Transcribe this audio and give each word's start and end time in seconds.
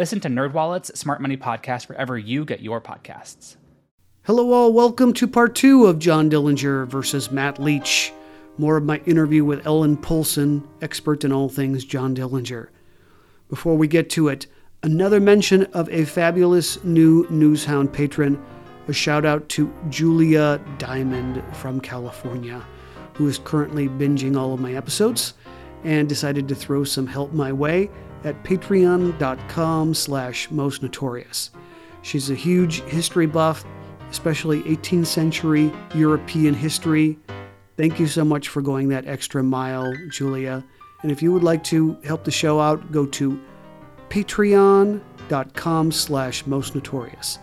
Listen 0.00 0.18
to 0.20 0.30
NerdWallet's 0.30 0.98
Smart 0.98 1.20
Money 1.20 1.36
Podcast 1.36 1.90
wherever 1.90 2.16
you 2.16 2.46
get 2.46 2.60
your 2.60 2.80
podcasts. 2.80 3.56
Hello, 4.22 4.50
all. 4.50 4.72
Welcome 4.72 5.12
to 5.12 5.28
part 5.28 5.54
two 5.54 5.84
of 5.84 5.98
John 5.98 6.30
Dillinger 6.30 6.86
versus 6.86 7.30
Matt 7.30 7.58
Leach. 7.58 8.10
More 8.56 8.78
of 8.78 8.84
my 8.84 9.02
interview 9.04 9.44
with 9.44 9.66
Ellen 9.66 9.98
Poulsen, 9.98 10.66
expert 10.80 11.22
in 11.22 11.32
all 11.32 11.50
things 11.50 11.84
John 11.84 12.16
Dillinger. 12.16 12.68
Before 13.50 13.76
we 13.76 13.88
get 13.88 14.08
to 14.12 14.28
it, 14.28 14.46
another 14.82 15.20
mention 15.20 15.64
of 15.74 15.86
a 15.90 16.06
fabulous 16.06 16.82
new 16.82 17.26
Newshound 17.26 17.92
patron. 17.92 18.42
A 18.88 18.94
shout 18.94 19.26
out 19.26 19.50
to 19.50 19.70
Julia 19.90 20.62
Diamond 20.78 21.44
from 21.54 21.78
California, 21.78 22.66
who 23.12 23.28
is 23.28 23.38
currently 23.38 23.86
binging 23.86 24.34
all 24.34 24.54
of 24.54 24.60
my 24.60 24.72
episodes 24.72 25.34
and 25.84 26.08
decided 26.08 26.48
to 26.48 26.54
throw 26.54 26.84
some 26.84 27.06
help 27.06 27.34
my 27.34 27.52
way 27.52 27.90
at 28.24 28.42
patreon.com 28.44 29.94
slash 29.94 30.50
most 30.50 30.82
notorious. 30.82 31.50
She's 32.02 32.30
a 32.30 32.34
huge 32.34 32.80
history 32.82 33.26
buff, 33.26 33.64
especially 34.10 34.62
18th 34.62 35.06
century 35.06 35.72
European 35.94 36.54
history. 36.54 37.18
Thank 37.76 37.98
you 37.98 38.06
so 38.06 38.24
much 38.24 38.48
for 38.48 38.62
going 38.62 38.88
that 38.88 39.06
extra 39.06 39.42
mile, 39.42 39.92
Julia. 40.10 40.64
And 41.02 41.10
if 41.10 41.22
you 41.22 41.32
would 41.32 41.42
like 41.42 41.64
to 41.64 41.96
help 42.04 42.24
the 42.24 42.30
show 42.30 42.60
out, 42.60 42.92
go 42.92 43.06
to 43.06 43.40
patreon.com 44.10 45.92
slash 45.92 46.46
most 46.46 46.74
notorious. 46.74 47.38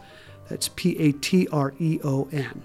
That's 0.50 0.70
P 0.70 0.98
A 1.00 1.12
T 1.14 1.48
R 1.52 1.74
E 1.80 2.00
O 2.04 2.28
N. 2.32 2.62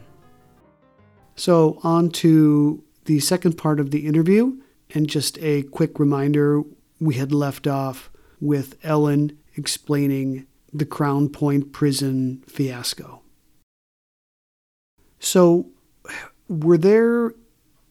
So, 1.34 1.78
on 1.82 2.10
to 2.10 2.82
the 3.06 3.20
second 3.20 3.56
part 3.56 3.80
of 3.80 3.90
the 3.90 4.06
interview, 4.06 4.58
and 4.94 5.08
just 5.08 5.38
a 5.38 5.62
quick 5.64 5.98
reminder 5.98 6.62
we 7.02 7.16
had 7.16 7.32
left 7.32 7.66
off 7.66 8.10
with 8.40 8.78
Ellen 8.84 9.36
explaining 9.56 10.46
the 10.72 10.86
Crown 10.86 11.28
Point 11.28 11.72
prison 11.72 12.44
fiasco. 12.46 13.22
So, 15.18 15.66
were 16.48 16.78
there 16.78 17.34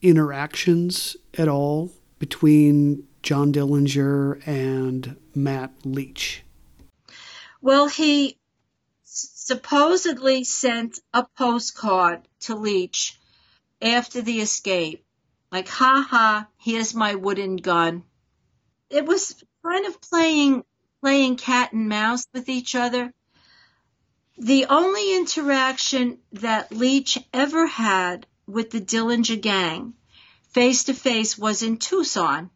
interactions 0.00 1.14
at 1.36 1.46
all 1.46 1.92
between 2.18 3.06
John 3.22 3.52
Dillinger 3.52 4.40
and 4.46 5.16
Matt 5.34 5.72
Leach? 5.84 6.42
Well, 7.60 7.88
he 7.88 8.38
supposedly 9.04 10.44
sent 10.44 11.00
a 11.12 11.26
postcard 11.36 12.22
to 12.40 12.54
Leach 12.54 13.18
after 13.82 14.22
the 14.22 14.40
escape. 14.40 15.04
Like, 15.50 15.68
ha 15.68 16.06
ha, 16.08 16.48
here's 16.56 16.94
my 16.94 17.14
wooden 17.14 17.56
gun. 17.56 18.04
It 18.92 19.06
was 19.06 19.42
kind 19.64 19.86
of 19.86 20.00
playing, 20.00 20.64
playing 21.00 21.36
cat 21.36 21.72
and 21.72 21.88
mouse 21.88 22.26
with 22.32 22.48
each 22.48 22.74
other. 22.74 23.12
The 24.38 24.66
only 24.66 25.16
interaction 25.16 26.18
that 26.32 26.72
Leach 26.72 27.18
ever 27.32 27.66
had 27.66 28.26
with 28.46 28.70
the 28.70 28.80
Dillinger 28.80 29.40
gang 29.40 29.94
face 30.50 30.84
to 30.84 30.94
face 30.94 31.38
was 31.38 31.62
in 31.62 31.78
Tucson 31.78 32.50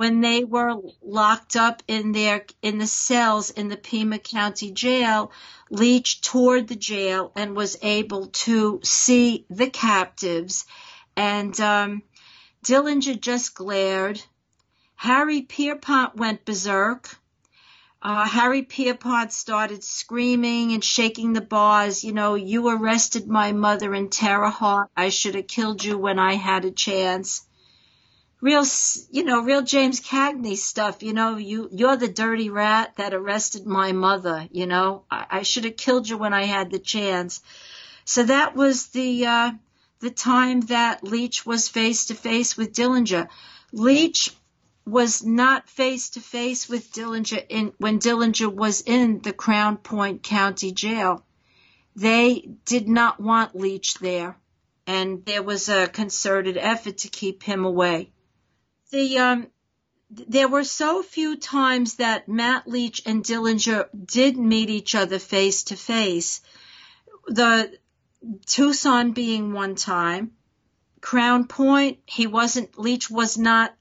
when 0.00 0.22
they 0.22 0.44
were 0.44 0.76
locked 1.02 1.56
up 1.56 1.82
in 1.86 2.12
their 2.12 2.46
in 2.62 2.78
the 2.78 2.86
cells 2.86 3.50
in 3.50 3.68
the 3.68 3.76
Pima 3.76 4.18
County 4.18 4.70
Jail, 4.70 5.30
Leach 5.68 6.22
toured 6.22 6.68
the 6.68 6.74
jail 6.74 7.30
and 7.36 7.54
was 7.54 7.76
able 7.82 8.28
to 8.28 8.80
see 8.82 9.44
the 9.50 9.68
captives, 9.68 10.64
and 11.16 11.60
um, 11.60 12.02
Dillinger 12.64 13.20
just 13.20 13.54
glared. 13.54 14.22
Harry 15.00 15.40
Pierpont 15.40 16.14
went 16.14 16.44
berserk. 16.44 17.16
Uh, 18.02 18.26
Harry 18.26 18.62
Pierpont 18.62 19.32
started 19.32 19.82
screaming 19.82 20.72
and 20.72 20.84
shaking 20.84 21.32
the 21.32 21.40
bars. 21.40 22.04
You 22.04 22.12
know, 22.12 22.34
you 22.34 22.68
arrested 22.68 23.26
my 23.26 23.52
mother 23.52 23.94
in 23.94 24.10
Terre 24.10 24.50
Haute. 24.50 24.90
I 24.94 25.08
should 25.08 25.36
have 25.36 25.46
killed 25.46 25.82
you 25.82 25.96
when 25.96 26.18
I 26.18 26.34
had 26.34 26.66
a 26.66 26.70
chance 26.70 27.46
real, 28.42 28.64
you 29.10 29.24
know, 29.24 29.40
real 29.40 29.62
James 29.62 30.00
Cagney 30.00 30.56
stuff. 30.56 31.02
You 31.02 31.14
know, 31.14 31.36
you, 31.36 31.70
you're 31.72 31.96
the 31.96 32.08
dirty 32.08 32.50
rat 32.50 32.94
that 32.96 33.14
arrested 33.14 33.66
my 33.66 33.92
mother. 33.92 34.48
You 34.50 34.66
know, 34.66 35.04
I, 35.10 35.26
I 35.30 35.42
should 35.42 35.64
have 35.64 35.76
killed 35.76 36.08
you 36.08 36.18
when 36.18 36.34
I 36.34 36.44
had 36.44 36.70
the 36.70 36.78
chance. 36.78 37.40
So 38.04 38.24
that 38.24 38.54
was 38.54 38.88
the, 38.88 39.26
uh, 39.26 39.52
the 40.00 40.10
time 40.10 40.60
that 40.62 41.04
Leach 41.04 41.46
was 41.46 41.68
face 41.68 42.06
to 42.06 42.14
face 42.14 42.56
with 42.56 42.74
Dillinger. 42.74 43.28
Leach 43.72 44.34
was 44.86 45.22
not 45.22 45.68
face 45.68 46.10
to 46.10 46.20
face 46.20 46.68
with 46.68 46.92
Dillinger 46.92 47.44
in, 47.48 47.72
when 47.78 47.98
Dillinger 47.98 48.52
was 48.52 48.80
in 48.80 49.20
the 49.20 49.32
Crown 49.32 49.76
Point 49.76 50.22
County 50.22 50.72
Jail. 50.72 51.24
They 51.96 52.48
did 52.64 52.88
not 52.88 53.20
want 53.20 53.54
Leach 53.54 53.94
there, 53.94 54.38
and 54.86 55.24
there 55.24 55.42
was 55.42 55.68
a 55.68 55.88
concerted 55.88 56.56
effort 56.56 56.98
to 56.98 57.08
keep 57.08 57.42
him 57.42 57.64
away 57.64 58.12
the 58.90 59.18
um, 59.18 59.46
there 60.10 60.48
were 60.48 60.64
so 60.64 61.02
few 61.02 61.36
times 61.36 61.96
that 61.96 62.28
Matt 62.28 62.66
Leach 62.66 63.02
and 63.06 63.24
Dillinger 63.24 63.88
did 64.06 64.36
meet 64.36 64.68
each 64.68 64.94
other 64.94 65.18
face 65.18 65.64
to 65.64 65.76
face. 65.76 66.40
The 67.26 67.78
Tucson 68.46 69.12
being 69.12 69.52
one 69.52 69.76
time, 69.76 70.32
Crown 71.00 71.46
Point, 71.46 71.98
he 72.06 72.26
wasn't 72.26 72.78
Leach 72.78 73.08
was 73.08 73.38
not 73.38 73.74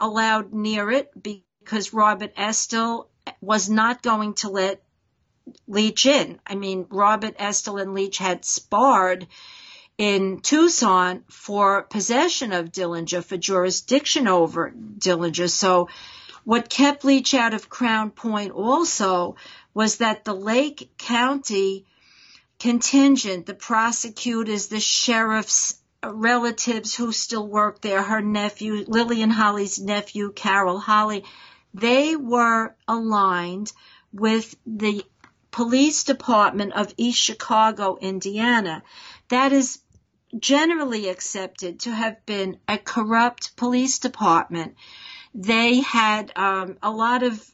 allowed 0.00 0.52
near 0.52 0.90
it 0.90 1.10
because 1.22 1.92
Robert 1.92 2.32
Estill 2.36 3.08
was 3.40 3.68
not 3.68 4.02
going 4.02 4.34
to 4.34 4.48
let 4.48 4.82
Leach 5.66 6.06
in. 6.06 6.40
I 6.46 6.54
mean, 6.54 6.86
Robert 6.90 7.34
Estill 7.38 7.78
and 7.78 7.94
Leach 7.94 8.18
had 8.18 8.44
sparred 8.44 9.26
in 9.96 10.40
Tucson 10.40 11.24
for 11.28 11.82
possession 11.82 12.52
of 12.52 12.70
Dillinger, 12.70 13.24
for 13.24 13.36
jurisdiction 13.36 14.28
over 14.28 14.72
Dillinger. 14.98 15.50
So 15.50 15.88
what 16.44 16.70
kept 16.70 17.04
Leach 17.04 17.34
out 17.34 17.52
of 17.52 17.68
Crown 17.68 18.10
Point 18.10 18.52
also 18.52 19.36
was 19.74 19.98
that 19.98 20.24
the 20.24 20.34
Lake 20.34 20.90
County 20.98 21.84
contingent, 22.58 23.46
the 23.46 23.54
prosecutors, 23.54 24.68
the 24.68 24.80
sheriffs, 24.80 25.78
relatives 26.04 26.94
who 26.94 27.12
still 27.12 27.46
work 27.46 27.80
there, 27.80 28.02
her 28.02 28.20
nephew, 28.20 28.84
Lillian 28.86 29.30
Holley's 29.30 29.78
nephew, 29.78 30.32
Carol 30.32 30.78
Holley, 30.78 31.24
they 31.74 32.16
were 32.16 32.74
aligned 32.86 33.72
with 34.12 34.54
the 34.66 35.04
police 35.50 36.04
department 36.04 36.72
of 36.74 36.94
East 36.96 37.20
Chicago, 37.20 37.98
Indiana. 38.00 38.82
That 39.28 39.52
is 39.52 39.80
generally 40.38 41.08
accepted 41.08 41.80
to 41.80 41.90
have 41.90 42.24
been 42.26 42.58
a 42.68 42.78
corrupt 42.78 43.56
police 43.56 43.98
department. 43.98 44.76
They 45.34 45.80
had 45.80 46.32
um, 46.36 46.78
a 46.82 46.90
lot 46.90 47.22
of 47.22 47.44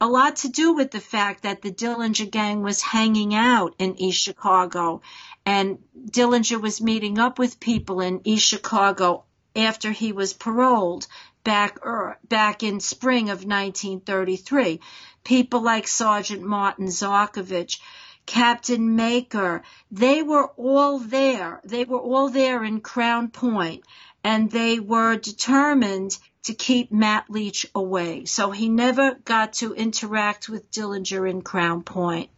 a 0.00 0.08
lot 0.08 0.36
to 0.36 0.48
do 0.48 0.72
with 0.72 0.90
the 0.90 1.00
fact 1.00 1.42
that 1.42 1.62
the 1.62 1.70
Dillinger 1.70 2.30
gang 2.30 2.62
was 2.62 2.82
hanging 2.82 3.34
out 3.34 3.74
in 3.78 3.98
East 4.00 4.20
Chicago, 4.20 5.02
and 5.46 5.78
Dillinger 6.10 6.60
was 6.60 6.80
meeting 6.80 7.18
up 7.18 7.38
with 7.38 7.60
people 7.60 8.00
in 8.00 8.20
East 8.24 8.46
Chicago 8.46 9.24
after 9.54 9.92
he 9.92 10.12
was 10.12 10.32
paroled 10.32 11.06
back 11.44 11.78
er, 11.84 12.18
back 12.28 12.62
in 12.62 12.80
spring 12.80 13.30
of 13.30 13.44
1933. 13.44 14.80
people 15.22 15.60
like 15.60 15.86
Sergeant 15.86 16.42
Martin 16.42 16.88
Zarkovich, 16.88 17.78
Captain 18.26 18.96
Maker, 18.96 19.62
they 19.90 20.22
were 20.22 20.48
all 20.56 20.98
there. 20.98 21.60
They 21.64 21.84
were 21.84 22.00
all 22.00 22.30
there 22.30 22.64
in 22.64 22.80
Crown 22.80 23.28
Point 23.28 23.84
and 24.24 24.50
they 24.50 24.80
were 24.80 25.16
determined 25.16 26.18
to 26.44 26.54
keep 26.54 26.92
Matt 26.92 27.28
Leach 27.28 27.66
away. 27.74 28.26
So 28.26 28.50
he 28.50 28.68
never 28.68 29.14
got 29.14 29.54
to 29.54 29.74
interact 29.74 30.48
with 30.48 30.70
Dillinger 30.70 31.28
in 31.28 31.42
Crown 31.42 31.82
Point. 31.82 32.30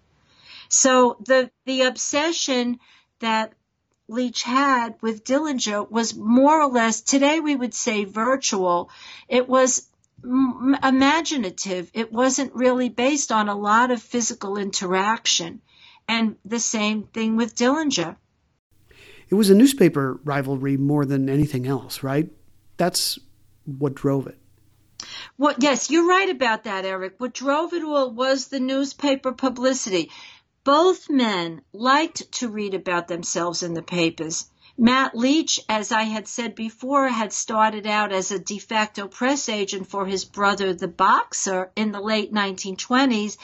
So 0.68 1.16
the, 1.24 1.50
the 1.64 1.82
obsession 1.82 2.78
that 3.20 3.52
Leach 4.08 4.42
had 4.44 4.94
with 5.00 5.24
Dillinger 5.24 5.90
was 5.90 6.14
more 6.14 6.62
or 6.62 6.70
less, 6.70 7.00
today 7.00 7.40
we 7.40 7.56
would 7.56 7.74
say 7.74 8.04
virtual. 8.04 8.90
It 9.28 9.48
was 9.48 9.88
imaginative. 10.22 11.90
It 11.92 12.12
wasn't 12.12 12.54
really 12.54 12.88
based 12.88 13.32
on 13.32 13.48
a 13.48 13.56
lot 13.56 13.90
of 13.90 14.00
physical 14.00 14.56
interaction. 14.56 15.60
And 16.08 16.36
the 16.44 16.60
same 16.60 17.04
thing 17.04 17.36
with 17.36 17.56
Dillinger. 17.56 18.16
It 19.28 19.34
was 19.34 19.50
a 19.50 19.54
newspaper 19.56 20.20
rivalry 20.24 20.76
more 20.76 21.04
than 21.04 21.28
anything 21.28 21.66
else, 21.66 22.04
right? 22.04 22.30
That's 22.76 23.18
what 23.66 23.94
drove 23.94 24.26
it. 24.26 24.38
Well, 25.36 25.54
yes, 25.58 25.90
you're 25.90 26.08
right 26.08 26.30
about 26.30 26.64
that, 26.64 26.84
Eric. 26.84 27.14
What 27.18 27.34
drove 27.34 27.74
it 27.74 27.84
all 27.84 28.10
was 28.10 28.48
the 28.48 28.60
newspaper 28.60 29.32
publicity. 29.32 30.10
Both 30.64 31.10
men 31.10 31.62
liked 31.72 32.32
to 32.32 32.48
read 32.48 32.74
about 32.74 33.08
themselves 33.08 33.62
in 33.62 33.74
the 33.74 33.82
papers. 33.82 34.46
Matt 34.78 35.16
Leach, 35.16 35.60
as 35.68 35.92
I 35.92 36.02
had 36.02 36.28
said 36.28 36.54
before, 36.54 37.08
had 37.08 37.32
started 37.32 37.86
out 37.86 38.12
as 38.12 38.30
a 38.30 38.38
de 38.38 38.58
facto 38.58 39.08
press 39.08 39.48
agent 39.48 39.88
for 39.88 40.06
his 40.06 40.24
brother, 40.24 40.74
the 40.74 40.88
boxer, 40.88 41.70
in 41.76 41.92
the 41.92 42.00
late 42.00 42.32
1920s. 42.32 43.36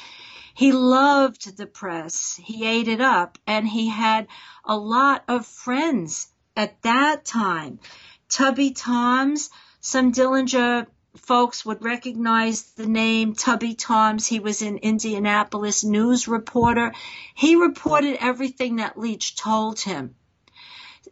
He 0.54 0.72
loved 0.72 1.56
the 1.56 1.66
press. 1.66 2.38
He 2.42 2.66
ate 2.66 2.88
it 2.88 3.00
up 3.00 3.38
and 3.46 3.66
he 3.66 3.88
had 3.88 4.26
a 4.64 4.76
lot 4.76 5.24
of 5.26 5.46
friends 5.46 6.28
at 6.56 6.82
that 6.82 7.24
time. 7.24 7.80
Tubby 8.28 8.72
Toms, 8.72 9.50
some 9.82 10.12
Dillinger 10.12 10.86
folks 11.16 11.66
would 11.66 11.84
recognize 11.84 12.62
the 12.62 12.86
name 12.86 13.34
Tubby 13.34 13.74
Toms. 13.74 14.28
He 14.28 14.38
was 14.38 14.62
an 14.62 14.78
Indianapolis 14.78 15.82
news 15.82 16.28
reporter. 16.28 16.92
He 17.34 17.56
reported 17.56 18.16
everything 18.20 18.76
that 18.76 18.96
Leach 18.96 19.34
told 19.34 19.80
him. 19.80 20.14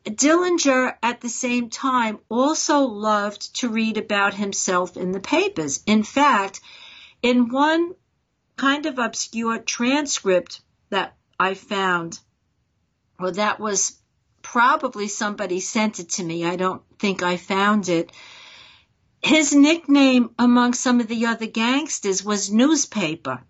Dillinger, 0.05 0.95
at 1.03 1.21
the 1.21 1.29
same 1.29 1.69
time, 1.69 2.21
also 2.29 2.83
loved 2.83 3.57
to 3.57 3.69
read 3.69 3.99
about 3.99 4.35
himself 4.35 4.97
in 4.97 5.11
the 5.11 5.21
papers. 5.21 5.83
In 5.85 6.05
fact, 6.05 6.61
in 7.23 7.49
one 7.51 7.95
kind 8.57 8.87
of 8.87 9.01
obscure 9.01 9.59
transcript 9.59 10.61
that 10.91 11.17
I 11.41 11.55
found, 11.55 12.21
or 13.19 13.33
that 13.33 13.59
was 13.59 13.99
probably 14.43 15.09
somebody 15.09 15.59
sent 15.59 15.99
it 15.99 16.11
to 16.11 16.25
me. 16.25 16.45
I 16.45 16.55
don't 16.55 16.83
think 17.01 17.25
I 17.25 17.37
found 17.37 17.89
it. 17.89 18.13
His 19.23 19.55
nickname 19.55 20.31
among 20.39 20.75
some 20.75 21.01
of 21.01 21.09
the 21.09 21.27
other 21.27 21.47
gangsters 21.47 22.25
was 22.25 22.51
newspaper. 22.51 23.43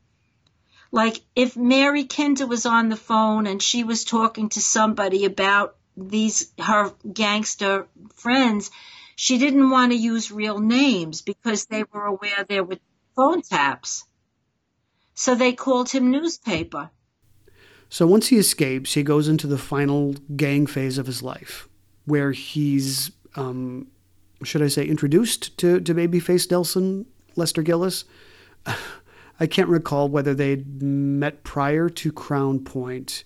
Like 0.93 1.21
if 1.37 1.57
Mary 1.57 2.05
Kinder 2.05 2.47
was 2.47 2.67
on 2.67 2.89
the 2.89 2.97
phone 2.97 3.47
and 3.47 3.63
she 3.63 3.85
was 3.85 4.05
talking 4.05 4.49
to 4.51 4.61
somebody 4.61 5.25
about 5.25 5.77
these 5.97 6.53
her 6.59 6.93
gangster 7.13 7.87
friends, 8.17 8.71
she 9.15 9.39
didn't 9.39 9.71
want 9.71 9.93
to 9.93 9.99
use 9.99 10.33
real 10.33 10.59
names 10.59 11.23
because 11.23 11.67
they 11.67 11.85
were 11.93 12.07
aware 12.07 12.45
there 12.49 12.65
were 12.65 12.79
phone 13.15 13.43
taps. 13.43 14.05
So 15.15 15.35
they 15.35 15.53
called 15.53 15.91
him 15.91 16.11
newspaper. 16.11 16.91
So 17.89 18.07
once 18.07 18.29
he 18.29 18.39
escapes, 18.39 18.95
he 18.95 19.03
goes 19.03 19.29
into 19.29 19.47
the 19.47 19.59
final 19.59 20.15
gang 20.37 20.67
phase 20.67 20.97
of 20.97 21.07
his 21.07 21.23
life, 21.23 21.69
where 22.07 22.33
he's, 22.33 23.11
um, 23.35 23.89
should 24.43 24.63
I 24.63 24.69
say, 24.69 24.87
introduced 24.87 25.57
to, 25.59 25.81
to 25.81 25.95
babyface 25.95 26.51
Nelson 26.51 27.07
Lester 27.37 27.63
Gillis. 27.63 28.05
I 29.41 29.47
can't 29.47 29.69
recall 29.69 30.09
whether 30.09 30.35
they'd 30.35 30.83
met 30.83 31.45
prior 31.45 31.89
to 31.89 32.13
Crown 32.13 32.61
Point 32.61 33.25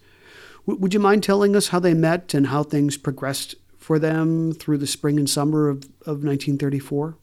would 0.67 0.95
you 0.95 1.01
mind 1.01 1.23
telling 1.23 1.57
us 1.57 1.69
how 1.69 1.79
they 1.79 1.95
met 1.95 2.35
and 2.35 2.47
how 2.47 2.63
things 2.63 2.97
progressed 2.97 3.55
for 3.77 3.99
them 3.99 4.53
through 4.53 4.79
the 4.79 4.87
spring 4.87 5.19
and 5.19 5.29
summer 5.29 5.69
of, 5.69 5.85
of 6.07 6.25
1934? 6.25 7.17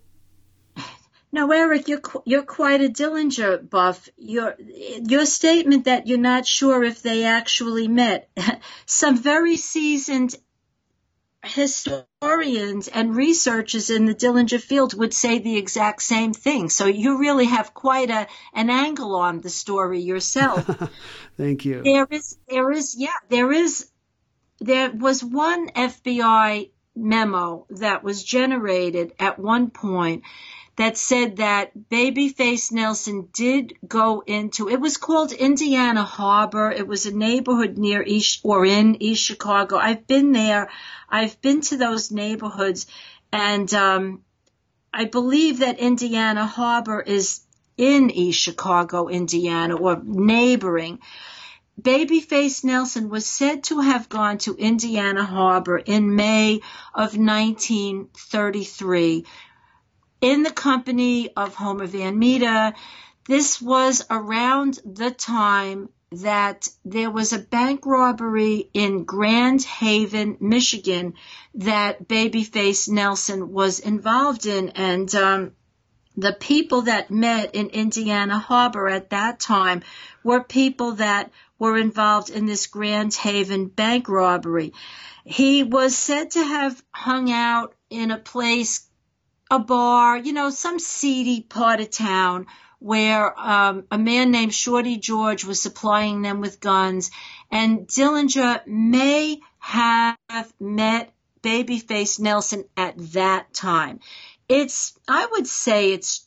Now, 1.34 1.50
Eric, 1.50 1.88
you're 1.88 2.02
you're 2.26 2.44
quite 2.44 2.82
a 2.82 2.90
Dillinger 2.90 3.70
buff. 3.70 4.10
Your 4.18 4.54
your 4.60 5.26
statement 5.26 5.86
that 5.86 6.06
you're 6.06 6.18
not 6.18 6.46
sure 6.46 6.84
if 6.84 7.02
they 7.02 7.24
actually 7.24 7.88
met. 7.88 8.30
Some 8.86 9.18
very 9.18 9.56
seasoned 9.56 10.36
historians 11.44 12.88
and 12.88 13.16
researchers 13.16 13.90
in 13.90 14.06
the 14.06 14.14
Dillinger 14.14 14.60
field 14.62 14.94
would 14.94 15.14
say 15.14 15.40
the 15.40 15.58
exact 15.58 16.02
same 16.04 16.34
thing. 16.34 16.70
So 16.70 16.86
you 16.86 17.18
really 17.18 17.46
have 17.46 17.74
quite 17.74 18.10
a 18.10 18.28
an 18.54 18.70
angle 18.70 19.16
on 19.16 19.42
the 19.42 19.50
story 19.50 20.02
yourself. 20.02 20.66
Thank 21.38 21.66
you. 21.66 21.82
There 21.84 22.08
is 22.10 22.38
there 22.48 22.72
is 22.72 22.96
yeah, 22.98 23.10
there 23.30 23.52
is 23.52 23.90
there 24.60 24.92
was 24.92 25.24
one 25.24 25.70
FBI 25.70 26.70
memo 26.96 27.66
that 27.72 28.04
was 28.04 28.24
generated 28.24 29.14
at 29.18 29.40
one 29.40 29.72
point 29.72 30.24
that 30.82 30.98
said 30.98 31.38
that 31.38 31.72
Babyface 31.90 32.72
Nelson 32.72 33.30
did 33.34 33.74
go 33.88 34.24
into 34.26 34.68
it 34.68 34.80
was 34.80 34.98
called 34.98 35.32
Indiana 35.32 36.04
Harbor. 36.04 36.72
It 36.72 36.88
was 36.88 37.06
a 37.06 37.16
neighborhood 37.16 37.78
near 37.78 38.02
East 38.02 38.40
or 38.44 38.66
in 38.66 39.02
East 39.02 39.24
Chicago. 39.24 39.78
I've 39.78 40.08
been 40.08 40.32
there. 40.32 40.70
I've 41.08 41.40
been 41.42 41.62
to 41.62 41.78
those 41.78 42.12
neighborhoods 42.12 42.88
and 43.32 43.72
um, 43.74 44.24
I 44.92 45.06
believe 45.06 45.60
that 45.60 45.80
Indiana 45.80 46.48
Harbor 46.48 47.00
is 47.00 47.42
in 47.78 48.10
East 48.10 48.40
Chicago, 48.40 49.08
Indiana, 49.08 49.76
or 49.76 50.02
neighboring. 50.04 51.00
Babyface 51.80 52.64
Nelson 52.64 53.10
was 53.10 53.26
said 53.26 53.64
to 53.66 53.80
have 53.80 54.10
gone 54.10 54.40
to 54.40 54.56
Indiana 54.56 55.24
Harbor 55.24 55.78
in 55.78 56.16
May 56.16 56.62
of 56.94 57.18
1933 57.18 59.26
in 60.22 60.44
the 60.44 60.52
company 60.52 61.34
of 61.36 61.56
Homer 61.56 61.88
Van 61.88 62.18
Meter. 62.18 62.74
This 63.28 63.62
was 63.62 64.06
around 64.10 64.80
the 64.86 65.12
time 65.12 65.90
that 66.12 66.68
there 66.84 67.10
was 67.10 67.34
a 67.34 67.40
bank 67.40 67.86
robbery 67.86 68.70
in 68.74 69.06
Grand 69.06 69.64
Haven, 69.64 70.38
Michigan, 70.40 71.14
that 71.56 72.08
Babyface 72.08 72.90
Nelson 72.90 73.52
was 73.52 73.80
involved 73.80 74.46
in. 74.46 74.70
And 74.70 75.14
um, 75.16 75.52
the 76.18 76.34
people 76.34 76.84
that 76.84 77.12
met 77.12 77.56
in 77.56 77.68
Indiana 77.68 78.38
Harbor 78.38 78.90
at 78.90 79.12
that 79.12 79.40
time 79.40 79.84
were 80.24 80.44
people 80.44 80.94
that 80.94 81.32
were 81.58 81.78
involved 81.78 82.30
in 82.30 82.46
this 82.46 82.68
Grand 82.68 83.14
Haven 83.16 83.68
bank 83.68 84.10
robbery. 84.10 84.74
He 85.24 85.64
was 85.64 85.96
said 85.96 86.32
to 86.32 86.44
have 86.44 86.84
hung 86.92 87.32
out 87.32 87.74
in 87.90 88.12
a 88.12 88.18
place 88.18 88.90
a 89.52 89.60
bar, 89.60 90.18
you 90.18 90.32
know, 90.32 90.50
some 90.50 90.80
seedy 90.80 91.42
part 91.42 91.82
of 91.82 91.92
town 91.92 92.48
where 92.80 93.38
um, 93.38 93.84
a 93.92 93.98
man 93.98 94.32
named 94.32 94.54
Shorty 94.54 94.98
George 94.98 95.44
was 95.44 95.62
supplying 95.62 96.22
them 96.22 96.40
with 96.40 96.62
guns, 96.62 97.12
and 97.52 97.86
Dillinger 97.86 98.66
may 98.66 99.40
have 99.60 100.18
met 100.60 101.14
Babyface 101.44 102.20
Nelson 102.20 102.64
at 102.78 102.96
that 103.12 103.54
time. 103.54 104.00
It's, 104.48 104.98
I 105.08 105.28
would 105.32 105.48
say 105.48 105.92
it's 105.92 106.26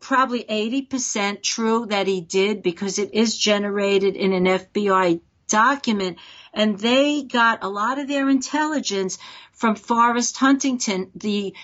probably 0.00 0.42
80% 0.42 1.42
true 1.42 1.86
that 1.86 2.06
he 2.06 2.20
did 2.22 2.62
because 2.62 2.98
it 2.98 3.12
is 3.12 3.36
generated 3.36 4.16
in 4.16 4.32
an 4.32 4.44
FBI 4.44 5.20
document 5.46 6.18
and 6.54 6.78
they 6.78 7.22
got 7.22 7.62
a 7.62 7.68
lot 7.68 7.98
of 7.98 8.08
their 8.08 8.28
intelligence 8.28 9.18
from 9.52 9.74
Forrest 9.74 10.36
Huntington, 10.38 11.10
the 11.14 11.54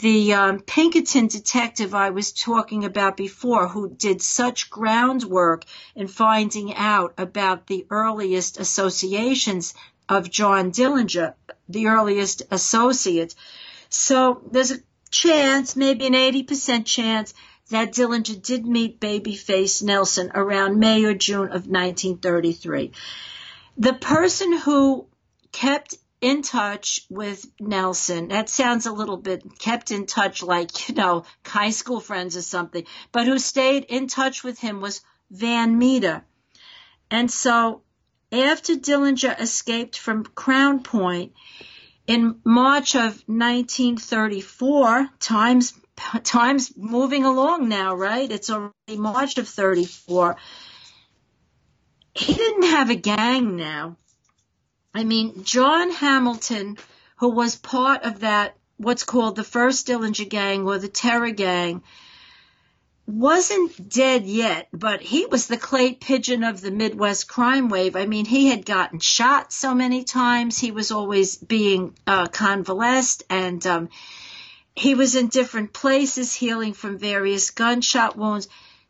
the 0.00 0.34
um, 0.34 0.58
Pinkerton 0.58 1.28
detective 1.28 1.94
I 1.94 2.10
was 2.10 2.32
talking 2.32 2.84
about 2.84 3.16
before, 3.16 3.68
who 3.68 3.88
did 3.88 4.20
such 4.20 4.68
groundwork 4.68 5.64
in 5.94 6.08
finding 6.08 6.74
out 6.74 7.14
about 7.16 7.68
the 7.68 7.86
earliest 7.90 8.58
associations 8.58 9.72
of 10.08 10.30
John 10.30 10.72
Dillinger, 10.72 11.34
the 11.68 11.86
earliest 11.86 12.42
associate. 12.50 13.36
So 13.88 14.42
there's 14.50 14.72
a 14.72 14.78
chance, 15.10 15.76
maybe 15.76 16.06
an 16.06 16.14
80% 16.14 16.84
chance, 16.86 17.32
that 17.70 17.92
Dillinger 17.92 18.42
did 18.42 18.66
meet 18.66 18.98
Babyface 18.98 19.80
Nelson 19.80 20.32
around 20.34 20.80
May 20.80 21.04
or 21.04 21.14
June 21.14 21.46
of 21.46 21.68
1933. 21.68 22.90
The 23.78 23.92
person 23.92 24.58
who 24.58 25.06
kept 25.52 25.94
in 26.24 26.40
touch 26.40 27.02
with 27.10 27.44
Nelson. 27.60 28.28
That 28.28 28.48
sounds 28.48 28.86
a 28.86 28.92
little 28.92 29.18
bit 29.18 29.58
kept 29.58 29.90
in 29.90 30.06
touch 30.06 30.42
like, 30.42 30.88
you 30.88 30.94
know, 30.94 31.24
high 31.44 31.68
school 31.68 32.00
friends 32.00 32.34
or 32.34 32.40
something, 32.40 32.86
but 33.12 33.26
who 33.26 33.38
stayed 33.38 33.84
in 33.84 34.08
touch 34.08 34.42
with 34.42 34.58
him 34.58 34.80
was 34.80 35.02
Van 35.30 35.76
Meter. 35.76 36.24
And 37.10 37.30
so 37.30 37.82
after 38.32 38.74
Dillinger 38.74 39.38
escaped 39.38 39.98
from 39.98 40.24
Crown 40.24 40.82
Point 40.82 41.34
in 42.06 42.40
March 42.42 42.94
of 42.94 43.22
1934, 43.26 45.10
times 45.20 45.74
time's 46.22 46.72
moving 46.74 47.26
along 47.26 47.68
now, 47.68 47.94
right? 47.94 48.32
It's 48.32 48.48
already 48.48 48.96
March 48.96 49.36
of 49.36 49.46
34. 49.46 50.36
He 52.14 52.32
didn't 52.32 52.62
have 52.62 52.88
a 52.88 52.94
gang 52.94 53.56
now. 53.56 53.98
I 54.94 55.02
mean, 55.02 55.42
John 55.42 55.90
Hamilton, 55.90 56.78
who 57.16 57.30
was 57.30 57.56
part 57.56 58.04
of 58.04 58.20
that, 58.20 58.56
what's 58.76 59.02
called 59.02 59.34
the 59.34 59.44
first 59.44 59.88
Dillinger 59.88 60.28
gang 60.28 60.66
or 60.66 60.78
the 60.78 60.88
Terror 60.88 61.30
gang, 61.30 61.82
wasn't 63.06 63.88
dead 63.88 64.24
yet, 64.24 64.68
but 64.72 65.02
he 65.02 65.26
was 65.26 65.46
the 65.46 65.58
clay 65.58 65.92
pigeon 65.92 66.42
of 66.42 66.60
the 66.60 66.70
Midwest 66.70 67.28
crime 67.28 67.68
wave. 67.68 67.96
I 67.96 68.06
mean, 68.06 68.24
he 68.24 68.46
had 68.46 68.64
gotten 68.64 68.98
shot 68.98 69.52
so 69.52 69.74
many 69.74 70.04
times. 70.04 70.58
He 70.58 70.70
was 70.70 70.90
always 70.90 71.36
being 71.36 71.96
uh, 72.06 72.28
convalesced 72.28 73.24
and 73.28 73.66
um, 73.66 73.88
he 74.74 74.94
was 74.94 75.16
in 75.16 75.28
different 75.28 75.72
places 75.72 76.32
healing 76.32 76.72
from 76.72 76.98
various 76.98 77.50
gunshot 77.50 78.16
wounds. 78.16 78.48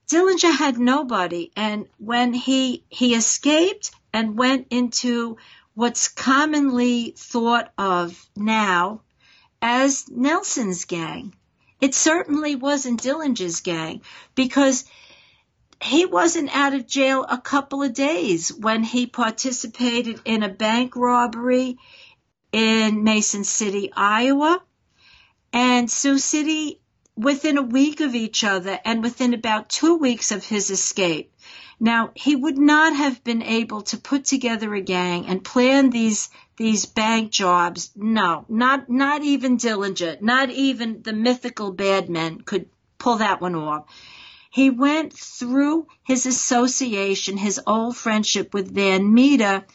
Dillinger 0.08 0.54
had 0.54 0.78
nobody. 0.78 1.50
And 1.56 1.86
when 1.98 2.34
he, 2.34 2.84
he 2.88 3.14
escaped 3.14 3.90
and 4.12 4.38
went 4.38 4.68
into 4.70 5.38
what's 5.74 6.08
commonly 6.08 7.14
thought 7.16 7.72
of 7.76 8.28
now 8.36 9.02
as 9.60 10.08
Nelson's 10.08 10.84
gang, 10.84 11.34
it 11.80 11.94
certainly 11.94 12.54
wasn't 12.54 13.02
Dillinger's 13.02 13.60
gang 13.60 14.02
because 14.34 14.84
he 15.82 16.06
wasn't 16.06 16.54
out 16.54 16.74
of 16.74 16.86
jail 16.86 17.26
a 17.28 17.38
couple 17.38 17.82
of 17.82 17.92
days 17.92 18.52
when 18.52 18.84
he 18.84 19.06
participated 19.06 20.20
in 20.24 20.42
a 20.42 20.48
bank 20.48 20.96
robbery 20.96 21.76
in 22.52 23.02
Mason 23.02 23.44
City, 23.44 23.92
Iowa, 23.92 24.62
and 25.52 25.90
Sioux 25.90 26.18
City 26.18 26.80
within 27.16 27.58
a 27.58 27.62
week 27.62 28.00
of 28.00 28.14
each 28.14 28.44
other 28.44 28.78
and 28.84 29.02
within 29.02 29.34
about 29.34 29.68
two 29.68 29.96
weeks 29.96 30.30
of 30.30 30.44
his 30.44 30.70
escape. 30.70 31.33
Now, 31.80 32.10
he 32.14 32.36
would 32.36 32.58
not 32.58 32.94
have 32.94 33.24
been 33.24 33.42
able 33.42 33.82
to 33.82 33.96
put 33.96 34.24
together 34.24 34.74
a 34.74 34.80
gang 34.80 35.26
and 35.26 35.44
plan 35.44 35.90
these 35.90 36.30
these 36.56 36.86
bank 36.86 37.32
jobs. 37.32 37.90
No, 37.96 38.44
not 38.48 38.88
not 38.88 39.24
even 39.24 39.56
Dillinger, 39.56 40.22
not 40.22 40.50
even 40.50 41.02
the 41.02 41.12
mythical 41.12 41.72
bad 41.72 42.08
men 42.08 42.40
could 42.40 42.68
pull 42.98 43.16
that 43.16 43.40
one 43.40 43.54
off. 43.54 43.84
He 44.50 44.70
went 44.70 45.12
through 45.12 45.88
his 46.04 46.26
association, 46.26 47.36
his 47.36 47.60
old 47.66 47.96
friendship 47.96 48.54
with 48.54 48.72
Van 48.72 49.12
Meter 49.12 49.66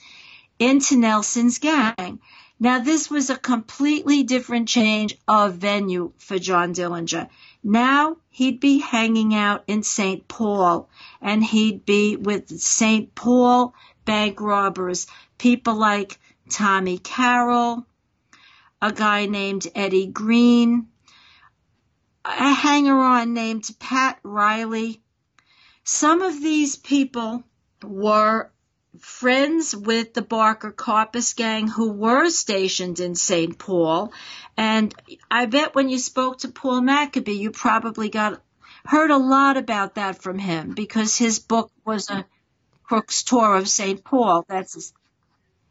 into 0.58 0.96
Nelson's 0.96 1.60
gang. 1.60 2.22
Now 2.62 2.80
this 2.80 3.10
was 3.10 3.30
a 3.30 3.38
completely 3.38 4.24
different 4.24 4.70
change 4.70 5.18
of 5.28 5.56
venue 5.56 6.14
for 6.18 6.40
John 6.40 6.74
Dillinger. 6.74 7.30
Now 7.64 8.18
he'd 8.30 8.60
be 8.60 8.80
hanging 8.80 9.36
out 9.36 9.64
in 9.68 9.84
St. 9.84 10.28
Paul 10.28 10.90
and 11.22 11.44
he'd 11.44 11.86
be 11.86 12.16
with 12.16 12.60
St. 12.60 13.14
Paul 13.16 13.74
bank 14.06 14.40
robbers, 14.40 15.08
people 15.38 15.76
like 15.76 16.20
Tommy 16.50 16.98
Carroll, 16.98 17.86
a 18.82 18.92
guy 18.94 19.26
named 19.26 19.68
Eddie 19.76 20.08
Green, 20.08 20.88
a 22.24 22.54
hanger 22.54 22.98
on 22.98 23.34
named 23.34 23.70
Pat 23.80 24.20
Riley. 24.24 25.02
Some 25.84 26.22
of 26.22 26.42
these 26.42 26.76
people 26.78 27.44
were 27.84 28.52
friends 29.00 29.76
with 29.76 30.14
the 30.14 30.22
Barker 30.22 30.72
Karpis 30.72 31.36
gang 31.36 31.68
who 31.68 31.92
were 31.92 32.30
stationed 32.30 33.00
in 33.00 33.16
St. 33.16 33.58
Paul. 33.58 34.14
And 34.58 34.94
I 35.30 35.46
bet 35.46 35.76
when 35.76 35.90
you 35.90 35.98
spoke 35.98 36.40
to 36.40 36.50
Paul 36.50 36.82
Maccabee, 36.82 37.34
you 37.34 37.52
probably 37.52 38.10
got 38.10 38.42
heard 38.86 39.12
a 39.12 39.18
lot 39.18 39.58
about 39.58 39.96
that 39.96 40.22
from 40.22 40.40
him 40.40 40.74
because 40.74 41.18
his 41.18 41.40
book 41.40 41.72
was 41.86 42.10
a 42.10 42.26
Crook's 42.84 43.24
Tour 43.24 43.56
of 43.56 43.70
St. 43.70 44.04
Paul. 44.04 44.46
That's 44.48 44.74
his 44.74 44.94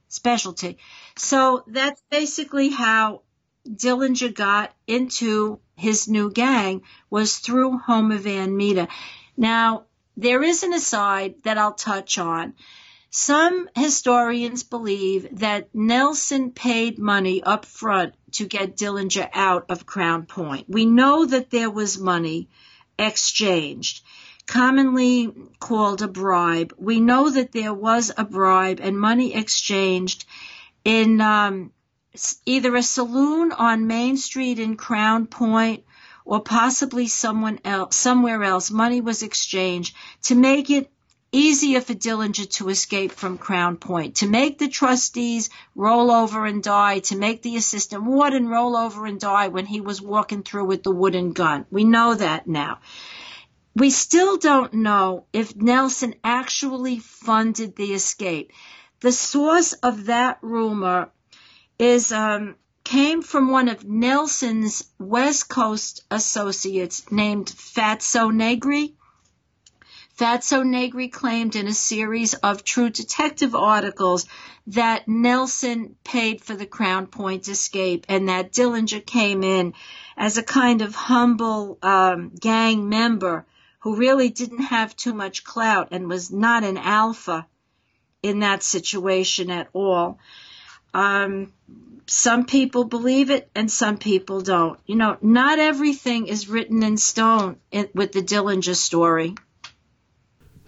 specialty. 0.09 0.79
So 1.17 1.65
that's 1.67 2.03
basically 2.11 2.71
how 2.71 3.23
Dillinger 3.69 4.35
got 4.35 4.73
into 4.87 5.61
his 5.77 6.09
new 6.09 6.31
gang 6.31 6.83
was 7.11 7.39
through 7.39 7.79
Homer 7.79 8.19
Van 8.19 8.57
Meter. 8.57 8.89
Now, 9.37 9.85
there 10.17 10.43
is 10.43 10.63
an 10.63 10.73
aside 10.73 11.43
that 11.45 11.59
I'll 11.59 11.75
touch 11.75 12.19
on. 12.19 12.55
Some 13.11 13.69
historians 13.75 14.63
believe 14.63 15.39
that 15.39 15.75
Nelson 15.75 16.51
paid 16.53 16.99
money 16.99 17.43
up 17.43 17.65
front 17.65 18.15
to 18.33 18.47
get 18.47 18.77
Dillinger 18.77 19.29
out 19.33 19.67
of 19.71 19.87
Crown 19.87 20.27
Point. 20.27 20.69
We 20.69 20.87
know 20.87 21.25
that 21.25 21.51
there 21.51 21.71
was 21.71 21.99
money 21.99 22.49
exchanged 22.99 24.03
commonly 24.49 25.31
called 25.61 26.03
a 26.03 26.09
bribe. 26.09 26.75
We 26.79 27.01
know 27.01 27.31
that 27.31 27.53
there 27.53 27.75
was 27.75 28.11
a 28.17 28.25
bribe 28.25 28.81
and 28.81 28.99
money 28.99 29.35
exchanged 29.35 30.25
in 30.85 31.21
um, 31.21 31.71
either 32.47 32.75
a 32.75 32.83
saloon 32.83 33.53
on 33.53 33.87
Main 33.87 34.17
Street 34.17 34.59
in 34.59 34.77
Crown 34.77 35.27
Point 35.27 35.85
or 36.25 36.41
possibly 36.41 37.09
someone 37.09 37.61
else, 37.65 37.95
somewhere 37.95 38.43
else. 38.43 38.71
Money 38.71 39.03
was 39.03 39.23
exchanged 39.23 39.95
to 40.23 40.35
make 40.35 40.71
it 40.71 40.91
easier 41.33 41.81
for 41.81 41.95
Dillinger 41.95 42.49
to 42.57 42.69
escape 42.69 43.13
from 43.13 43.39
Crown 43.39 43.77
Point, 43.77 44.17
to 44.17 44.27
make 44.27 44.59
the 44.59 44.69
trustees 44.69 45.51
roll 45.75 46.11
over 46.11 46.47
and 46.47 46.63
die, 46.63 47.01
to 47.01 47.17
make 47.17 47.43
the 47.43 47.57
assistant 47.57 48.05
warden 48.05 48.49
roll 48.49 48.77
over 48.77 49.07
and 49.07 49.21
die 49.21 49.49
when 49.49 49.67
he 49.67 49.81
was 49.81 50.01
walking 50.01 50.43
through 50.43 50.65
with 50.65 50.83
the 50.83 50.91
wooden 50.91 51.33
gun. 51.33 51.67
We 51.71 51.85
know 51.85 52.15
that 52.15 52.47
now. 52.47 52.79
We 53.75 53.91
still 53.91 54.39
don't 54.39 54.75
know 54.75 55.27
if 55.33 55.55
Nelson 55.55 56.15
actually 56.25 56.99
funded 56.99 57.77
the 57.77 57.93
escape. 57.95 58.53
The 59.01 59.13
source 59.13 59.75
of 59.75 60.07
that 60.07 60.39
rumor 60.43 61.11
is 61.79 62.11
um, 62.11 62.57
came 62.83 63.23
from 63.23 63.51
one 63.51 63.69
of 63.69 63.85
Nelson's 63.85 64.85
West 64.99 65.49
Coast 65.49 66.03
associates 66.11 67.05
named 67.13 67.47
Fatso 67.47 68.35
Negri. 68.35 68.97
Fatso 70.19 70.67
Negri 70.67 71.07
claimed 71.07 71.55
in 71.55 71.69
a 71.69 71.73
series 71.73 72.35
of 72.35 72.65
True 72.65 72.91
Detective 72.91 73.55
articles 73.55 74.27
that 74.67 75.07
Nelson 75.07 75.95
paid 76.03 76.41
for 76.43 76.57
the 76.57 76.67
Crown 76.67 77.07
Point 77.07 77.47
escape 77.47 78.05
and 78.09 78.29
that 78.29 78.51
Dillinger 78.51 79.07
came 79.07 79.45
in 79.45 79.75
as 80.17 80.37
a 80.37 80.43
kind 80.43 80.83
of 80.83 80.97
humble 80.97 81.79
um, 81.83 82.31
gang 82.31 82.89
member 82.89 83.47
who 83.79 83.95
really 83.95 84.29
didn't 84.29 84.63
have 84.63 84.97
too 84.97 85.15
much 85.15 85.45
clout 85.45 85.89
and 85.93 86.09
was 86.09 86.33
not 86.33 86.65
an 86.65 86.79
alpha 86.79 87.47
in 88.21 88.41
that 88.41 88.65
situation 88.65 89.53
at 89.53 89.69
all. 89.73 90.19
Um, 90.93 91.53
some 92.07 92.45
people 92.45 92.83
believe 92.83 93.31
it 93.31 93.49
and 93.55 93.71
some 93.71 93.99
people 93.99 94.41
don't. 94.41 94.81
You 94.85 94.97
know, 94.97 95.17
not 95.23 95.61
everything 95.61 96.27
is 96.27 96.49
written 96.49 96.83
in 96.83 96.97
stone 96.97 97.59
in, 97.71 97.89
with 97.95 98.11
the 98.11 98.23
Dillinger 98.23 98.75
story. 98.75 99.37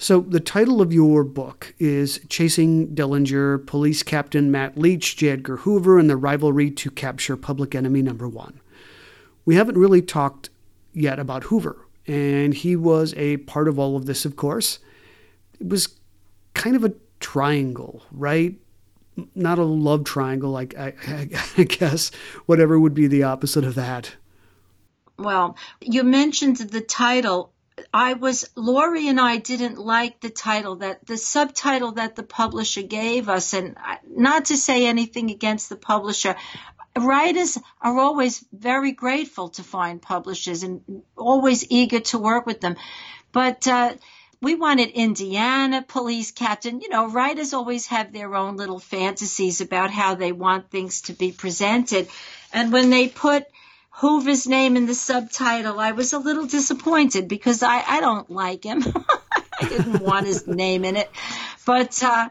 So, 0.02 0.20
the 0.20 0.40
title 0.40 0.80
of 0.80 0.94
your 0.94 1.24
book 1.24 1.74
is 1.78 2.20
Chasing 2.30 2.88
Dillinger, 2.94 3.66
Police 3.66 4.02
Captain 4.02 4.50
Matt 4.50 4.78
Leach, 4.78 5.16
J. 5.16 5.28
Edgar 5.28 5.58
Hoover, 5.58 5.98
and 5.98 6.08
the 6.08 6.16
Rivalry 6.16 6.70
to 6.70 6.90
Capture 6.90 7.36
Public 7.36 7.74
Enemy 7.74 8.00
Number 8.00 8.26
One. 8.26 8.60
We 9.44 9.56
haven't 9.56 9.76
really 9.76 10.00
talked 10.00 10.48
yet 10.94 11.18
about 11.18 11.44
Hoover 11.44 11.86
and 12.06 12.54
he 12.54 12.76
was 12.76 13.14
a 13.16 13.36
part 13.38 13.68
of 13.68 13.78
all 13.78 13.96
of 13.96 14.06
this, 14.06 14.24
of 14.24 14.34
course. 14.36 14.80
It 15.60 15.68
was 15.68 15.96
kind 16.54 16.74
of 16.74 16.84
a 16.84 16.92
triangle, 17.20 18.02
right? 18.10 18.56
Not 19.34 19.58
a 19.58 19.64
love 19.64 20.04
triangle, 20.04 20.50
like 20.50 20.76
I, 20.76 20.94
I, 21.56 21.64
guess, 21.64 22.10
whatever 22.46 22.80
would 22.80 22.94
be 22.94 23.06
the 23.06 23.22
opposite 23.22 23.64
of 23.64 23.76
that. 23.76 24.12
Well, 25.18 25.56
you 25.80 26.02
mentioned 26.02 26.56
the 26.56 26.80
title. 26.80 27.52
I 27.92 28.14
was, 28.14 28.48
Lori 28.56 29.08
and 29.08 29.20
I 29.20 29.38
didn't 29.38 29.78
like 29.78 30.20
the 30.20 30.30
title 30.30 30.76
that, 30.76 31.06
the 31.06 31.16
subtitle 31.16 31.92
that 31.92 32.16
the 32.16 32.22
publisher 32.22 32.82
gave 32.82 33.28
us. 33.28 33.54
And 33.54 33.76
not 34.08 34.46
to 34.46 34.56
say 34.56 34.86
anything 34.86 35.30
against 35.30 35.68
the 35.68 35.76
publisher, 35.76 36.36
writers 36.98 37.58
are 37.80 37.98
always 37.98 38.44
very 38.52 38.92
grateful 38.92 39.50
to 39.50 39.62
find 39.62 40.02
publishers 40.02 40.62
and 40.62 41.02
always 41.16 41.70
eager 41.70 42.00
to 42.00 42.18
work 42.18 42.46
with 42.46 42.60
them. 42.60 42.76
But 43.32 43.66
uh, 43.66 43.94
we 44.40 44.54
wanted 44.54 44.90
Indiana 44.90 45.84
police 45.86 46.30
captain. 46.30 46.80
You 46.80 46.88
know, 46.88 47.08
writers 47.08 47.52
always 47.52 47.86
have 47.86 48.12
their 48.12 48.34
own 48.34 48.56
little 48.56 48.78
fantasies 48.78 49.60
about 49.60 49.90
how 49.90 50.14
they 50.14 50.32
want 50.32 50.70
things 50.70 51.02
to 51.02 51.12
be 51.12 51.30
presented. 51.30 52.08
And 52.52 52.72
when 52.72 52.90
they 52.90 53.08
put 53.08 53.46
Hoover's 53.90 54.46
name 54.46 54.76
in 54.76 54.86
the 54.86 54.94
subtitle, 54.94 55.78
I 55.78 55.92
was 55.92 56.12
a 56.12 56.18
little 56.18 56.46
disappointed 56.46 57.28
because 57.28 57.62
I, 57.62 57.82
I 57.86 58.00
don't 58.00 58.30
like 58.30 58.64
him. 58.64 58.82
I 59.32 59.68
didn't 59.68 60.00
want 60.00 60.26
his 60.26 60.46
name 60.46 60.84
in 60.84 60.96
it. 60.96 61.10
But, 61.66 62.02
uh, 62.02 62.28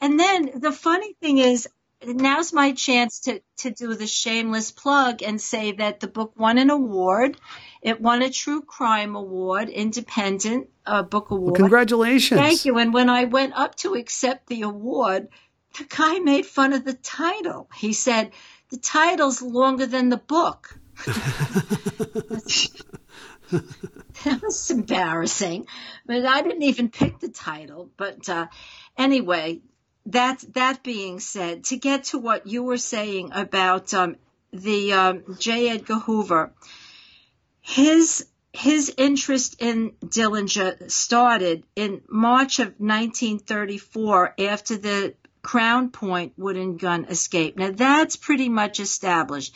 and 0.00 0.20
then 0.20 0.50
the 0.60 0.72
funny 0.72 1.14
thing 1.14 1.38
is, 1.38 1.68
now's 2.04 2.52
my 2.52 2.72
chance 2.72 3.20
to, 3.20 3.40
to 3.58 3.70
do 3.70 3.94
the 3.94 4.06
shameless 4.06 4.70
plug 4.70 5.22
and 5.22 5.40
say 5.40 5.72
that 5.72 6.00
the 6.00 6.06
book 6.06 6.34
won 6.36 6.58
an 6.58 6.70
award. 6.70 7.36
It 7.82 8.00
won 8.00 8.22
a 8.22 8.30
true 8.30 8.62
crime 8.62 9.16
award, 9.16 9.68
independent 9.68 10.68
uh, 10.84 11.02
book 11.02 11.30
award. 11.30 11.52
Well, 11.52 11.54
congratulations. 11.54 12.40
Thank 12.40 12.64
you. 12.64 12.78
And 12.78 12.92
when 12.92 13.08
I 13.08 13.24
went 13.24 13.54
up 13.54 13.74
to 13.76 13.94
accept 13.94 14.46
the 14.46 14.62
award, 14.62 15.28
the 15.78 15.84
guy 15.84 16.18
made 16.18 16.46
fun 16.46 16.72
of 16.72 16.84
the 16.84 16.94
title. 16.94 17.68
He 17.74 17.92
said, 17.92 18.32
the 18.76 18.82
title's 18.82 19.40
longer 19.40 19.86
than 19.86 20.10
the 20.10 20.18
book. 20.18 20.78
that 21.06 22.42
was 24.42 24.70
embarrassing. 24.70 25.66
But 26.04 26.26
I 26.26 26.42
didn't 26.42 26.62
even 26.62 26.90
pick 26.90 27.18
the 27.18 27.30
title. 27.30 27.88
But 27.96 28.28
uh, 28.28 28.48
anyway, 28.98 29.62
that 30.06 30.44
that 30.52 30.82
being 30.82 31.20
said, 31.20 31.64
to 31.64 31.76
get 31.76 32.04
to 32.04 32.18
what 32.18 32.46
you 32.46 32.62
were 32.64 32.76
saying 32.76 33.30
about 33.32 33.94
um, 33.94 34.16
the 34.52 34.92
um, 34.92 35.36
J. 35.38 35.70
Edgar 35.70 36.00
Hoover, 36.00 36.52
his 37.62 38.26
his 38.52 38.92
interest 38.98 39.56
in 39.58 39.92
Dillinger 40.04 40.90
started 40.90 41.64
in 41.76 42.02
March 42.08 42.58
of 42.58 42.74
1934 42.78 44.34
after 44.38 44.76
the 44.76 45.14
Crown 45.46 45.90
Point 45.90 46.32
wooden 46.36 46.76
gun 46.76 47.04
escape. 47.04 47.56
Now 47.56 47.70
that's 47.70 48.16
pretty 48.16 48.48
much 48.48 48.80
established. 48.80 49.54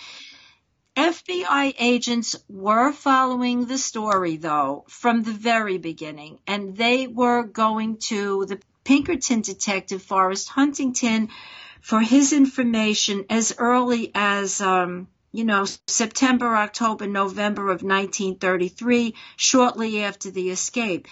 FBI 0.97 1.75
agents 1.81 2.37
were 2.49 2.93
following 2.93 3.67
the 3.67 3.77
story 3.77 4.37
though 4.37 4.85
from 4.87 5.25
the 5.25 5.33
very 5.33 5.79
beginning 5.79 6.39
and 6.47 6.77
they 6.77 7.09
were 7.09 7.43
going 7.43 7.97
to 8.11 8.47
the 8.47 8.61
Pinkerton 8.85 9.41
detective 9.41 10.01
Forrest 10.01 10.49
Huntington 10.49 11.29
for 11.81 12.01
his 12.01 12.33
information 12.33 13.25
as 13.29 13.53
early 13.59 14.13
as 14.15 14.61
um, 14.61 15.09
you 15.33 15.43
know, 15.43 15.67
September, 15.89 16.57
October, 16.57 17.09
November 17.09 17.65
of 17.65 17.83
1933, 17.83 19.17
shortly 19.35 20.05
after 20.05 20.31
the 20.31 20.51
escape. 20.51 21.09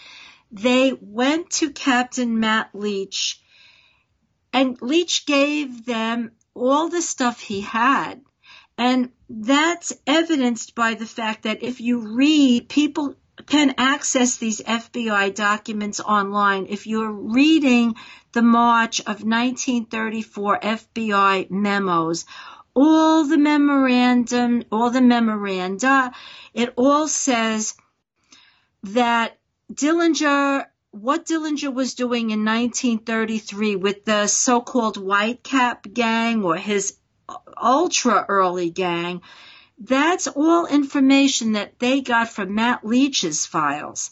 They 0.52 0.92
went 0.92 1.50
to 1.58 1.72
Captain 1.72 2.38
Matt 2.38 2.70
Leach 2.74 3.40
and 4.52 4.80
Leach 4.80 5.26
gave 5.26 5.84
them 5.84 6.32
all 6.54 6.88
the 6.88 7.02
stuff 7.02 7.40
he 7.40 7.60
had. 7.60 8.20
And 8.76 9.10
that's 9.28 9.92
evidenced 10.06 10.74
by 10.74 10.94
the 10.94 11.06
fact 11.06 11.42
that 11.42 11.62
if 11.62 11.80
you 11.80 12.16
read, 12.16 12.68
people 12.68 13.14
can 13.46 13.74
access 13.78 14.36
these 14.36 14.60
FBI 14.60 15.34
documents 15.34 16.00
online. 16.00 16.66
If 16.68 16.86
you're 16.86 17.10
reading 17.10 17.94
the 18.32 18.42
March 18.42 19.00
of 19.00 19.24
1934 19.24 20.60
FBI 20.60 21.50
memos, 21.50 22.24
all 22.74 23.24
the 23.24 23.38
memorandum, 23.38 24.62
all 24.70 24.90
the 24.90 25.00
memoranda, 25.00 26.12
it 26.54 26.72
all 26.76 27.08
says 27.08 27.74
that 28.84 29.38
Dillinger, 29.72 30.66
what 31.00 31.26
Dillinger 31.26 31.72
was 31.72 31.94
doing 31.94 32.30
in 32.30 32.44
1933 32.44 33.76
with 33.76 34.04
the 34.04 34.26
so-called 34.26 34.96
White 34.96 35.42
Cap 35.42 35.86
gang 35.92 36.42
or 36.44 36.56
his 36.56 36.96
ultra 37.56 38.24
early 38.28 38.70
gang, 38.70 39.22
that's 39.78 40.26
all 40.26 40.66
information 40.66 41.52
that 41.52 41.78
they 41.78 42.00
got 42.00 42.28
from 42.28 42.54
Matt 42.54 42.84
Leach's 42.84 43.46
files. 43.46 44.10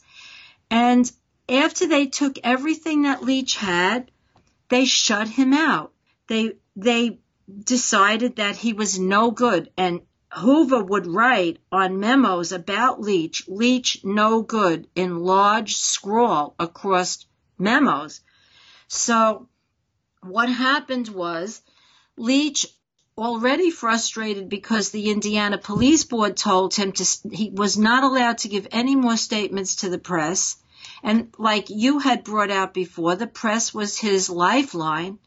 And 0.71 1.11
after 1.49 1.87
they 1.87 2.07
took 2.07 2.39
everything 2.45 3.03
that 3.03 3.25
Leach 3.25 3.57
had, 3.57 4.11
they 4.69 4.85
shut 4.85 5.29
him 5.29 5.53
out. 5.53 5.93
They, 6.29 6.53
they 6.77 7.19
decided 7.65 8.37
that 8.37 8.57
he 8.57 8.73
was 8.73 8.99
no 8.99 9.31
good 9.31 9.71
and 9.77 10.03
Hoover 10.33 10.83
would 10.83 11.07
write 11.07 11.59
on 11.73 12.01
memos 12.01 12.53
about 12.53 13.01
Leach, 13.01 13.49
Leach 13.49 14.05
no 14.05 14.43
good 14.43 14.89
in 14.95 15.21
large 15.21 15.77
scrawl 15.77 16.55
across 16.59 17.25
memos. 17.59 18.21
So 18.89 19.49
what 20.23 20.49
happened 20.49 21.09
was 21.09 21.63
Leach 22.17 22.67
already 23.17 23.71
frustrated 23.71 24.49
because 24.49 24.91
the 24.91 25.11
Indiana 25.11 25.59
Police 25.59 26.05
Board 26.05 26.37
told 26.37 26.75
him 26.75 26.93
to, 26.93 27.07
he 27.33 27.51
was 27.51 27.79
not 27.79 28.05
allowed 28.05 28.39
to 28.39 28.49
give 28.49 28.69
any 28.71 28.95
more 28.95 29.17
statements 29.17 29.77
to 29.77 29.89
the 29.89 29.99
press. 29.99 30.57
And 31.03 31.33
like 31.39 31.71
you 31.71 31.99
had 31.99 32.25
brought 32.25 32.51
out 32.51 32.75
before, 32.75 33.17
the 33.17 33.27
press 33.27 33.73
was 33.73 33.99
his 33.99 34.29
lifeline 34.29 35.19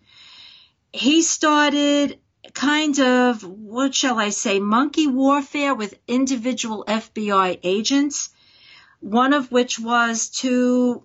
he 0.92 1.22
started 1.22 2.20
kind 2.54 3.00
of, 3.00 3.44
what 3.44 3.94
shall 3.94 4.20
I 4.20 4.30
say, 4.30 4.60
monkey 4.60 5.08
warfare 5.08 5.76
with 5.76 6.00
individual 6.08 6.84
FBI 6.88 7.60
agents, 7.64 8.30
one 9.00 9.34
of 9.34 9.52
which 9.52 9.80
was 9.80 10.30
to 10.42 11.04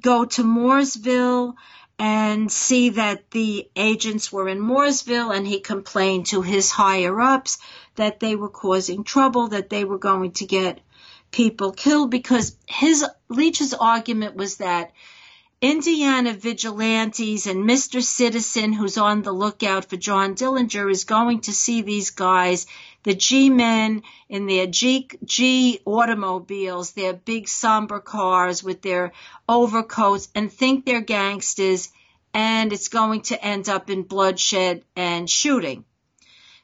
go 0.00 0.24
to 0.24 0.42
Mooresville 0.42 1.54
and 1.98 2.52
see 2.52 2.90
that 2.90 3.30
the 3.30 3.70
agents 3.74 4.30
were 4.30 4.48
in 4.48 4.60
Mooresville 4.60 5.34
and 5.34 5.46
he 5.46 5.60
complained 5.60 6.26
to 6.26 6.42
his 6.42 6.70
higher 6.70 7.20
ups 7.20 7.58
that 7.94 8.20
they 8.20 8.36
were 8.36 8.50
causing 8.50 9.02
trouble, 9.02 9.48
that 9.48 9.70
they 9.70 9.84
were 9.84 9.98
going 9.98 10.32
to 10.32 10.46
get 10.46 10.80
people 11.30 11.72
killed 11.72 12.10
because 12.10 12.56
his 12.66 13.04
Leach's 13.28 13.74
argument 13.74 14.36
was 14.36 14.58
that 14.58 14.92
Indiana 15.68 16.32
vigilantes 16.32 17.48
and 17.48 17.64
Mr. 17.64 18.00
Citizen, 18.00 18.72
who's 18.72 18.96
on 18.96 19.22
the 19.22 19.32
lookout 19.32 19.86
for 19.86 19.96
John 19.96 20.36
Dillinger, 20.36 20.88
is 20.88 21.02
going 21.02 21.40
to 21.40 21.52
see 21.52 21.82
these 21.82 22.10
guys, 22.10 22.68
the 23.02 23.16
G 23.16 23.50
men 23.50 24.04
in 24.28 24.46
their 24.46 24.68
G, 24.68 25.08
G 25.24 25.80
automobiles, 25.84 26.92
their 26.92 27.14
big 27.14 27.48
somber 27.48 27.98
cars 27.98 28.62
with 28.62 28.80
their 28.80 29.12
overcoats, 29.48 30.28
and 30.36 30.52
think 30.52 30.84
they're 30.84 31.00
gangsters, 31.00 31.88
and 32.32 32.72
it's 32.72 32.86
going 32.86 33.22
to 33.22 33.44
end 33.44 33.68
up 33.68 33.90
in 33.90 34.04
bloodshed 34.04 34.84
and 34.94 35.28
shooting. 35.28 35.84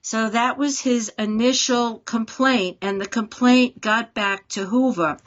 So 0.00 0.30
that 0.30 0.58
was 0.58 0.78
his 0.78 1.08
initial 1.18 1.98
complaint, 1.98 2.78
and 2.82 3.00
the 3.00 3.06
complaint 3.06 3.80
got 3.80 4.14
back 4.14 4.48
to 4.50 4.64
Hoover. 4.64 5.18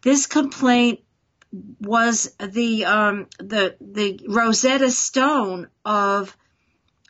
This 0.00 0.26
complaint 0.26 1.00
was 1.52 2.34
the 2.38 2.84
um, 2.84 3.26
the 3.38 3.76
the 3.80 4.20
Rosetta 4.28 4.90
Stone 4.90 5.68
of 5.84 6.36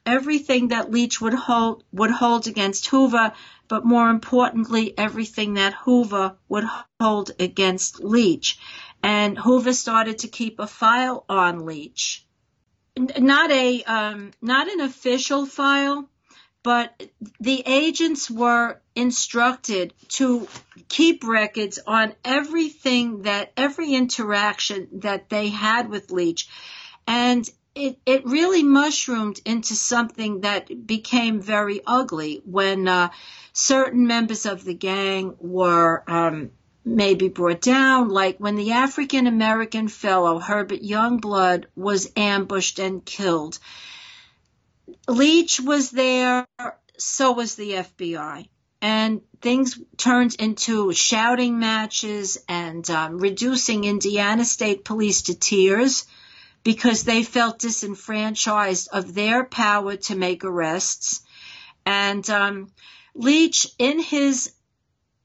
everything 0.06 0.68
that 0.68 0.90
Leach 0.90 1.20
would 1.20 1.34
hold 1.34 1.84
would 1.92 2.10
hold 2.10 2.46
against 2.46 2.88
Hoover, 2.88 3.32
but 3.68 3.84
more 3.84 4.08
importantly, 4.08 4.96
everything 4.96 5.54
that 5.54 5.74
Hoover 5.84 6.36
would 6.48 6.64
hold 7.00 7.32
against 7.38 8.02
Leach. 8.02 8.58
And 9.02 9.38
Hoover 9.38 9.72
started 9.72 10.18
to 10.18 10.28
keep 10.28 10.58
a 10.58 10.66
file 10.66 11.24
on 11.28 11.64
Leach, 11.66 12.26
not 12.96 13.50
a 13.50 13.82
um, 13.84 14.32
not 14.42 14.70
an 14.70 14.80
official 14.80 15.46
file, 15.46 16.08
but 16.62 17.02
the 17.40 17.62
agents 17.66 18.30
were 18.30 18.80
instructed 18.94 19.94
to 20.08 20.46
keep 20.88 21.24
records 21.24 21.78
on 21.86 22.14
everything 22.24 23.22
that 23.22 23.52
every 23.56 23.94
interaction 23.94 24.88
that 24.92 25.30
they 25.30 25.48
had 25.48 25.88
with 25.88 26.10
Leach. 26.10 26.48
And 27.06 27.48
it, 27.74 27.98
it 28.04 28.26
really 28.26 28.62
mushroomed 28.62 29.40
into 29.44 29.74
something 29.74 30.40
that 30.40 30.86
became 30.86 31.40
very 31.40 31.80
ugly 31.86 32.42
when 32.44 32.88
uh, 32.88 33.10
certain 33.52 34.06
members 34.06 34.44
of 34.44 34.64
the 34.64 34.74
gang 34.74 35.36
were 35.38 36.02
um, 36.06 36.50
maybe 36.84 37.28
brought 37.28 37.60
down, 37.60 38.08
like 38.08 38.38
when 38.38 38.56
the 38.56 38.72
African 38.72 39.26
American 39.26 39.88
fellow 39.88 40.38
Herbert 40.38 40.82
Youngblood 40.82 41.66
was 41.76 42.10
ambushed 42.16 42.78
and 42.78 43.04
killed. 43.04 43.58
Leach 45.08 45.60
was 45.60 45.90
there, 45.90 46.46
so 46.98 47.32
was 47.32 47.54
the 47.54 47.72
FBI. 47.72 48.48
And 48.82 49.20
things 49.42 49.78
turned 49.96 50.34
into 50.36 50.92
shouting 50.92 51.58
matches 51.58 52.38
and 52.48 52.88
um, 52.90 53.18
reducing 53.18 53.84
Indiana 53.84 54.44
State 54.44 54.84
Police 54.84 55.22
to 55.22 55.34
tears 55.34 56.06
because 56.62 57.04
they 57.04 57.22
felt 57.22 57.58
disenfranchised 57.58 58.88
of 58.92 59.14
their 59.14 59.44
power 59.44 59.96
to 59.96 60.14
make 60.14 60.44
arrests. 60.44 61.20
And 61.84 62.28
um, 62.30 62.72
Leach, 63.14 63.66
in 63.78 63.98
his, 63.98 64.52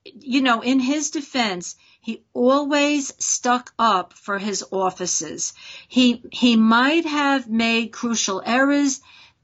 you 0.03 0.41
know, 0.41 0.61
in 0.61 0.79
his 0.79 1.11
defense, 1.11 1.75
he 2.01 2.23
always 2.33 3.13
stuck 3.23 3.73
up 3.79 4.13
for 4.13 4.37
his 4.37 4.63
officers. 4.71 5.53
He 5.87 6.21
he 6.31 6.55
might 6.55 7.05
have 7.05 7.49
made 7.49 7.91
crucial 7.91 8.43
errors 8.45 9.01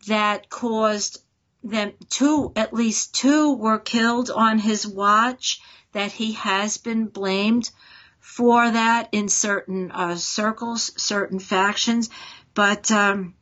that 0.08 0.50
caused 0.50 1.22
them 1.64 1.94
two, 2.10 2.52
at 2.56 2.74
least 2.74 3.14
two 3.14 3.54
were 3.54 3.80
killed 3.80 4.32
on 4.32 4.60
his 4.60 4.88
watch, 4.88 5.62
that 5.92 6.12
he 6.12 6.34
has 6.34 6.78
been 6.78 7.06
blamed 7.06 7.70
for 8.20 8.72
that 8.72 9.10
in 9.12 9.30
certain 9.30 9.92
uh, 9.92 10.16
circles, 10.16 10.92
certain 10.96 11.40
factions, 11.40 12.10
but 12.54 12.92
um, 12.92 13.34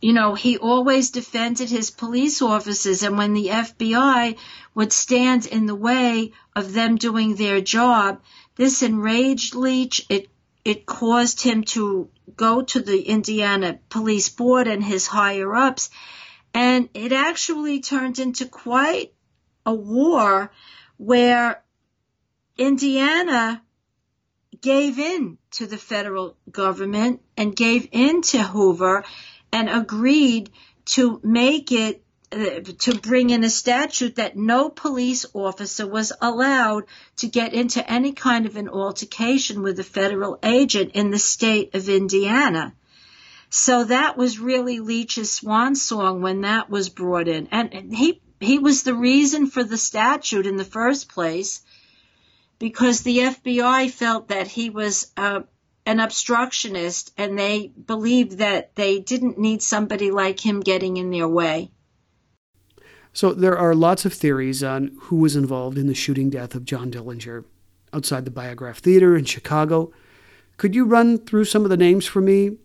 you 0.00 0.12
know, 0.14 0.34
he 0.34 0.56
always 0.56 1.10
defended 1.10 1.68
his 1.68 1.90
police 1.90 2.40
officers, 2.40 3.02
and 3.02 3.18
when 3.18 3.34
the 3.34 3.48
FBI 3.48 4.36
would 4.74 4.92
stand 4.92 5.46
in 5.46 5.66
the 5.66 5.74
way 5.74 6.32
of 6.56 6.72
them 6.72 6.96
doing 6.96 7.34
their 7.34 7.60
job, 7.60 8.20
this 8.56 8.82
enraged 8.82 9.54
Leach. 9.54 10.06
It 10.08 10.28
it 10.64 10.86
caused 10.86 11.42
him 11.42 11.64
to 11.64 12.10
go 12.36 12.62
to 12.62 12.80
the 12.80 13.00
Indiana 13.02 13.78
Police 13.88 14.28
Board 14.28 14.66
and 14.68 14.82
his 14.82 15.06
higher 15.06 15.54
ups, 15.54 15.90
and 16.52 16.88
it 16.94 17.12
actually 17.12 17.80
turned 17.80 18.18
into 18.18 18.46
quite 18.46 19.14
a 19.64 19.74
war 19.74 20.52
where 20.96 21.62
Indiana 22.56 23.62
gave 24.60 24.98
in 24.98 25.38
to 25.52 25.66
the 25.66 25.78
federal 25.78 26.36
government 26.50 27.22
and 27.36 27.56
gave 27.56 27.88
in 27.92 28.22
to 28.22 28.42
Hoover 28.42 29.04
and 29.52 29.68
agreed 29.68 30.50
to 30.84 31.20
make 31.22 31.72
it 31.72 32.04
to 32.30 33.00
bring 33.02 33.30
in 33.30 33.42
a 33.42 33.50
statute 33.50 34.16
that 34.16 34.36
no 34.36 34.68
police 34.68 35.26
officer 35.34 35.86
was 35.86 36.12
allowed 36.20 36.84
to 37.16 37.26
get 37.26 37.54
into 37.54 37.90
any 37.90 38.12
kind 38.12 38.46
of 38.46 38.56
an 38.56 38.68
altercation 38.68 39.62
with 39.62 39.80
a 39.80 39.84
federal 39.84 40.38
agent 40.42 40.92
in 40.94 41.10
the 41.10 41.18
state 41.18 41.74
of 41.74 41.88
Indiana. 41.88 42.72
So 43.48 43.82
that 43.84 44.16
was 44.16 44.38
really 44.38 44.78
Leach's 44.78 45.32
swan 45.32 45.74
song 45.74 46.22
when 46.22 46.42
that 46.42 46.70
was 46.70 46.88
brought 46.88 47.26
in. 47.26 47.48
And 47.50 47.92
he, 47.92 48.22
he 48.38 48.60
was 48.60 48.84
the 48.84 48.94
reason 48.94 49.48
for 49.48 49.64
the 49.64 49.76
statute 49.76 50.46
in 50.46 50.56
the 50.56 50.64
first 50.64 51.08
place 51.08 51.62
because 52.60 53.00
the 53.00 53.18
FBI 53.18 53.90
felt 53.90 54.28
that 54.28 54.46
he 54.46 54.70
was 54.70 55.10
uh, 55.16 55.40
an 55.84 55.98
obstructionist 55.98 57.12
and 57.16 57.36
they 57.36 57.66
believed 57.66 58.38
that 58.38 58.76
they 58.76 59.00
didn't 59.00 59.38
need 59.38 59.62
somebody 59.62 60.12
like 60.12 60.38
him 60.38 60.60
getting 60.60 60.96
in 60.96 61.10
their 61.10 61.26
way. 61.26 61.72
So 63.12 63.32
there 63.32 63.58
are 63.58 63.74
lots 63.74 64.04
of 64.04 64.12
theories 64.12 64.62
on 64.62 64.96
who 65.02 65.16
was 65.16 65.36
involved 65.36 65.78
in 65.78 65.86
the 65.86 65.94
shooting 65.94 66.30
death 66.30 66.54
of 66.54 66.64
John 66.64 66.90
Dillinger 66.90 67.44
outside 67.92 68.24
the 68.24 68.30
Biograph 68.30 68.78
Theater 68.78 69.16
in 69.16 69.24
Chicago. 69.24 69.92
Could 70.56 70.74
you 70.74 70.84
run 70.84 71.18
through 71.18 71.46
some 71.46 71.64
of 71.64 71.70
the 71.70 71.76
names 71.76 72.06
for 72.06 72.20
me? 72.20 72.58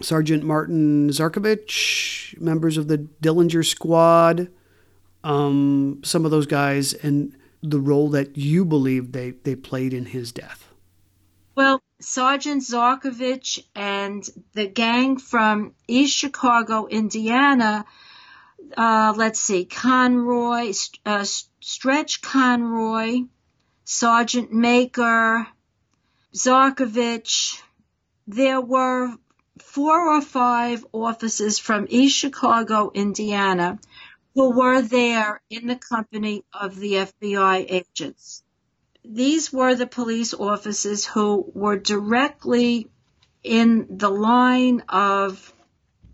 Sergeant 0.00 0.42
Martin 0.42 1.10
Zarkovich, 1.10 2.38
members 2.40 2.76
of 2.76 2.88
the 2.88 2.98
Dillinger 2.98 3.64
Squad, 3.64 4.48
um, 5.22 6.00
some 6.02 6.24
of 6.24 6.30
those 6.30 6.46
guys, 6.46 6.92
and 6.94 7.36
the 7.62 7.78
role 7.78 8.08
that 8.10 8.36
you 8.36 8.64
believe 8.64 9.12
they, 9.12 9.30
they 9.30 9.54
played 9.54 9.92
in 9.94 10.06
his 10.06 10.32
death. 10.32 10.68
Well, 11.54 11.80
Sergeant 12.00 12.62
Zarkovich 12.62 13.62
and 13.76 14.28
the 14.54 14.66
gang 14.66 15.18
from 15.18 15.74
East 15.86 16.16
Chicago, 16.16 16.86
Indiana, 16.86 17.84
uh, 18.76 19.14
let's 19.16 19.40
see, 19.40 19.64
Conroy, 19.64 20.72
uh, 21.04 21.24
Stretch 21.60 22.22
Conroy, 22.22 23.22
Sergeant 23.84 24.52
Maker, 24.52 25.46
Zarkovich. 26.34 27.60
There 28.26 28.60
were 28.60 29.14
four 29.58 30.16
or 30.16 30.22
five 30.22 30.84
officers 30.92 31.58
from 31.58 31.86
East 31.88 32.16
Chicago, 32.16 32.90
Indiana, 32.94 33.78
who 34.34 34.56
were 34.56 34.80
there 34.82 35.40
in 35.50 35.66
the 35.66 35.76
company 35.76 36.44
of 36.52 36.76
the 36.76 36.92
FBI 36.94 37.66
agents 37.68 38.42
these 39.04 39.52
were 39.52 39.74
the 39.74 39.86
police 39.86 40.32
officers 40.32 41.04
who 41.04 41.50
were 41.54 41.76
directly 41.76 42.88
in 43.42 43.86
the 43.90 44.10
line 44.10 44.82
of 44.88 45.51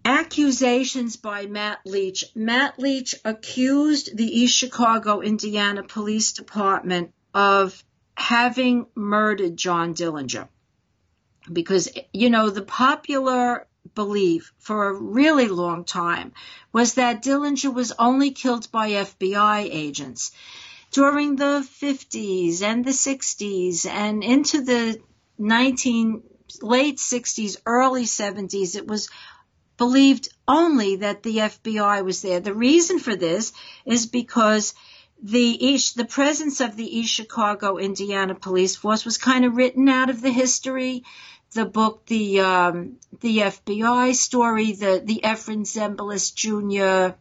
accusations 0.09 1.17
by 1.17 1.45
Matt 1.45 1.81
Leach. 1.85 2.25
Matt 2.35 2.79
Leach 2.79 3.15
accused 3.27 4.17
the 4.17 4.41
East 4.41 4.57
Chicago, 4.57 5.21
Indiana 5.21 5.83
Police 5.83 6.33
Department 6.33 7.13
of 7.35 7.85
having 8.17 8.87
murdered 8.95 9.59
John 9.59 9.95
Dillinger. 9.95 10.49
Because, 11.53 11.91
you 12.15 12.31
know, 12.31 12.49
the 12.49 12.63
popular 12.63 13.67
belief 13.95 14.55
for 14.59 14.89
a 14.89 14.95
really 14.95 15.49
long 15.49 15.85
time 15.85 16.33
was 16.73 16.95
that 16.95 17.23
Dillinger 17.23 17.73
was 17.73 17.93
only 17.99 18.31
killed 18.31 18.73
by 18.73 18.91
FBI 18.91 19.69
agents 19.71 20.33
during 20.91 21.37
the 21.37 21.69
50s 21.83 22.63
and 22.63 22.83
the 22.83 22.93
60s 22.93 23.87
and 23.87 24.25
into 24.25 24.63
the 24.63 24.99
19 25.37 26.23
late 26.63 26.97
60s, 26.97 27.59
early 27.67 28.05
70s, 28.05 28.75
it 28.75 28.87
was 28.87 29.11
believed 29.79 30.29
only 30.47 30.97
that 30.97 31.23
the 31.23 31.39
FBI 31.39 32.05
was 32.05 32.21
there. 32.21 32.41
The 32.41 32.53
reason 32.53 32.99
for 32.99 33.17
this 33.17 33.53
is 33.87 34.07
because 34.07 34.75
the 35.23 35.81
the 35.97 36.05
presence 36.05 36.61
of 36.61 36.77
the 36.77 36.99
East 36.99 37.13
Chicago, 37.13 37.79
Indiana 37.79 38.35
police 38.35 38.77
force 38.77 39.05
was 39.05 39.19
kind 39.19 39.45
of 39.45 39.57
written 39.57 39.89
out 39.89 40.11
of 40.11 40.21
the 40.21 40.31
history. 40.31 41.05
The 41.53 41.65
book, 41.65 42.05
the 42.07 42.41
um, 42.41 42.97
the 43.21 43.39
FBI 43.39 44.15
story, 44.15 44.73
the 44.73 45.03
the 45.05 45.21
Efrem 45.25 45.65
Zimbalist 45.65 46.35
Jr. 46.35 47.17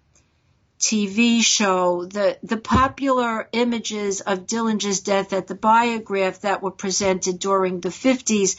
TV 0.79 1.41
show, 1.41 2.05
the, 2.05 2.37
the 2.43 2.57
popular 2.57 3.49
images 3.51 4.21
of 4.21 4.45
Dillinger's 4.45 4.99
death 4.99 5.33
at 5.33 5.47
the 5.47 5.55
Biograph 5.55 6.41
that 6.41 6.61
were 6.61 6.71
presented 6.71 7.39
during 7.39 7.79
the 7.79 7.89
50s 7.89 8.57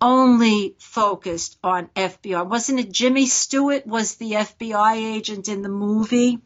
only 0.00 0.76
focused 0.78 1.58
on 1.62 1.88
FBI. 1.96 2.46
Wasn't 2.46 2.80
it 2.80 2.92
Jimmy 2.92 3.26
Stewart 3.26 3.86
was 3.86 4.16
the 4.16 4.32
FBI 4.32 4.94
agent 4.96 5.48
in 5.48 5.62
the 5.62 5.68
movie? 5.68 6.38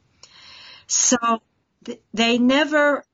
So 0.87 1.17
th- 1.85 2.01
they 2.13 2.39
never 2.39 3.05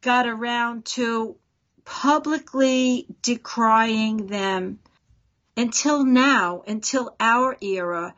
got 0.00 0.26
around 0.26 0.84
to 0.86 1.36
publicly 1.84 3.06
decrying 3.22 4.26
them 4.26 4.80
until 5.56 6.04
now, 6.04 6.62
until 6.66 7.14
our 7.20 7.56
era 7.60 8.14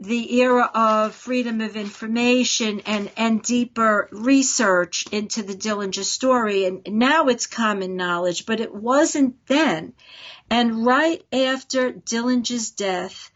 the 0.00 0.40
era 0.40 0.70
of 0.74 1.14
freedom 1.14 1.60
of 1.60 1.76
information 1.76 2.80
and, 2.86 3.10
and 3.16 3.42
deeper 3.42 4.08
research 4.12 5.04
into 5.10 5.42
the 5.42 5.54
Dillinger 5.54 6.04
story. 6.04 6.66
And 6.66 6.82
now 6.88 7.26
it's 7.26 7.46
common 7.46 7.96
knowledge, 7.96 8.46
but 8.46 8.60
it 8.60 8.72
wasn't 8.72 9.44
then. 9.46 9.94
And 10.50 10.84
right 10.84 11.22
after 11.32 11.92
Dillinger's 11.92 12.70
death, 12.70 13.30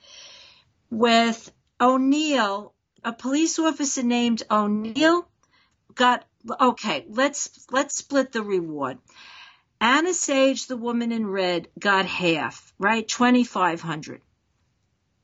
with 0.91 1.53
O'Neill, 1.81 2.75
a 3.05 3.13
police 3.13 3.59
officer 3.59 4.03
named 4.03 4.43
O'Neill 4.51 5.29
got, 5.95 6.25
okay, 6.61 7.05
let's, 7.09 7.67
let's 7.71 7.97
split 7.97 8.33
the 8.33 8.43
reward. 8.43 8.99
Anna 9.81 10.15
Sage, 10.15 10.67
the 10.67 10.77
woman 10.77 11.11
in 11.13 11.27
red, 11.27 11.69
got 11.79 12.07
half, 12.07 12.73
right? 12.79 13.07
2,500. 13.07 14.23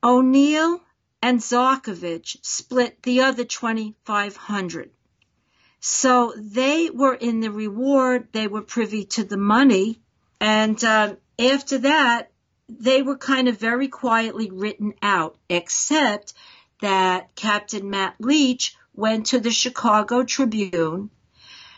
O'Neill 0.03 0.81
and 1.21 1.39
Zarkovich 1.39 2.37
split 2.43 3.01
the 3.03 3.21
other 3.21 3.45
2,500. 3.45 4.91
So 5.79 6.33
they 6.37 6.89
were 6.89 7.13
in 7.13 7.39
the 7.39 7.51
reward, 7.51 8.29
they 8.31 8.47
were 8.47 8.61
privy 8.61 9.05
to 9.05 9.23
the 9.23 9.37
money, 9.37 10.01
and 10.41 10.81
uh, 10.83 11.15
after 11.39 11.79
that, 11.79 12.31
they 12.67 13.01
were 13.01 13.17
kind 13.17 13.47
of 13.47 13.57
very 13.57 13.87
quietly 13.87 14.51
written 14.51 14.93
out, 15.01 15.37
except 15.49 16.33
that 16.81 17.35
Captain 17.35 17.89
Matt 17.89 18.15
Leach 18.19 18.75
went 18.93 19.27
to 19.27 19.39
the 19.39 19.51
Chicago 19.51 20.23
Tribune. 20.23 21.09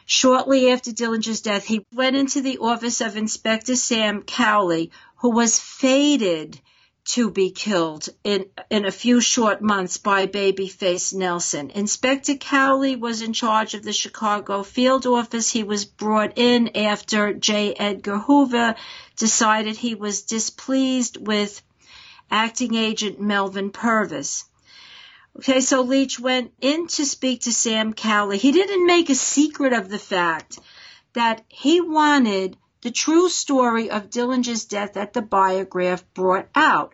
Shortly 0.06 0.72
after 0.72 0.92
Dillinger's 0.92 1.42
death, 1.42 1.64
he 1.64 1.86
went 1.94 2.16
into 2.16 2.42
the 2.42 2.58
office 2.58 3.00
of 3.00 3.16
Inspector 3.16 3.76
Sam 3.76 4.24
Cowley, 4.24 4.92
who 5.18 5.30
was 5.30 5.60
fated 5.60 6.60
to 7.04 7.32
be 7.32 7.52
killed 7.52 8.08
in, 8.24 8.46
in 8.70 8.86
a 8.86 8.92
few 8.92 9.20
short 9.20 9.62
months 9.62 9.98
by 9.98 10.28
Babyface 10.28 11.14
Nelson. 11.14 11.72
Inspector 11.72 12.36
Cowley 12.38 12.96
was 12.96 13.22
in 13.22 13.34
charge 13.34 13.74
of 13.74 13.84
the 13.84 13.94
Chicago 13.94 14.64
field 14.64 15.06
office. 15.08 15.50
He 15.50 15.64
was 15.64 15.86
brought 15.86 16.38
in 16.38 16.78
after 16.78 17.34
J. 17.34 17.74
Edgar 17.74 18.20
Hoover 18.20 18.76
decided 19.16 19.76
he 19.78 19.96
was 19.96 20.22
displeased 20.24 21.18
with 21.18 21.62
acting 22.30 22.76
agent 22.76 23.20
Melvin 23.20 23.72
Purvis. 23.72 24.46
Okay, 25.38 25.62
so 25.62 25.82
Leach 25.82 26.20
went 26.20 26.52
in 26.62 26.88
to 26.88 27.06
speak 27.06 27.42
to 27.42 27.54
Sam 27.54 27.94
Cowley. 27.94 28.38
He 28.38 28.52
didn't 28.52 28.86
make 28.86 29.10
a 29.10 29.16
secret 29.16 29.74
of 29.74 29.90
the 29.90 30.00
fact 30.00 30.60
that 31.14 31.44
he 31.48 31.82
wanted 31.82 32.58
the 32.82 32.92
true 32.92 33.30
story 33.30 33.90
of 33.90 34.10
Dillinger's 34.10 34.66
death 34.66 34.94
that 34.94 35.14
the 35.14 35.22
biograph 35.22 36.04
brought 36.14 36.50
out. 36.56 36.94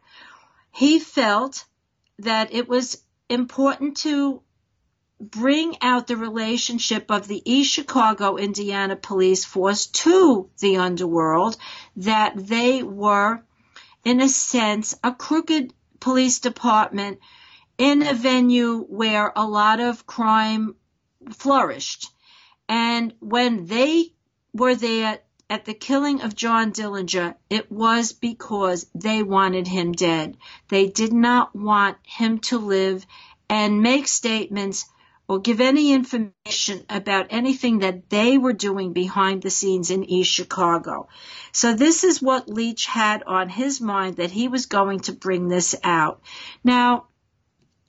He 0.72 1.00
felt 1.00 1.66
that 2.20 2.54
it 2.54 2.68
was 2.68 3.02
important 3.30 3.98
to 3.98 4.42
bring 5.20 5.78
out 5.82 6.08
the 6.08 6.18
relationship 6.18 7.10
of 7.10 7.28
the 7.28 7.42
East 7.52 7.74
Chicago, 7.74 8.38
Indiana 8.38 8.96
police 8.96 9.46
force 9.46 9.88
to 9.88 10.50
the 10.60 10.78
underworld, 10.78 11.58
that 11.96 12.34
they 12.36 12.84
were, 12.84 13.44
in 14.04 14.22
a 14.22 14.30
sense, 14.30 14.96
a 15.04 15.12
crooked 15.12 15.74
police 16.00 16.40
department 16.40 17.20
in 17.78 18.06
a 18.06 18.14
venue 18.14 18.80
where 18.90 19.32
a 19.36 19.46
lot 19.46 19.80
of 19.80 20.06
crime 20.06 20.76
flourished. 21.32 22.12
And 22.70 23.14
when 23.20 23.66
they 23.66 24.14
were 24.54 24.76
there 24.76 25.20
at 25.50 25.66
the 25.66 25.74
killing 25.74 26.22
of 26.22 26.36
John 26.36 26.72
Dillinger, 26.72 27.36
it 27.50 27.72
was 27.72 28.12
because 28.12 28.86
they 28.94 29.24
wanted 29.24 29.68
him 29.68 29.94
dead. 29.94 30.38
They 30.68 30.88
did 30.88 31.14
not 31.14 31.56
want 31.56 31.98
him 32.04 32.40
to 32.40 32.58
live 32.58 33.06
and 33.50 33.82
make 33.82 34.08
statements 34.08 34.86
or 35.30 35.40
give 35.40 35.60
any 35.60 35.92
information 35.94 36.86
about 36.90 37.28
anything 37.30 37.80
that 37.80 38.10
they 38.10 38.38
were 38.38 38.54
doing 38.54 38.94
behind 38.94 39.42
the 39.42 39.50
scenes 39.50 39.92
in 39.92 40.04
East 40.04 40.32
Chicago. 40.32 41.08
So 41.52 41.74
this 41.74 42.04
is 42.04 42.22
what 42.22 42.50
Leach 42.50 42.86
had 42.86 43.24
on 43.24 43.50
his 43.50 43.82
mind 43.82 44.18
that 44.18 44.32
he 44.32 44.48
was 44.48 44.68
going 44.68 45.02
to 45.02 45.14
bring 45.14 45.48
this 45.48 45.76
out. 45.84 46.22
Now, 46.64 47.08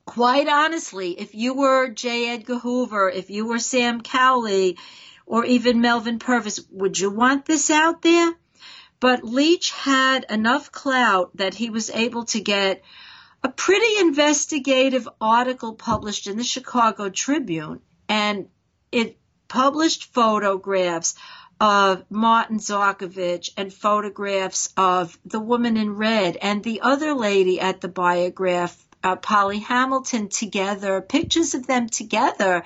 quite 0.04 0.48
honestly, 0.48 1.12
if 1.12 1.34
you 1.34 1.54
were 1.54 1.88
J. 1.88 2.30
Edgar 2.30 2.58
Hoover, 2.58 3.08
if 3.08 3.30
you 3.30 3.46
were 3.46 3.60
Sam 3.60 4.00
Cowley, 4.00 4.76
or 5.28 5.44
even 5.44 5.82
Melvin 5.82 6.18
Purvis, 6.18 6.58
would 6.70 6.98
you 6.98 7.10
want 7.10 7.44
this 7.44 7.70
out 7.70 8.00
there? 8.02 8.34
But 8.98 9.22
Leach 9.22 9.70
had 9.72 10.24
enough 10.30 10.72
clout 10.72 11.36
that 11.36 11.54
he 11.54 11.70
was 11.70 11.90
able 11.90 12.24
to 12.26 12.40
get 12.40 12.82
a 13.44 13.48
pretty 13.48 13.98
investigative 14.00 15.06
article 15.20 15.74
published 15.74 16.26
in 16.26 16.38
the 16.38 16.44
Chicago 16.44 17.10
Tribune, 17.10 17.80
and 18.08 18.48
it 18.90 19.18
published 19.46 20.12
photographs 20.12 21.14
of 21.60 22.04
Martin 22.10 22.58
Zarkovich 22.58 23.50
and 23.56 23.72
photographs 23.72 24.72
of 24.76 25.18
the 25.24 25.40
woman 25.40 25.76
in 25.76 25.96
red 25.96 26.36
and 26.36 26.64
the 26.64 26.80
other 26.80 27.14
lady 27.14 27.60
at 27.60 27.80
the 27.80 27.88
biograph 27.88 28.87
uh, 29.02 29.16
Polly 29.16 29.58
Hamilton 29.58 30.28
together, 30.28 31.00
pictures 31.00 31.54
of 31.54 31.66
them 31.66 31.88
together. 31.88 32.64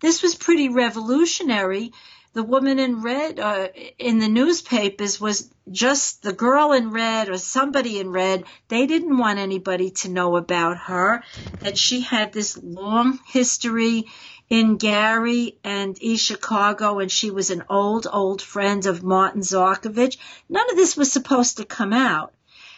This 0.00 0.22
was 0.22 0.34
pretty 0.34 0.68
revolutionary. 0.68 1.92
The 2.34 2.42
woman 2.42 2.80
in 2.80 3.00
red 3.00 3.38
uh, 3.38 3.68
in 3.96 4.18
the 4.18 4.28
newspapers 4.28 5.20
was 5.20 5.48
just 5.70 6.22
the 6.22 6.32
girl 6.32 6.72
in 6.72 6.90
red 6.90 7.28
or 7.28 7.38
somebody 7.38 8.00
in 8.00 8.10
red. 8.10 8.44
They 8.68 8.86
didn't 8.86 9.16
want 9.16 9.38
anybody 9.38 9.90
to 9.90 10.08
know 10.08 10.36
about 10.36 10.78
her. 10.78 11.22
That 11.60 11.78
she 11.78 12.00
had 12.00 12.32
this 12.32 12.58
long 12.60 13.20
history 13.26 14.06
in 14.50 14.76
Gary 14.76 15.58
and 15.64 15.96
East 16.02 16.26
Chicago, 16.26 16.98
and 16.98 17.10
she 17.10 17.30
was 17.30 17.50
an 17.50 17.64
old, 17.70 18.06
old 18.12 18.42
friend 18.42 18.84
of 18.86 19.02
Martin 19.02 19.42
Zarkovich. 19.42 20.18
None 20.48 20.70
of 20.70 20.76
this 20.76 20.96
was 20.96 21.12
supposed 21.12 21.58
to 21.58 21.64
come 21.64 21.92
out. 21.92 22.34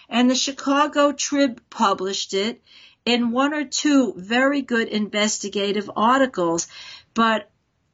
And 0.09 0.31
the 0.31 0.37
Chicago 0.37 1.13
Trib 1.13 1.61
published 1.71 2.35
it 2.35 2.63
in 3.07 3.31
one 3.31 3.55
or 3.55 3.65
two 3.65 4.13
very 4.17 4.61
good 4.61 4.89
investigative 4.89 5.89
articles. 5.97 6.67
But 7.15 7.49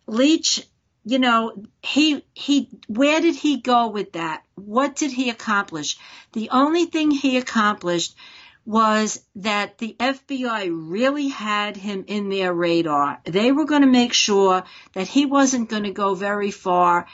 Leach, 0.06 0.66
you 1.04 1.18
know, 1.18 1.64
he, 1.82 2.24
he, 2.34 2.70
where 2.88 3.20
did 3.20 3.36
he 3.36 3.58
go 3.58 3.88
with 3.88 4.12
that? 4.12 4.42
What 4.56 4.96
did 4.96 5.12
he 5.12 5.30
accomplish? 5.30 5.98
The 6.32 6.48
only 6.50 6.86
thing 6.86 7.10
he 7.10 7.36
accomplished 7.36 8.16
was 8.64 9.20
that 9.36 9.78
the 9.78 9.96
FBI 9.98 10.70
really 10.70 11.28
had 11.28 11.76
him 11.76 12.04
in 12.06 12.28
their 12.28 12.54
radar. 12.54 13.20
They 13.24 13.52
were 13.52 13.64
going 13.64 13.82
to 13.82 13.88
make 13.88 14.12
sure 14.12 14.62
that 14.94 15.08
he 15.08 15.26
wasn't 15.26 15.68
going 15.68 15.82
to 15.82 15.90
go 15.90 16.14
very 16.14 16.52
far 16.52 17.06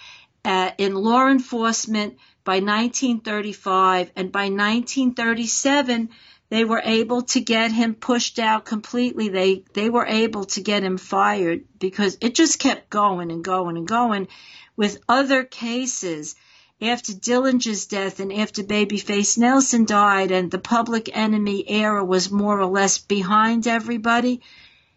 uh, 0.44 0.70
in 0.78 0.94
law 0.94 1.26
enforcement 1.28 2.18
by 2.44 2.60
1935 2.60 4.12
and 4.14 4.30
by 4.30 4.50
1937 4.50 6.10
they 6.50 6.64
were 6.64 6.82
able 6.84 7.22
to 7.22 7.40
get 7.40 7.72
him 7.72 7.94
pushed 7.94 8.38
out 8.38 8.64
completely. 8.64 9.28
They 9.28 9.64
they 9.74 9.90
were 9.90 10.06
able 10.06 10.44
to 10.46 10.60
get 10.62 10.82
him 10.82 10.96
fired 10.96 11.64
because 11.78 12.16
it 12.20 12.34
just 12.34 12.58
kept 12.58 12.90
going 12.90 13.30
and 13.30 13.44
going 13.44 13.76
and 13.76 13.86
going 13.86 14.28
with 14.76 15.02
other 15.08 15.44
cases 15.44 16.36
after 16.80 17.12
Dillinger's 17.12 17.86
death 17.86 18.20
and 18.20 18.32
after 18.32 18.62
Babyface 18.62 19.36
Nelson 19.36 19.84
died 19.84 20.30
and 20.30 20.50
the 20.50 20.58
public 20.58 21.10
enemy 21.12 21.68
era 21.68 22.04
was 22.04 22.30
more 22.30 22.60
or 22.60 22.66
less 22.66 22.98
behind 22.98 23.66
everybody, 23.66 24.40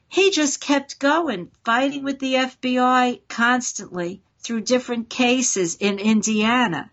he 0.07 0.29
just 0.29 0.61
kept 0.61 0.99
going, 0.99 1.49
fighting 1.65 2.03
with 2.03 2.19
the 2.19 2.35
FBI 2.35 3.21
constantly 3.27 4.21
through 4.39 4.61
different 4.61 5.09
cases 5.09 5.75
in 5.79 5.97
Indiana. 5.99 6.91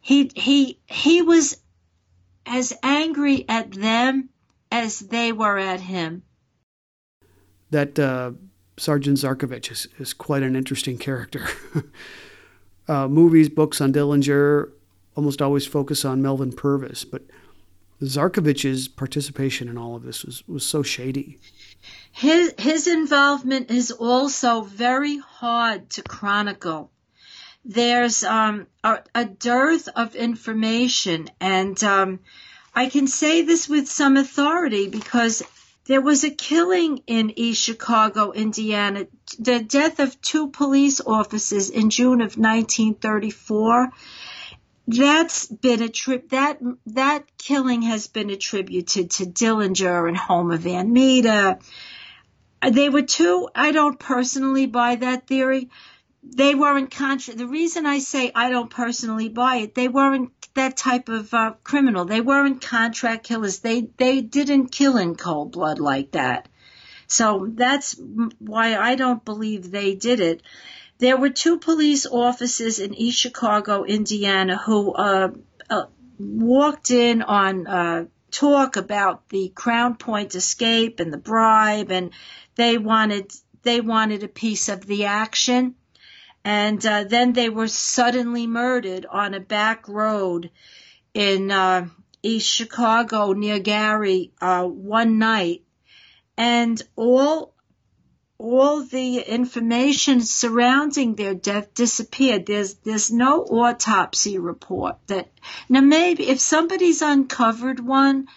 He 0.00 0.30
he 0.34 0.78
he 0.86 1.22
was 1.22 1.56
as 2.48 2.72
angry 2.82 3.44
at 3.48 3.72
them 3.72 4.30
as 4.70 5.00
they 5.00 5.32
were 5.32 5.58
at 5.58 5.80
him. 5.80 6.22
That 7.70 7.98
uh, 7.98 8.32
Sergeant 8.76 9.18
Zarkovich 9.18 9.70
is, 9.70 9.88
is 9.98 10.14
quite 10.14 10.42
an 10.42 10.56
interesting 10.56 10.98
character. 10.98 11.46
uh, 12.88 13.08
movies, 13.08 13.48
books 13.48 13.80
on 13.80 13.92
Dillinger 13.92 14.70
almost 15.16 15.42
always 15.42 15.66
focus 15.66 16.04
on 16.04 16.22
Melvin 16.22 16.52
Purvis, 16.52 17.04
but 17.04 17.22
Zarkovich's 18.02 18.86
participation 18.86 19.68
in 19.68 19.76
all 19.76 19.96
of 19.96 20.04
this 20.04 20.24
was, 20.24 20.46
was 20.46 20.64
so 20.64 20.82
shady. 20.82 21.38
His 22.12 22.54
his 22.58 22.86
involvement 22.86 23.70
is 23.70 23.90
also 23.90 24.62
very 24.62 25.18
hard 25.18 25.90
to 25.90 26.02
chronicle. 26.02 26.92
There's 27.68 28.24
um, 28.24 28.66
a, 28.82 29.00
a, 29.14 29.26
dearth 29.26 29.88
of 29.94 30.14
information, 30.14 31.28
and 31.38 31.82
um, 31.84 32.20
I 32.74 32.88
can 32.88 33.06
say 33.06 33.42
this 33.42 33.68
with 33.68 33.88
some 33.88 34.16
authority 34.16 34.88
because 34.88 35.42
there 35.84 36.00
was 36.00 36.24
a 36.24 36.30
killing 36.30 37.02
in 37.06 37.38
East 37.38 37.62
Chicago, 37.62 38.32
Indiana, 38.32 39.06
the 39.38 39.60
death 39.60 40.00
of 40.00 40.18
two 40.22 40.48
police 40.48 41.02
officers 41.02 41.68
in 41.68 41.90
June 41.90 42.22
of 42.22 42.38
1934. 42.38 43.90
That's 44.86 45.46
been 45.46 45.82
a 45.82 45.90
trip 45.90 46.30
that 46.30 46.60
that 46.86 47.24
killing 47.36 47.82
has 47.82 48.06
been 48.06 48.30
attributed 48.30 49.10
to 49.10 49.24
Dillinger 49.24 50.08
and 50.08 50.16
Homer 50.16 50.56
Van 50.56 50.90
Meter. 50.90 51.58
They 52.66 52.88
were 52.88 53.02
two. 53.02 53.50
I 53.54 53.72
don't 53.72 53.98
personally 53.98 54.64
buy 54.64 54.96
that 54.96 55.26
theory. 55.26 55.68
They 56.30 56.54
weren't 56.54 56.90
contra- 56.90 57.34
The 57.34 57.46
reason 57.46 57.86
I 57.86 57.98
say 57.98 58.30
I 58.34 58.50
don't 58.50 58.70
personally 58.70 59.28
buy 59.28 59.56
it, 59.56 59.74
they 59.74 59.88
weren't 59.88 60.32
that 60.54 60.76
type 60.76 61.08
of 61.08 61.32
uh, 61.32 61.54
criminal. 61.64 62.04
They 62.04 62.20
weren't 62.20 62.60
contract 62.60 63.24
killers. 63.24 63.60
They 63.60 63.88
they 63.96 64.20
didn't 64.20 64.68
kill 64.72 64.96
in 64.96 65.14
cold 65.14 65.52
blood 65.52 65.78
like 65.78 66.12
that. 66.12 66.48
So 67.06 67.48
that's 67.50 67.98
why 68.38 68.76
I 68.76 68.94
don't 68.94 69.24
believe 69.24 69.70
they 69.70 69.94
did 69.94 70.20
it. 70.20 70.42
There 70.98 71.16
were 71.16 71.30
two 71.30 71.58
police 71.58 72.06
officers 72.06 72.80
in 72.80 72.92
East 72.94 73.18
Chicago, 73.18 73.84
Indiana, 73.84 74.58
who 74.58 74.92
uh, 74.92 75.30
uh, 75.70 75.86
walked 76.18 76.90
in 76.90 77.22
on 77.22 77.66
uh, 77.66 78.04
talk 78.30 78.76
about 78.76 79.28
the 79.28 79.50
Crown 79.54 79.96
Point 79.96 80.34
escape 80.34 81.00
and 81.00 81.12
the 81.12 81.18
bribe, 81.18 81.90
and 81.90 82.10
they 82.56 82.78
wanted 82.78 83.32
they 83.62 83.80
wanted 83.80 84.22
a 84.22 84.28
piece 84.28 84.68
of 84.68 84.84
the 84.86 85.06
action. 85.06 85.74
And 86.44 86.84
uh, 86.84 87.04
then 87.04 87.32
they 87.32 87.48
were 87.48 87.68
suddenly 87.68 88.46
murdered 88.46 89.06
on 89.06 89.34
a 89.34 89.40
back 89.40 89.88
road 89.88 90.50
in 91.12 91.50
uh, 91.50 91.88
East 92.22 92.48
Chicago 92.48 93.32
near 93.32 93.58
Gary 93.58 94.32
uh, 94.40 94.64
one 94.64 95.18
night. 95.18 95.62
And 96.36 96.80
all 96.96 97.54
all 98.38 98.84
the 98.84 99.18
information 99.18 100.20
surrounding 100.20 101.16
their 101.16 101.34
death 101.34 101.74
disappeared. 101.74 102.46
There's 102.46 102.74
there's 102.74 103.10
no 103.10 103.42
autopsy 103.42 104.38
report 104.38 104.96
that 105.08 105.28
now 105.68 105.80
maybe 105.80 106.28
if 106.28 106.38
somebody's 106.38 107.02
uncovered 107.02 107.80
one, 107.80 108.28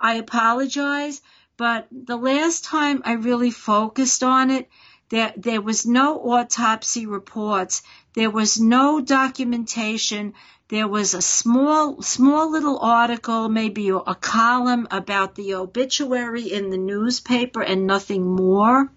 I 0.00 0.14
apologize, 0.14 1.20
but 1.58 1.88
the 1.92 2.16
last 2.16 2.64
time 2.64 3.02
I 3.04 3.12
really 3.12 3.50
focused 3.50 4.22
on 4.22 4.50
it, 4.50 4.70
there, 5.10 5.34
there 5.36 5.60
was 5.60 5.84
no 5.84 6.18
autopsy 6.18 7.04
reports. 7.04 7.82
There 8.14 8.30
was 8.30 8.60
no 8.60 9.00
documentation. 9.00 10.34
There 10.68 10.86
was 10.86 11.14
a 11.14 11.22
small, 11.22 12.00
small 12.00 12.50
little 12.50 12.78
article, 12.78 13.48
maybe 13.48 13.88
a 13.88 14.14
column 14.14 14.86
about 14.92 15.34
the 15.34 15.54
obituary 15.54 16.52
in 16.52 16.70
the 16.70 16.78
newspaper 16.78 17.60
and 17.60 17.88
nothing 17.88 18.24
more. 18.24 18.92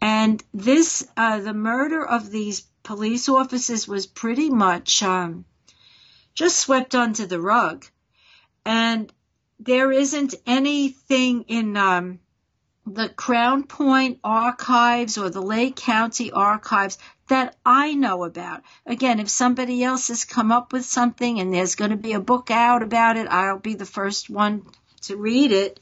And 0.00 0.42
this, 0.52 1.06
uh, 1.16 1.38
the 1.38 1.54
murder 1.54 2.04
of 2.04 2.30
these 2.30 2.62
police 2.82 3.28
officers 3.28 3.86
was 3.86 4.06
pretty 4.06 4.50
much 4.50 5.04
um, 5.04 5.44
just 6.34 6.58
swept 6.58 6.96
under 6.96 7.26
the 7.26 7.40
rug. 7.40 7.86
And 8.64 9.12
there 9.60 9.92
isn't 9.92 10.34
anything 10.46 11.42
in 11.42 11.76
um, 11.76 12.18
the 12.86 13.08
Crown 13.08 13.64
Point 13.64 14.18
archives 14.24 15.16
or 15.16 15.30
the 15.30 15.42
Lake 15.42 15.76
County 15.76 16.32
archives 16.32 16.98
that 17.28 17.56
I 17.64 17.94
know 17.94 18.24
about. 18.24 18.62
Again, 18.84 19.20
if 19.20 19.28
somebody 19.28 19.82
else 19.84 20.08
has 20.08 20.24
come 20.24 20.50
up 20.50 20.72
with 20.72 20.84
something 20.84 21.38
and 21.38 21.52
there's 21.54 21.76
going 21.76 21.92
to 21.92 21.96
be 21.96 22.12
a 22.12 22.20
book 22.20 22.50
out 22.50 22.82
about 22.82 23.16
it, 23.16 23.28
I'll 23.28 23.58
be 23.58 23.74
the 23.74 23.86
first 23.86 24.28
one 24.28 24.66
to 25.02 25.16
read 25.16 25.52
it. 25.52 25.80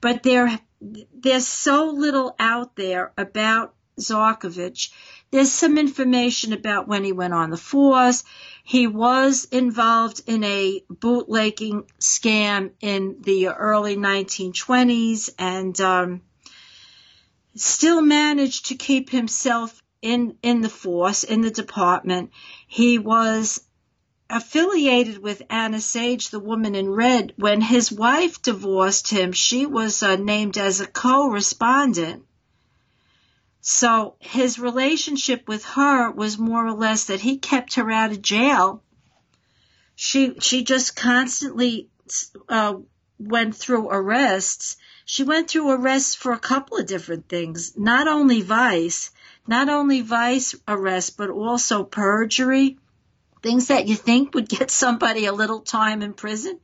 But 0.00 0.22
there, 0.22 0.58
there's 0.80 1.46
so 1.46 1.90
little 1.90 2.34
out 2.38 2.76
there 2.76 3.12
about 3.18 3.74
Zarkovich. 3.98 4.90
There's 5.32 5.52
some 5.52 5.78
information 5.78 6.52
about 6.52 6.88
when 6.88 7.04
he 7.04 7.12
went 7.12 7.34
on 7.34 7.50
the 7.50 7.56
force. 7.56 8.24
He 8.64 8.88
was 8.88 9.44
involved 9.44 10.22
in 10.26 10.42
a 10.42 10.82
bootlegging 10.90 11.84
scam 12.00 12.72
in 12.80 13.18
the 13.20 13.48
early 13.48 13.96
1920s 13.96 15.30
and 15.38 15.80
um, 15.80 16.22
still 17.54 18.02
managed 18.02 18.66
to 18.66 18.74
keep 18.74 19.10
himself 19.10 19.80
in 20.02 20.36
in 20.42 20.62
the 20.62 20.68
force 20.68 21.22
in 21.22 21.42
the 21.42 21.50
department. 21.50 22.30
He 22.66 22.98
was 22.98 23.60
affiliated 24.28 25.18
with 25.18 25.42
Anna 25.48 25.80
Sage, 25.80 26.30
the 26.30 26.40
woman 26.40 26.74
in 26.74 26.90
red. 26.90 27.34
When 27.36 27.60
his 27.60 27.92
wife 27.92 28.42
divorced 28.42 29.08
him, 29.10 29.30
she 29.30 29.64
was 29.64 30.02
uh, 30.02 30.16
named 30.16 30.58
as 30.58 30.80
a 30.80 30.86
co-respondent 30.86 32.24
so 33.62 34.16
his 34.20 34.58
relationship 34.58 35.46
with 35.46 35.64
her 35.64 36.10
was 36.10 36.38
more 36.38 36.66
or 36.66 36.72
less 36.72 37.04
that 37.04 37.20
he 37.20 37.36
kept 37.36 37.74
her 37.74 37.90
out 37.90 38.10
of 38.10 38.22
jail. 38.22 38.82
She 39.94 40.40
she 40.40 40.64
just 40.64 40.96
constantly 40.96 41.90
uh, 42.48 42.76
went 43.18 43.54
through 43.54 43.90
arrests. 43.90 44.78
She 45.04 45.24
went 45.24 45.50
through 45.50 45.70
arrests 45.70 46.14
for 46.14 46.32
a 46.32 46.38
couple 46.38 46.78
of 46.78 46.86
different 46.86 47.28
things. 47.28 47.76
Not 47.76 48.08
only 48.08 48.40
vice, 48.40 49.10
not 49.46 49.68
only 49.68 50.00
vice 50.00 50.54
arrests, 50.66 51.10
but 51.10 51.28
also 51.28 51.84
perjury, 51.84 52.78
things 53.42 53.68
that 53.68 53.88
you 53.88 53.94
think 53.94 54.34
would 54.34 54.48
get 54.48 54.70
somebody 54.70 55.26
a 55.26 55.34
little 55.34 55.60
time 55.60 56.00
in 56.00 56.14
prison. 56.14 56.60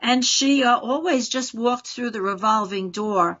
And 0.00 0.22
she 0.22 0.64
uh, 0.64 0.76
always 0.76 1.30
just 1.30 1.54
walked 1.54 1.86
through 1.86 2.10
the 2.10 2.20
revolving 2.20 2.90
door 2.90 3.40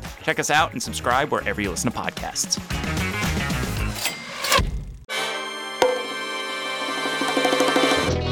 Check 0.23 0.39
us 0.39 0.49
out 0.49 0.73
and 0.73 0.81
subscribe 0.81 1.31
wherever 1.31 1.61
you 1.61 1.69
listen 1.69 1.91
to 1.91 1.97
podcasts. 1.97 3.00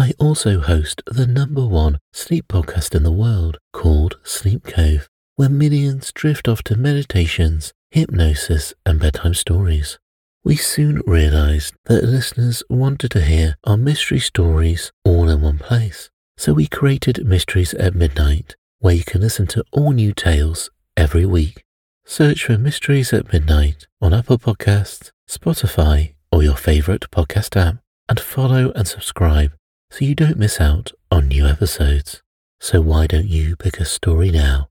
I 0.00 0.12
also 0.20 0.60
host 0.60 1.02
the 1.06 1.26
number 1.26 1.66
one 1.66 1.98
sleep 2.12 2.46
podcast 2.46 2.94
in 2.94 3.02
the 3.02 3.10
world 3.10 3.58
called 3.72 4.16
Sleep 4.22 4.62
Cove, 4.62 5.08
where 5.34 5.48
millions 5.48 6.12
drift 6.12 6.46
off 6.46 6.62
to 6.64 6.76
meditations, 6.76 7.72
hypnosis, 7.90 8.72
and 8.86 9.00
bedtime 9.00 9.34
stories. 9.34 9.98
We 10.44 10.54
soon 10.54 11.02
realized 11.04 11.74
that 11.86 12.04
listeners 12.04 12.62
wanted 12.70 13.10
to 13.10 13.22
hear 13.22 13.56
our 13.64 13.76
mystery 13.76 14.20
stories 14.20 14.92
all 15.04 15.28
in 15.28 15.40
one 15.40 15.58
place. 15.58 16.10
So 16.36 16.52
we 16.52 16.68
created 16.68 17.26
Mysteries 17.26 17.74
at 17.74 17.96
Midnight, 17.96 18.54
where 18.78 18.94
you 18.94 19.02
can 19.02 19.20
listen 19.20 19.48
to 19.48 19.64
all 19.72 19.90
new 19.90 20.12
tales 20.12 20.70
every 20.96 21.26
week. 21.26 21.64
Search 22.04 22.44
for 22.44 22.56
Mysteries 22.56 23.12
at 23.12 23.32
Midnight 23.32 23.88
on 24.00 24.14
Apple 24.14 24.38
Podcasts, 24.38 25.10
Spotify, 25.28 26.14
or 26.30 26.44
your 26.44 26.56
favorite 26.56 27.10
podcast 27.10 27.60
app, 27.60 27.78
and 28.08 28.20
follow 28.20 28.70
and 28.76 28.86
subscribe 28.86 29.57
so 29.90 30.04
you 30.04 30.14
don't 30.14 30.38
miss 30.38 30.60
out 30.60 30.92
on 31.10 31.28
new 31.28 31.46
episodes. 31.46 32.22
So 32.60 32.80
why 32.80 33.06
don't 33.06 33.28
you 33.28 33.56
pick 33.56 33.78
a 33.78 33.84
story 33.84 34.30
now? 34.30 34.68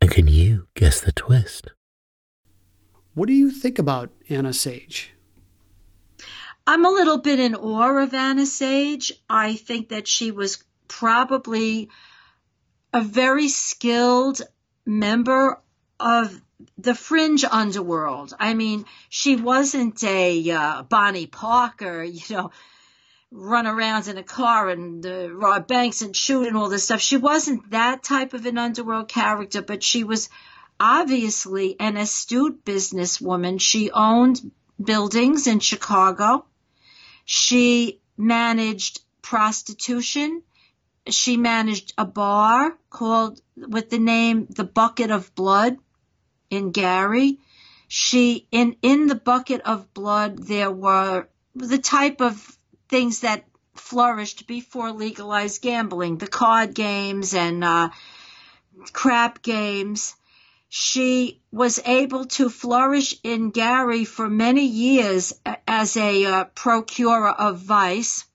And 0.00 0.10
can 0.10 0.28
you 0.28 0.68
guess 0.74 1.00
the 1.00 1.12
twist? 1.12 1.70
What 3.14 3.26
do 3.26 3.32
you 3.32 3.50
think 3.50 3.78
about 3.78 4.10
Anna 4.28 4.52
Sage? 4.52 5.12
I'm 6.66 6.84
a 6.84 6.90
little 6.90 7.18
bit 7.18 7.40
in 7.40 7.54
awe 7.54 7.96
of 8.02 8.12
Anna 8.14 8.46
Sage. 8.46 9.12
I 9.28 9.54
think 9.54 9.88
that 9.88 10.06
she 10.06 10.30
was 10.30 10.62
probably 10.86 11.88
a 12.92 13.00
very 13.00 13.48
skilled 13.48 14.42
member 14.84 15.60
of 15.98 16.40
the 16.76 16.94
fringe 16.94 17.44
underworld. 17.44 18.34
I 18.38 18.54
mean, 18.54 18.84
she 19.08 19.36
wasn't 19.36 20.02
a 20.04 20.50
uh, 20.50 20.82
Bonnie 20.82 21.26
Parker, 21.26 22.02
you 22.02 22.22
know, 22.30 22.50
run 23.30 23.66
around 23.66 24.08
in 24.08 24.16
a 24.16 24.22
car 24.22 24.68
and 24.68 25.04
uh, 25.04 25.30
rob 25.30 25.66
banks 25.66 26.02
and 26.02 26.16
shoot 26.16 26.46
and 26.46 26.56
all 26.56 26.68
this 26.68 26.84
stuff. 26.84 27.00
She 27.00 27.16
wasn't 27.16 27.70
that 27.70 28.02
type 28.02 28.32
of 28.34 28.46
an 28.46 28.58
underworld 28.58 29.08
character, 29.08 29.62
but 29.62 29.82
she 29.82 30.04
was 30.04 30.28
obviously 30.80 31.78
an 31.78 31.96
astute 31.96 32.64
businesswoman. 32.64 33.60
She 33.60 33.90
owned 33.90 34.50
buildings 34.82 35.46
in 35.46 35.60
Chicago. 35.60 36.46
She 37.24 38.00
managed 38.16 39.00
prostitution. 39.22 40.42
She 41.06 41.36
managed 41.36 41.94
a 41.98 42.04
bar 42.04 42.78
called 42.90 43.40
with 43.56 43.90
the 43.90 43.98
name 43.98 44.46
The 44.48 44.64
Bucket 44.64 45.10
of 45.10 45.34
Blood 45.34 45.76
in 46.50 46.70
Gary. 46.70 47.38
She 47.88 48.46
in 48.50 48.76
in 48.82 49.06
the 49.06 49.14
bucket 49.14 49.62
of 49.62 49.92
blood 49.94 50.38
there 50.38 50.70
were 50.70 51.28
the 51.54 51.78
type 51.78 52.20
of 52.20 52.57
things 52.88 53.20
that 53.20 53.44
flourished 53.74 54.46
before 54.46 54.92
legalized 54.92 55.62
gambling, 55.62 56.18
the 56.18 56.26
card 56.26 56.74
games 56.74 57.34
and 57.34 57.62
uh, 57.64 57.90
crap 58.92 59.42
games. 59.42 60.14
She 60.68 61.40
was 61.50 61.80
able 61.84 62.26
to 62.26 62.50
flourish 62.50 63.14
in 63.22 63.50
Gary 63.50 64.04
for 64.04 64.28
many 64.28 64.66
years 64.66 65.32
as 65.66 65.96
a 65.96 66.24
uh, 66.26 66.44
procurer 66.44 67.30
of 67.30 67.58
vice. 67.58 68.26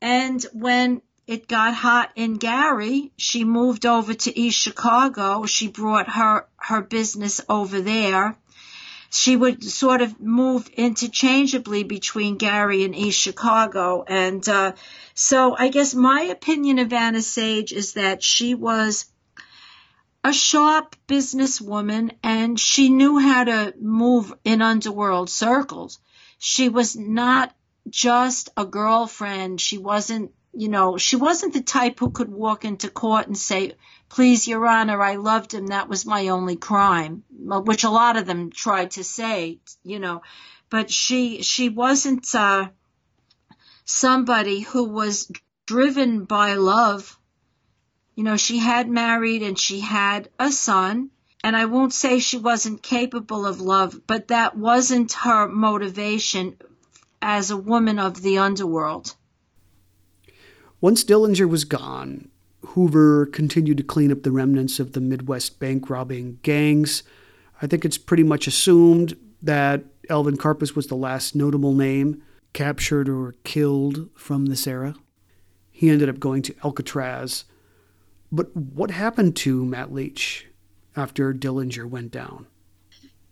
And 0.00 0.42
when 0.52 1.02
it 1.26 1.48
got 1.48 1.74
hot 1.74 2.12
in 2.16 2.34
Gary, 2.34 3.12
she 3.16 3.44
moved 3.44 3.86
over 3.86 4.14
to 4.14 4.38
East 4.38 4.58
Chicago. 4.58 5.44
She 5.46 5.68
brought 5.68 6.08
her, 6.08 6.46
her 6.56 6.82
business 6.82 7.40
over 7.48 7.80
there. 7.80 8.36
She 9.14 9.36
would 9.36 9.62
sort 9.62 10.02
of 10.02 10.20
move 10.20 10.68
interchangeably 10.68 11.84
between 11.84 12.36
Gary 12.36 12.84
and 12.84 12.96
East 12.96 13.20
Chicago. 13.20 14.04
And, 14.06 14.46
uh, 14.48 14.72
so 15.14 15.54
I 15.56 15.68
guess 15.68 15.94
my 15.94 16.22
opinion 16.22 16.80
of 16.80 16.92
Anna 16.92 17.22
Sage 17.22 17.72
is 17.72 17.92
that 17.92 18.22
she 18.22 18.54
was 18.54 19.06
a 20.24 20.32
sharp 20.32 20.96
businesswoman 21.06 22.12
and 22.22 22.58
she 22.58 22.88
knew 22.88 23.18
how 23.18 23.44
to 23.44 23.74
move 23.78 24.32
in 24.42 24.62
underworld 24.62 25.28
circles. 25.28 25.98
She 26.38 26.68
was 26.68 26.96
not 26.96 27.54
just 27.88 28.48
a 28.56 28.64
girlfriend. 28.64 29.60
She 29.60 29.76
wasn't, 29.78 30.32
you 30.52 30.68
know, 30.68 30.96
she 30.96 31.16
wasn't 31.16 31.52
the 31.52 31.62
type 31.62 32.00
who 32.00 32.10
could 32.10 32.30
walk 32.30 32.64
into 32.64 32.88
court 32.88 33.26
and 33.26 33.36
say, 33.36 33.74
please, 34.14 34.48
your 34.48 34.66
honor, 34.66 35.00
I 35.02 35.16
loved 35.16 35.52
him. 35.52 35.66
That 35.68 35.88
was 35.88 36.06
my 36.06 36.28
only 36.28 36.56
crime, 36.56 37.24
which 37.30 37.84
a 37.84 37.90
lot 37.90 38.16
of 38.16 38.26
them 38.26 38.50
tried 38.50 38.92
to 38.92 39.04
say, 39.04 39.58
you 39.82 39.98
know, 39.98 40.22
but 40.70 40.90
she, 40.90 41.42
she 41.42 41.68
wasn't, 41.68 42.34
uh, 42.34 42.68
somebody 43.84 44.60
who 44.60 44.84
was 44.84 45.30
driven 45.66 46.24
by 46.24 46.54
love 46.54 47.18
you 48.14 48.22
know, 48.22 48.36
she 48.36 48.58
had 48.58 48.88
married 48.88 49.42
and 49.42 49.58
she 49.58 49.80
had 49.80 50.28
a 50.38 50.52
son. 50.52 51.10
And 51.42 51.54
I 51.54 51.66
won't 51.66 51.92
say 51.92 52.20
she 52.20 52.38
wasn't 52.38 52.82
capable 52.82 53.44
of 53.44 53.60
love, 53.60 54.00
but 54.06 54.28
that 54.28 54.56
wasn't 54.56 55.12
her 55.12 55.46
motivation 55.46 56.56
as 57.20 57.50
a 57.50 57.56
woman 57.56 57.98
of 57.98 58.22
the 58.22 58.38
underworld. 58.38 59.14
Once 60.80 61.04
Dillinger 61.04 61.48
was 61.48 61.64
gone, 61.64 62.30
Hoover 62.68 63.26
continued 63.26 63.76
to 63.78 63.82
clean 63.82 64.10
up 64.12 64.22
the 64.22 64.32
remnants 64.32 64.80
of 64.80 64.92
the 64.92 65.00
Midwest 65.00 65.58
bank 65.58 65.90
robbing 65.90 66.38
gangs. 66.42 67.02
I 67.62 67.66
think 67.66 67.84
it's 67.84 67.98
pretty 67.98 68.24
much 68.24 68.46
assumed 68.46 69.16
that 69.42 69.84
Alvin 70.10 70.36
Karpis 70.36 70.74
was 70.74 70.86
the 70.86 70.96
last 70.96 71.34
notable 71.34 71.74
name 71.74 72.22
captured 72.52 73.08
or 73.08 73.34
killed 73.44 74.08
from 74.14 74.46
this 74.46 74.66
era. 74.66 74.94
He 75.70 75.90
ended 75.90 76.08
up 76.08 76.20
going 76.20 76.42
to 76.42 76.54
Alcatraz 76.64 77.44
but 78.34 78.54
what 78.56 78.90
happened 78.90 79.36
to 79.36 79.64
Matt 79.64 79.92
Leach 79.92 80.48
after 80.96 81.32
Dillinger 81.32 81.88
went 81.88 82.10
down? 82.10 82.46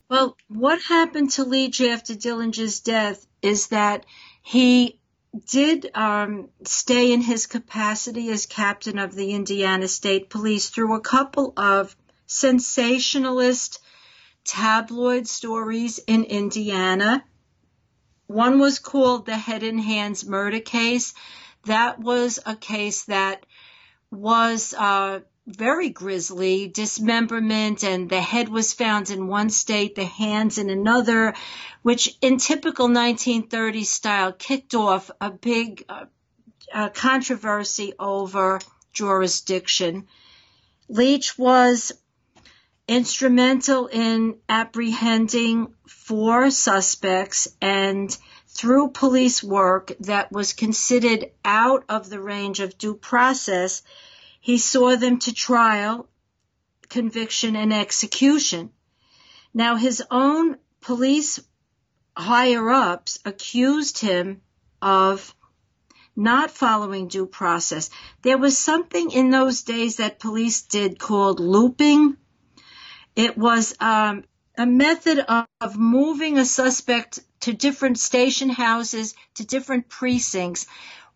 Well, 0.09 0.37
what 0.47 0.81
happened 0.81 1.31
to 1.33 1.45
Leach 1.45 1.81
after 1.81 2.15
Dillinger's 2.15 2.79
death 2.79 3.27
is 3.43 3.69
that 3.69 4.07
he 4.43 5.01
did 5.47 5.91
um, 5.95 6.51
stay 6.65 7.13
in 7.13 7.23
his 7.23 7.47
capacity 7.47 8.31
as 8.31 8.47
captain 8.47 8.99
of 8.99 9.15
the 9.15 9.33
Indiana 9.33 9.89
State 9.89 10.29
Police 10.29 10.69
through 10.69 10.95
a 10.95 11.01
couple 11.01 11.53
of 11.57 11.97
sensationalist 12.27 13.79
tabloid 14.45 15.27
stories 15.27 15.99
in 16.07 16.25
Indiana. 16.25 17.25
One 18.27 18.59
was 18.59 18.79
called 18.79 19.27
the 19.27 19.37
Head 19.37 19.63
and 19.63 19.81
Hands 19.81 20.25
murder 20.27 20.61
case. 20.61 21.15
That 21.65 21.99
was 21.99 22.39
a 22.45 22.57
case 22.57 23.05
that 23.05 23.47
was 24.11 24.75
uh, 24.77 25.21
very 25.47 25.89
grisly 25.89 26.69
dismemberment 26.69 27.83
and 27.83 28.09
the 28.09 28.21
head 28.21 28.49
was 28.49 28.73
found 28.73 29.11
in 29.11 29.27
one 29.27 29.51
state 29.51 29.95
the 29.95 30.05
hands 30.05 30.59
in 30.59 30.71
another 30.71 31.35
which 31.83 32.17
in 32.21 32.39
typical 32.39 32.89
1930s 32.89 33.87
style 33.87 34.33
kicked 34.33 34.75
off 34.75 35.11
a 35.21 35.31
big 35.31 35.85
uh, 35.89 36.05
uh, 36.73 36.89
controversy 36.91 37.93
over 37.99 38.61
jurisdiction. 38.93 40.07
Leach 40.89 41.37
was 41.37 41.93
instrumental 42.87 43.87
in 43.87 44.39
apprehending 44.49 45.75
four 45.87 46.51
suspects 46.51 47.49
and 47.61 48.17
through 48.49 48.91
police 48.91 49.43
work 49.43 49.93
that 50.01 50.31
was 50.31 50.53
considered 50.53 51.31
out 51.45 51.85
of 51.89 52.11
the 52.11 52.21
range 52.21 52.61
of 52.61 52.77
due 52.77 52.95
process, 52.95 53.83
he 54.43 54.59
saw 54.59 54.97
them 54.97 55.21
to 55.21 55.33
trial, 55.33 56.09
conviction, 56.89 57.55
and 57.55 57.73
execution. 57.73 58.71
Now, 59.55 59.77
his 59.77 60.03
own 60.11 60.59
police 60.81 61.39
higher 62.17 62.69
ups 62.69 63.21
accused 63.25 63.99
him 63.99 64.43
of 64.83 65.33
not 66.17 66.51
following 66.51 67.07
due 67.07 67.27
process. 67.27 67.89
There 68.23 68.37
was 68.37 68.59
something 68.59 69.13
in 69.13 69.31
those 69.31 69.63
days 69.63 69.97
that 69.97 70.19
police 70.19 70.63
did 70.63 70.99
called 70.99 71.39
looping. 71.39 72.17
It 73.15 73.39
was 73.39 73.77
um, 73.79 74.25
a 74.59 74.67
method 74.67 75.21
of, 75.21 75.47
of 75.61 75.79
moving 75.79 76.37
a 76.37 76.45
suspect 76.45 77.21
to 77.43 77.53
different 77.53 78.01
station 78.01 78.49
houses, 78.49 79.15
to 79.37 79.47
different 79.47 79.89
precincts, 79.89 80.67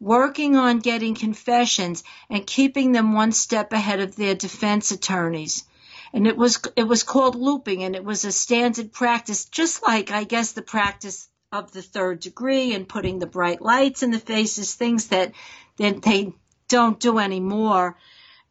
working 0.01 0.57
on 0.57 0.79
getting 0.79 1.15
confessions 1.15 2.05
and 2.29 2.47
keeping 2.47 2.93
them 2.93 3.13
one 3.13 3.33
step 3.33 3.73
ahead 3.73 4.01
of 4.01 4.17
their 4.17 4.35
defense 4.35 4.91
attorneys. 4.91 5.65
And 6.13 6.27
it 6.27 6.37
was, 6.37 6.61
it 6.77 6.85
was 6.85 7.03
called 7.03 7.35
looping 7.35 7.83
and 7.83 7.97
it 7.97 8.05
was 8.05 8.25
a 8.25 8.33
standard 8.33 8.93
practice, 8.93 9.47
just 9.47 9.83
like, 9.83 10.11
I 10.11 10.25
guess, 10.25 10.53
the 10.53 10.63
practice 10.63 11.29
of 11.53 11.73
the 11.73 11.83
third 11.83 12.21
degree 12.21 12.75
and 12.75 12.89
putting 12.89 13.19
the 13.19 13.27
bright 13.27 13.63
lights 13.63 14.03
in 14.03 14.11
the 14.11 14.19
faces, 14.19 14.75
things 14.75 15.09
that, 15.09 15.33
that 15.79 16.03
they 16.03 16.33
don't 16.69 17.01
do 17.01 17.19
anymore. 17.19 17.97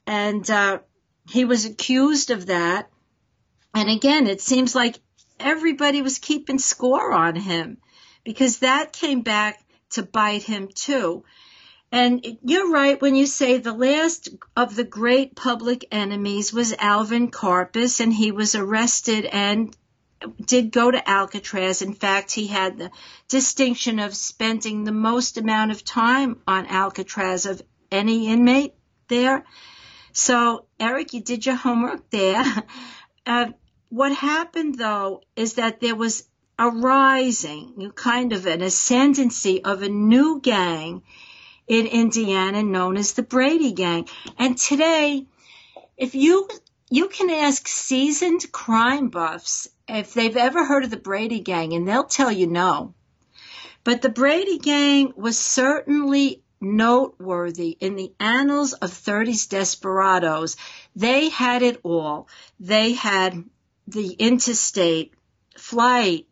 And, 0.05 0.49
uh, 0.49 0.79
he 1.29 1.45
was 1.45 1.65
accused 1.65 2.31
of 2.31 2.47
that. 2.47 2.89
And 3.73 3.89
again, 3.89 4.27
it 4.27 4.41
seems 4.41 4.75
like 4.75 4.99
everybody 5.39 6.01
was 6.01 6.19
keeping 6.19 6.59
score 6.59 7.11
on 7.11 7.35
him 7.35 7.77
because 8.23 8.59
that 8.59 8.93
came 8.93 9.21
back 9.21 9.64
to 9.91 10.03
bite 10.03 10.43
him 10.43 10.69
too. 10.73 11.23
And 11.91 12.37
you're 12.43 12.71
right 12.71 13.01
when 13.01 13.15
you 13.15 13.25
say 13.25 13.57
the 13.57 13.71
last 13.71 14.29
of 14.57 14.75
the 14.75 14.83
great 14.83 15.35
public 15.35 15.85
enemies 15.91 16.51
was 16.51 16.73
Alvin 16.73 17.31
Karpis, 17.31 17.99
and 17.99 18.13
he 18.13 18.31
was 18.31 18.55
arrested 18.55 19.25
and 19.25 19.75
did 20.43 20.71
go 20.71 20.91
to 20.91 21.09
Alcatraz. 21.09 21.81
In 21.81 21.93
fact, 21.93 22.31
he 22.31 22.47
had 22.47 22.77
the 22.77 22.91
distinction 23.27 23.99
of 23.99 24.15
spending 24.15 24.83
the 24.83 24.91
most 24.91 25.37
amount 25.37 25.71
of 25.71 25.83
time 25.83 26.41
on 26.47 26.65
Alcatraz 26.65 27.45
of 27.45 27.61
any 27.91 28.27
inmate 28.27 28.73
there. 29.07 29.45
So, 30.11 30.65
Eric, 30.79 31.13
you 31.13 31.21
did 31.21 31.45
your 31.45 31.55
homework 31.55 32.09
there. 32.09 32.43
Uh, 33.27 33.47
what 33.89 34.13
happened 34.13 34.77
though 34.77 35.19
is 35.35 35.55
that 35.55 35.79
there 35.79 35.95
was 35.95 36.25
a 36.57 36.69
rising, 36.69 37.91
kind 37.95 38.33
of 38.33 38.45
an 38.45 38.61
ascendancy 38.61 39.63
of 39.63 39.81
a 39.81 39.89
new 39.89 40.39
gang 40.39 41.03
in 41.67 41.87
Indiana 41.87 42.63
known 42.63 42.97
as 42.97 43.13
the 43.13 43.23
Brady 43.23 43.71
Gang. 43.71 44.07
And 44.37 44.57
today, 44.57 45.25
if 45.97 46.15
you 46.15 46.47
you 46.89 47.09
can 47.09 47.29
ask 47.29 47.67
seasoned 47.67 48.51
crime 48.51 49.09
buffs 49.09 49.67
if 49.87 50.13
they've 50.13 50.37
ever 50.37 50.63
heard 50.63 50.83
of 50.83 50.91
the 50.91 50.97
Brady 50.97 51.39
Gang, 51.39 51.73
and 51.73 51.87
they'll 51.87 52.03
tell 52.03 52.31
you 52.31 52.47
no. 52.47 52.93
But 53.83 54.01
the 54.01 54.09
Brady 54.09 54.59
Gang 54.59 55.13
was 55.15 55.37
certainly 55.37 56.43
noteworthy 56.61 57.77
in 57.79 57.95
the 57.95 58.13
annals 58.19 58.73
of 58.73 58.91
30s 58.91 59.49
desperados. 59.49 60.57
They 60.95 61.29
had 61.29 61.63
it 61.63 61.79
all. 61.83 62.27
They 62.59 62.93
had 62.93 63.43
the 63.87 64.09
interstate 64.09 65.13
flight, 65.57 66.27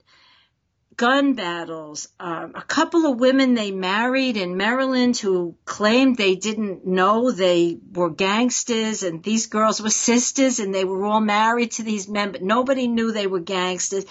gun 0.97 1.33
battles, 1.33 2.07
um, 2.19 2.53
a 2.55 2.61
couple 2.61 3.05
of 3.05 3.19
women 3.19 3.53
they 3.53 3.71
married 3.71 4.37
in 4.37 4.57
Maryland 4.57 5.17
who 5.17 5.55
claimed 5.65 6.17
they 6.17 6.35
didn't 6.35 6.85
know 6.85 7.31
they 7.31 7.77
were 7.93 8.09
gangsters 8.09 9.03
and 9.03 9.23
these 9.23 9.47
girls 9.47 9.81
were 9.81 9.89
sisters 9.89 10.59
and 10.59 10.73
they 10.73 10.85
were 10.85 11.05
all 11.05 11.21
married 11.21 11.71
to 11.71 11.83
these 11.83 12.07
men, 12.07 12.31
but 12.31 12.41
nobody 12.43 12.87
knew 12.87 13.11
they 13.11 13.27
were 13.27 13.39
gangsters. 13.39 14.05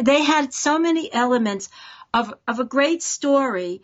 They 0.00 0.22
had 0.22 0.52
so 0.52 0.78
many 0.78 1.12
elements 1.12 1.68
of, 2.12 2.34
of 2.46 2.60
a 2.60 2.64
great 2.64 3.02
story 3.02 3.82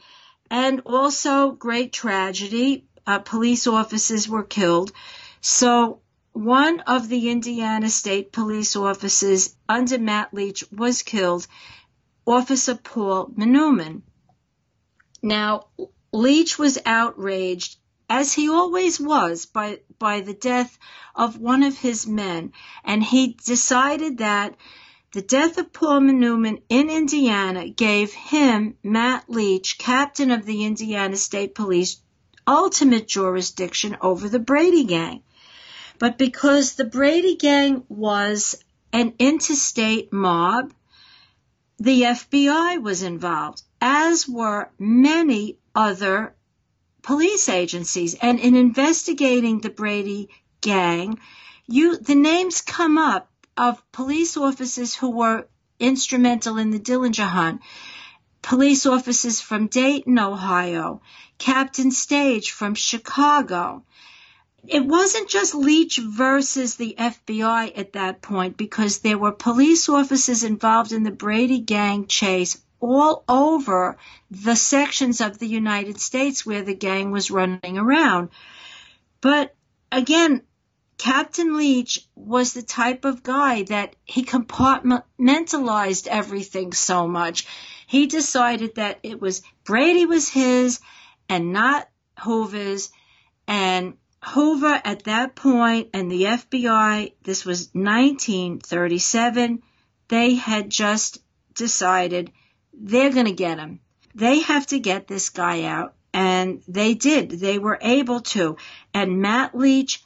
and 0.50 0.82
also 0.86 1.50
great 1.50 1.92
tragedy. 1.92 2.84
Uh, 3.06 3.18
police 3.18 3.66
officers 3.66 4.28
were 4.28 4.44
killed. 4.44 4.92
So 5.40 6.00
one 6.32 6.80
of 6.80 7.08
the 7.08 7.30
Indiana 7.30 7.90
State 7.90 8.32
Police 8.32 8.74
officers 8.76 9.54
under 9.68 9.98
Matt 9.98 10.32
Leach 10.32 10.64
was 10.72 11.02
killed, 11.02 11.46
Officer 12.26 12.76
Paul 12.76 13.32
Minneman. 13.36 14.02
Now, 15.22 15.66
Leach 16.12 16.58
was 16.58 16.78
outraged 16.86 17.78
as 18.08 18.32
he 18.34 18.48
always 18.48 19.00
was 19.00 19.46
by 19.46 19.80
by 19.98 20.20
the 20.20 20.34
death 20.34 20.78
of 21.16 21.38
one 21.38 21.62
of 21.62 21.78
his 21.78 22.06
men 22.06 22.52
and 22.84 23.02
he 23.02 23.36
decided 23.44 24.18
that 24.18 24.56
the 25.12 25.22
death 25.22 25.58
of 25.58 25.72
Paul 25.72 26.02
Newman 26.02 26.58
in 26.68 26.90
Indiana 26.90 27.68
gave 27.68 28.12
him 28.12 28.76
Matt 28.82 29.28
Leach 29.28 29.78
captain 29.78 30.30
of 30.30 30.44
the 30.44 30.64
Indiana 30.64 31.16
State 31.16 31.54
Police 31.54 32.00
ultimate 32.46 33.08
jurisdiction 33.08 33.96
over 34.00 34.28
the 34.28 34.38
Brady 34.38 34.84
gang 34.84 35.22
but 35.98 36.18
because 36.18 36.74
the 36.74 36.84
Brady 36.84 37.36
gang 37.36 37.84
was 37.88 38.62
an 38.92 39.14
interstate 39.18 40.12
mob 40.12 40.72
the 41.82 42.02
FBI 42.02 42.80
was 42.80 43.02
involved 43.02 43.60
as 43.80 44.28
were 44.28 44.70
many 44.78 45.58
other 45.74 46.32
police 47.02 47.48
agencies. 47.48 48.14
And 48.14 48.38
in 48.38 48.54
investigating 48.54 49.58
the 49.58 49.70
Brady 49.70 50.28
gang, 50.60 51.18
you 51.66 51.96
the 51.96 52.14
names 52.14 52.60
come 52.60 52.98
up 52.98 53.28
of 53.56 53.82
police 53.90 54.36
officers 54.36 54.94
who 54.94 55.10
were 55.10 55.48
instrumental 55.80 56.56
in 56.56 56.70
the 56.70 56.78
Dillinger 56.78 57.26
hunt. 57.26 57.60
Police 58.42 58.86
officers 58.86 59.40
from 59.40 59.66
Dayton, 59.66 60.20
Ohio, 60.20 61.02
Captain 61.38 61.90
Stege 61.90 62.50
from 62.50 62.76
Chicago. 62.76 63.82
It 64.68 64.86
wasn't 64.86 65.28
just 65.28 65.54
Leach 65.54 65.98
versus 65.98 66.76
the 66.76 66.94
FBI 66.96 67.76
at 67.76 67.94
that 67.94 68.22
point 68.22 68.56
because 68.56 68.98
there 68.98 69.18
were 69.18 69.32
police 69.32 69.88
officers 69.88 70.44
involved 70.44 70.92
in 70.92 71.02
the 71.02 71.10
Brady 71.10 71.58
gang 71.58 72.06
chase 72.06 72.62
all 72.78 73.24
over 73.28 73.96
the 74.30 74.54
sections 74.54 75.20
of 75.20 75.38
the 75.38 75.48
United 75.48 76.00
States 76.00 76.46
where 76.46 76.62
the 76.62 76.74
gang 76.74 77.10
was 77.10 77.30
running 77.30 77.76
around. 77.76 78.30
But 79.20 79.54
again, 79.90 80.42
Captain 80.96 81.56
Leach 81.56 82.06
was 82.14 82.52
the 82.52 82.62
type 82.62 83.04
of 83.04 83.24
guy 83.24 83.64
that 83.64 83.96
he 84.04 84.24
compartmentalized 84.24 86.06
everything 86.06 86.72
so 86.72 87.08
much. 87.08 87.46
He 87.88 88.06
decided 88.06 88.76
that 88.76 89.00
it 89.02 89.20
was 89.20 89.42
Brady 89.64 90.06
was 90.06 90.28
his 90.28 90.78
and 91.28 91.52
not 91.52 91.88
Hoover's. 92.20 92.90
And 93.48 93.94
Hoover 94.22 94.80
at 94.84 95.04
that 95.04 95.34
point 95.34 95.90
and 95.92 96.10
the 96.10 96.24
FBI, 96.24 97.12
this 97.22 97.44
was 97.44 97.70
1937, 97.72 99.62
they 100.08 100.34
had 100.34 100.70
just 100.70 101.18
decided 101.54 102.30
they're 102.72 103.12
going 103.12 103.26
to 103.26 103.32
get 103.32 103.58
him. 103.58 103.80
They 104.14 104.40
have 104.40 104.66
to 104.68 104.78
get 104.78 105.08
this 105.08 105.30
guy 105.30 105.64
out. 105.64 105.94
And 106.14 106.62
they 106.68 106.94
did. 106.94 107.30
They 107.30 107.58
were 107.58 107.78
able 107.80 108.20
to. 108.20 108.58
And 108.92 109.20
Matt 109.22 109.56
Leach 109.56 110.04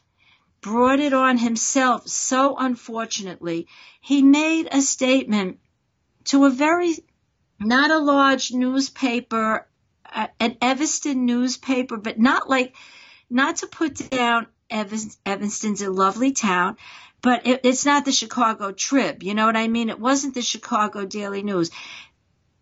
brought 0.61 1.01
it 1.01 1.13
on 1.13 1.37
himself 1.37 2.09
so 2.09 2.57
unfortunately. 2.57 3.67
He 4.01 4.23
made 4.23 4.69
a 4.71 4.81
statement 4.81 5.59
to 6.27 6.45
a 6.45 6.51
very, 6.51 6.95
not 7.59 7.91
a 7.91 7.99
large 7.99 8.53
newspaper, 8.53 9.67
an 10.41 10.57
Evanston 10.63 11.27
newspaper, 11.27 11.97
but 11.97 12.19
not 12.19 12.49
like, 12.49 12.75
not 13.31 13.57
to 13.57 13.67
put 13.67 14.11
down 14.11 14.47
Evanston's 14.71 15.83
a 15.83 15.91
lovely 15.91 16.33
town, 16.33 16.77
but 17.23 17.47
it, 17.47 17.61
it's 17.65 17.87
not 17.87 18.05
the 18.05 18.13
Chicago 18.13 18.73
Trib. 18.73 19.23
You 19.23 19.35
know 19.35 19.47
what 19.47 19.57
I 19.57 19.69
mean? 19.69 19.91
It 19.91 20.01
wasn't 20.01 20.35
the 20.35 20.43
Chicago 20.43 21.05
Daily 21.07 21.43
News 21.43 21.71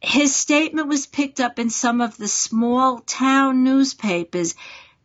his 0.05 0.37
statement 0.37 0.89
was 0.89 1.07
picked 1.07 1.41
up 1.41 1.59
in 1.59 1.71
some 1.71 2.01
of 2.01 2.17
the 2.17 2.29
small 2.29 2.99
town 2.99 3.65
newspapers, 3.65 4.55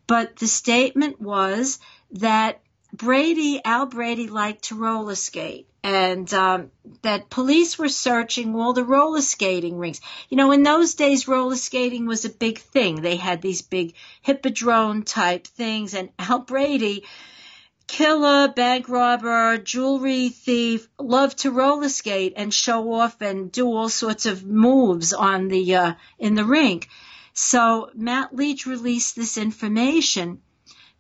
but 0.08 0.36
the 0.36 0.48
statement 0.48 1.22
was 1.22 1.80
that 2.12 2.62
Brady, 2.92 3.62
Al 3.64 3.86
Brady 3.86 4.28
liked 4.28 4.66
to 4.66 4.76
roller 4.76 5.16
skate 5.16 5.70
and 5.84 6.34
um, 6.34 6.72
that 7.04 7.30
police 7.30 7.78
were 7.78 7.90
searching 7.90 8.56
all 8.56 8.74
the 8.74 8.84
roller 8.84 9.22
skating 9.22 9.78
rinks. 9.78 10.02
You 10.30 10.38
know, 10.38 10.52
in 10.52 10.64
those 10.64 10.96
days, 10.96 11.28
roller 11.28 11.56
skating 11.56 12.06
was 12.06 12.26
a 12.26 12.30
big 12.30 12.60
thing. 12.60 13.02
They 13.02 13.16
had 13.16 13.42
these 13.42 13.62
big 13.62 13.94
hippodrome 14.22 15.04
type 15.04 15.48
things, 15.48 15.94
and 15.94 16.10
Al 16.20 16.40
Brady 16.40 17.06
killer, 17.88 18.50
bank 18.50 18.88
robber, 18.88 19.58
jewelry 19.58 20.30
thief, 20.30 20.88
loved 21.00 21.40
to 21.40 21.52
roller 21.52 21.90
skate 21.90 22.34
and 22.36 22.54
show 22.54 22.94
off 22.94 23.22
and 23.22 23.52
do 23.52 23.66
all 23.68 23.90
sorts 23.90 24.26
of 24.26 24.46
moves 24.46 25.14
on 25.14 25.48
the 25.48 25.76
uh, 25.76 25.94
in 26.20 26.36
the 26.36 26.46
rink. 26.46 26.90
So 27.34 27.90
Matt 27.96 28.36
Leach 28.36 28.66
released 28.66 29.16
this 29.16 29.38
information 29.38 30.42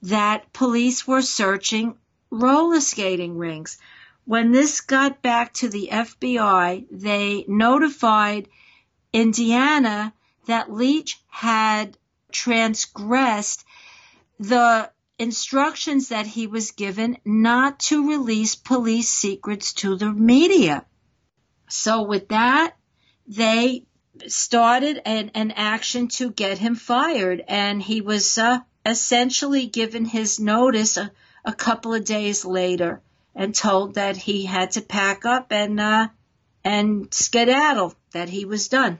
that 0.02 0.52
police 0.54 1.08
were 1.08 1.22
searching 1.22 1.97
roller 2.30 2.80
skating 2.80 3.38
rinks. 3.38 3.78
When 4.26 4.52
this 4.52 4.82
got 4.82 5.22
back 5.22 5.54
to 5.56 5.70
the 5.70 5.89
FBI, 5.91 6.86
they 6.91 7.45
notified 7.47 8.47
Indiana 9.12 10.14
that 10.45 10.72
Leach 10.72 11.20
had 11.28 11.97
transgressed 12.32 13.66
the 14.39 14.91
instructions 15.18 16.10
that 16.10 16.26
he 16.26 16.47
was 16.47 16.72
given 16.72 17.18
not 17.26 17.80
to 17.80 18.10
release 18.10 18.56
police 18.56 19.10
secrets 19.10 19.74
to 19.74 19.97
the 19.97 20.12
media. 20.12 20.86
So 21.68 22.04
with 22.04 22.30
that, 22.30 22.76
they 23.28 23.86
started 24.28 25.02
an, 25.06 25.32
an 25.36 25.52
action 25.52 26.08
to 26.08 26.32
get 26.32 26.58
him 26.58 26.76
fired 26.76 27.43
and 27.47 27.82
he 27.82 28.02
was 28.02 28.38
uh, 28.38 28.60
essentially 28.86 29.67
given 29.67 30.05
his 30.05 30.39
notice 30.39 30.97
a, 30.97 31.11
a, 31.45 31.53
couple 31.53 31.93
of 31.93 32.05
days 32.05 32.45
later 32.45 33.01
and 33.36 33.53
told 33.53 33.95
that 33.95 34.17
he 34.17 34.45
had 34.45 34.71
to 34.71 34.82
pack 34.82 35.25
up 35.25 35.51
and 35.51 35.80
uh, 35.80 36.07
and 36.63 37.13
skedaddle 37.13 37.93
that 38.11 38.30
he 38.30 38.45
was 38.45 38.67
done. 38.67 38.99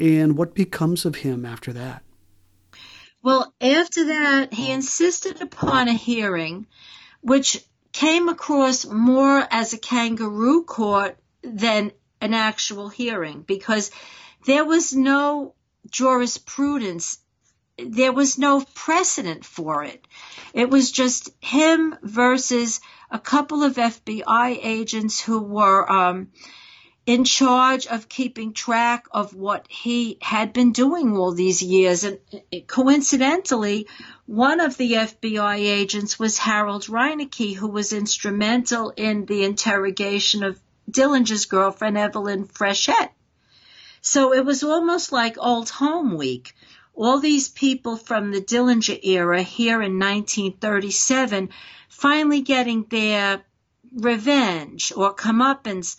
And 0.00 0.36
what 0.36 0.54
becomes 0.54 1.04
of 1.04 1.16
him 1.16 1.44
after 1.44 1.72
that? 1.72 2.02
Well, 3.22 3.54
after 3.60 4.04
that, 4.06 4.52
he 4.52 4.70
insisted 4.70 5.40
upon 5.40 5.88
a 5.88 5.94
hearing, 5.94 6.66
which 7.22 7.64
came 7.92 8.28
across 8.28 8.84
more 8.84 9.46
as 9.50 9.72
a 9.72 9.78
kangaroo 9.78 10.64
court 10.64 11.16
than 11.42 11.92
an 12.20 12.34
actual 12.34 12.88
hearing 12.88 13.42
because 13.42 13.90
there 14.44 14.64
was 14.64 14.92
no 14.92 15.54
jurisprudence. 15.88 17.18
There 17.76 18.12
was 18.12 18.38
no 18.38 18.64
precedent 18.74 19.44
for 19.44 19.82
it. 19.84 20.06
It 20.52 20.70
was 20.70 20.92
just 20.92 21.30
him 21.40 21.96
versus 22.02 22.80
a 23.10 23.18
couple 23.18 23.62
of 23.62 23.76
FBI 23.76 24.58
agents 24.62 25.20
who 25.20 25.40
were 25.40 25.90
um, 25.90 26.30
in 27.06 27.24
charge 27.24 27.86
of 27.86 28.08
keeping 28.08 28.54
track 28.54 29.06
of 29.10 29.34
what 29.34 29.66
he 29.68 30.18
had 30.22 30.52
been 30.52 30.72
doing 30.72 31.16
all 31.16 31.32
these 31.32 31.62
years. 31.62 32.04
And 32.04 32.18
coincidentally, 32.66 33.88
one 34.26 34.60
of 34.60 34.76
the 34.76 34.92
FBI 34.92 35.56
agents 35.56 36.18
was 36.18 36.38
Harold 36.38 36.84
Reinecke, 36.86 37.54
who 37.54 37.68
was 37.68 37.92
instrumental 37.92 38.90
in 38.96 39.26
the 39.26 39.44
interrogation 39.44 40.44
of 40.44 40.60
Dillinger's 40.90 41.46
girlfriend, 41.46 41.98
Evelyn 41.98 42.46
Frechette. 42.46 43.10
So 44.00 44.32
it 44.32 44.44
was 44.44 44.62
almost 44.62 45.12
like 45.12 45.36
old 45.38 45.70
home 45.70 46.16
week. 46.16 46.54
All 46.96 47.18
these 47.18 47.48
people 47.48 47.96
from 47.96 48.30
the 48.30 48.40
Dillinger 48.40 48.98
era 49.02 49.42
here 49.42 49.82
in 49.82 49.98
1937 49.98 51.50
finally 51.88 52.40
getting 52.40 52.84
their 52.84 53.44
revenge 53.92 54.92
or 54.94 55.14
comeuppance 55.14 55.96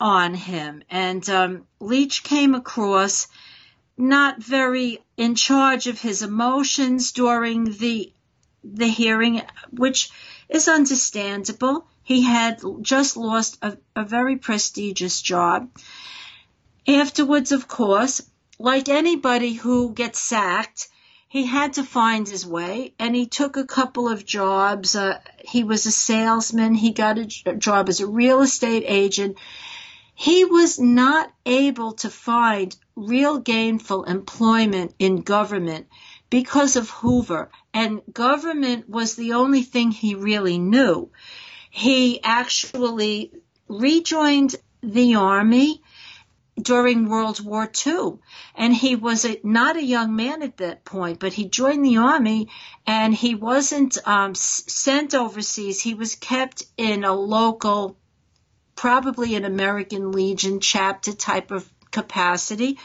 on 0.00 0.34
him. 0.34 0.82
And 0.90 1.28
um, 1.28 1.66
Leach 1.80 2.22
came 2.22 2.54
across 2.54 3.26
not 3.96 4.40
very 4.40 5.00
in 5.16 5.34
charge 5.34 5.88
of 5.88 6.00
his 6.00 6.22
emotions 6.22 7.12
during 7.12 7.64
the 7.64 8.12
the 8.62 8.88
hearing, 8.88 9.42
which 9.70 10.10
is 10.48 10.68
understandable. 10.68 11.86
He 12.02 12.22
had 12.22 12.60
just 12.82 13.16
lost 13.16 13.58
a, 13.62 13.76
a 13.94 14.04
very 14.04 14.36
prestigious 14.36 15.20
job. 15.22 15.70
Afterwards, 16.86 17.52
of 17.52 17.68
course, 17.68 18.22
like 18.58 18.88
anybody 18.88 19.52
who 19.52 19.92
gets 19.92 20.18
sacked, 20.18 20.88
he 21.28 21.44
had 21.44 21.74
to 21.74 21.84
find 21.84 22.28
his 22.28 22.46
way 22.46 22.94
and 22.98 23.14
he 23.14 23.26
took 23.26 23.56
a 23.56 23.66
couple 23.66 24.08
of 24.08 24.24
jobs. 24.24 24.96
Uh, 24.96 25.20
he 25.44 25.64
was 25.64 25.86
a 25.86 25.92
salesman. 25.92 26.74
He 26.74 26.92
got 26.92 27.18
a 27.18 27.26
job 27.26 27.88
as 27.88 28.00
a 28.00 28.06
real 28.06 28.40
estate 28.40 28.84
agent 28.86 29.36
he 30.20 30.44
was 30.44 30.80
not 30.80 31.32
able 31.46 31.92
to 31.92 32.10
find 32.10 32.76
real 32.96 33.38
gainful 33.38 34.02
employment 34.02 34.92
in 34.98 35.22
government 35.22 35.86
because 36.28 36.74
of 36.74 36.90
Hoover, 36.90 37.52
and 37.72 38.02
government 38.12 38.88
was 38.88 39.14
the 39.14 39.34
only 39.34 39.62
thing 39.62 39.92
he 39.92 40.16
really 40.16 40.58
knew. 40.58 41.08
He 41.70 42.20
actually 42.24 43.30
rejoined 43.68 44.56
the 44.82 45.14
army. 45.14 45.82
During 46.62 47.08
World 47.08 47.44
War 47.44 47.70
II. 47.86 48.18
And 48.54 48.74
he 48.74 48.96
was 48.96 49.24
a, 49.24 49.40
not 49.42 49.76
a 49.76 49.84
young 49.84 50.16
man 50.16 50.42
at 50.42 50.58
that 50.58 50.84
point, 50.84 51.18
but 51.18 51.32
he 51.32 51.48
joined 51.48 51.84
the 51.84 51.98
army 51.98 52.48
and 52.86 53.14
he 53.14 53.34
wasn't 53.34 53.98
um, 54.06 54.34
sent 54.34 55.14
overseas. 55.14 55.80
He 55.80 55.94
was 55.94 56.14
kept 56.14 56.64
in 56.76 57.04
a 57.04 57.14
local, 57.14 57.96
probably 58.76 59.34
an 59.34 59.44
American 59.44 60.12
Legion 60.12 60.60
chapter 60.60 61.12
type 61.12 61.50
of 61.50 61.68
capacity. 61.90 62.78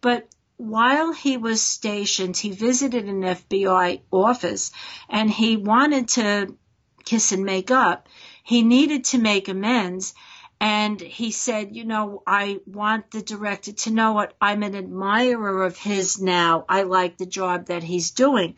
But 0.00 0.28
while 0.56 1.12
he 1.12 1.36
was 1.36 1.62
stationed, 1.62 2.36
he 2.36 2.50
visited 2.50 3.06
an 3.08 3.22
FBI 3.22 4.00
office 4.10 4.70
and 5.08 5.30
he 5.30 5.56
wanted 5.56 6.08
to 6.08 6.56
kiss 7.04 7.32
and 7.32 7.44
make 7.44 7.70
up. 7.70 8.08
He 8.44 8.62
needed 8.62 9.04
to 9.06 9.18
make 9.18 9.48
amends 9.48 10.14
and 10.62 11.00
he 11.00 11.32
said, 11.32 11.74
you 11.74 11.84
know, 11.84 12.22
I 12.24 12.60
want 12.66 13.10
the 13.10 13.20
director 13.20 13.72
to 13.72 13.90
know 13.90 14.12
what 14.12 14.36
I'm 14.40 14.62
an 14.62 14.76
admirer 14.76 15.64
of 15.64 15.76
his 15.76 16.20
now. 16.20 16.64
I 16.68 16.84
like 16.84 17.18
the 17.18 17.26
job 17.26 17.66
that 17.66 17.82
he's 17.82 18.12
doing. 18.12 18.54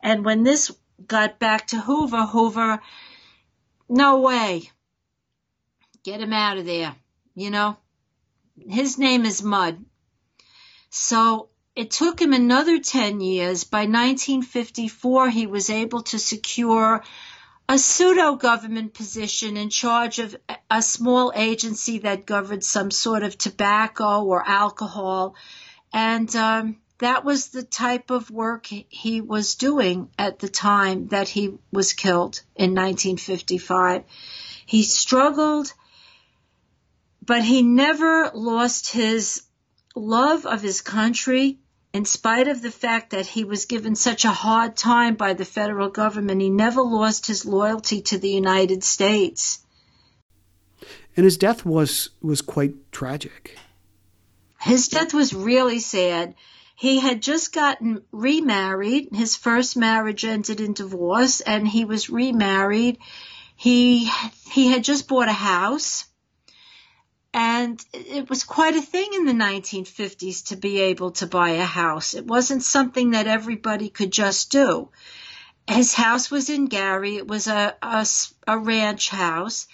And 0.00 0.24
when 0.24 0.44
this 0.44 0.70
got 1.04 1.40
back 1.40 1.66
to 1.68 1.80
Hoover, 1.80 2.26
Hoover, 2.26 2.80
no 3.88 4.20
way. 4.20 4.70
Get 6.04 6.20
him 6.20 6.32
out 6.32 6.58
of 6.58 6.64
there. 6.64 6.94
You 7.34 7.50
know, 7.50 7.76
his 8.56 8.96
name 8.96 9.24
is 9.24 9.42
Mud. 9.42 9.84
So 10.90 11.48
it 11.74 11.90
took 11.90 12.22
him 12.22 12.34
another 12.34 12.78
10 12.78 13.20
years. 13.20 13.64
By 13.64 13.86
1954, 13.86 15.28
he 15.30 15.48
was 15.48 15.70
able 15.70 16.02
to 16.02 16.20
secure 16.20 17.02
a 17.68 17.78
pseudo 17.78 18.34
government 18.34 18.94
position 18.94 19.58
in 19.58 19.68
charge 19.68 20.18
of 20.18 20.34
a 20.70 20.80
small 20.80 21.32
agency 21.34 21.98
that 21.98 22.24
governed 22.24 22.64
some 22.64 22.90
sort 22.90 23.22
of 23.22 23.36
tobacco 23.36 24.24
or 24.24 24.42
alcohol. 24.46 25.34
And 25.92 26.34
um, 26.34 26.76
that 26.98 27.24
was 27.24 27.48
the 27.48 27.62
type 27.62 28.10
of 28.10 28.30
work 28.30 28.66
he 28.66 29.20
was 29.20 29.54
doing 29.56 30.08
at 30.18 30.38
the 30.38 30.48
time 30.48 31.08
that 31.08 31.28
he 31.28 31.58
was 31.70 31.92
killed 31.92 32.40
in 32.56 32.70
1955. 32.70 34.04
He 34.64 34.82
struggled, 34.82 35.72
but 37.24 37.44
he 37.44 37.62
never 37.62 38.30
lost 38.32 38.92
his 38.92 39.42
love 39.94 40.46
of 40.46 40.62
his 40.62 40.80
country 40.80 41.58
in 41.92 42.04
spite 42.04 42.48
of 42.48 42.60
the 42.60 42.70
fact 42.70 43.10
that 43.10 43.26
he 43.26 43.44
was 43.44 43.64
given 43.64 43.94
such 43.94 44.24
a 44.24 44.30
hard 44.30 44.76
time 44.76 45.14
by 45.14 45.32
the 45.32 45.44
federal 45.44 45.88
government, 45.88 46.40
he 46.40 46.50
never 46.50 46.82
lost 46.82 47.26
his 47.26 47.46
loyalty 47.46 48.02
to 48.02 48.18
the 48.18 48.30
United 48.30 48.84
States. 48.84 49.60
And 51.16 51.24
his 51.24 51.38
death 51.38 51.64
was 51.64 52.10
was 52.22 52.42
quite 52.42 52.92
tragic. 52.92 53.56
His 54.60 54.88
death 54.88 55.14
was 55.14 55.32
really 55.32 55.80
sad. 55.80 56.34
He 56.76 57.00
had 57.00 57.22
just 57.22 57.52
gotten 57.52 58.02
remarried. 58.12 59.08
His 59.12 59.34
first 59.34 59.76
marriage 59.76 60.24
ended 60.24 60.60
in 60.60 60.74
divorce 60.74 61.40
and 61.40 61.66
he 61.66 61.84
was 61.84 62.10
remarried. 62.10 62.98
He 63.56 64.10
he 64.50 64.68
had 64.68 64.84
just 64.84 65.08
bought 65.08 65.28
a 65.28 65.32
house 65.32 66.04
and 67.34 67.84
it 67.92 68.28
was 68.30 68.44
quite 68.44 68.74
a 68.74 68.82
thing 68.82 69.08
in 69.14 69.26
the 69.26 69.32
1950s 69.32 70.46
to 70.46 70.56
be 70.56 70.80
able 70.80 71.10
to 71.12 71.26
buy 71.26 71.50
a 71.50 71.64
house. 71.64 72.14
It 72.14 72.26
wasn't 72.26 72.62
something 72.62 73.10
that 73.10 73.26
everybody 73.26 73.90
could 73.90 74.12
just 74.12 74.50
do. 74.50 74.90
His 75.66 75.92
house 75.92 76.30
was 76.30 76.48
in 76.48 76.66
Gary. 76.66 77.16
It 77.16 77.28
was 77.28 77.46
a, 77.46 77.76
a, 77.82 78.06
a 78.46 78.58
ranch 78.58 79.10
house 79.10 79.66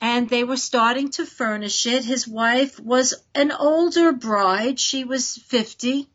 and 0.00 0.28
they 0.28 0.42
were 0.42 0.56
starting 0.56 1.10
to 1.10 1.24
furnish 1.26 1.86
it. 1.86 2.04
His 2.04 2.26
wife 2.26 2.78
was 2.80 3.14
an 3.34 3.52
older 3.52 4.12
bride. 4.12 4.80
She 4.80 5.04
was 5.04 5.36
50. 5.36 6.08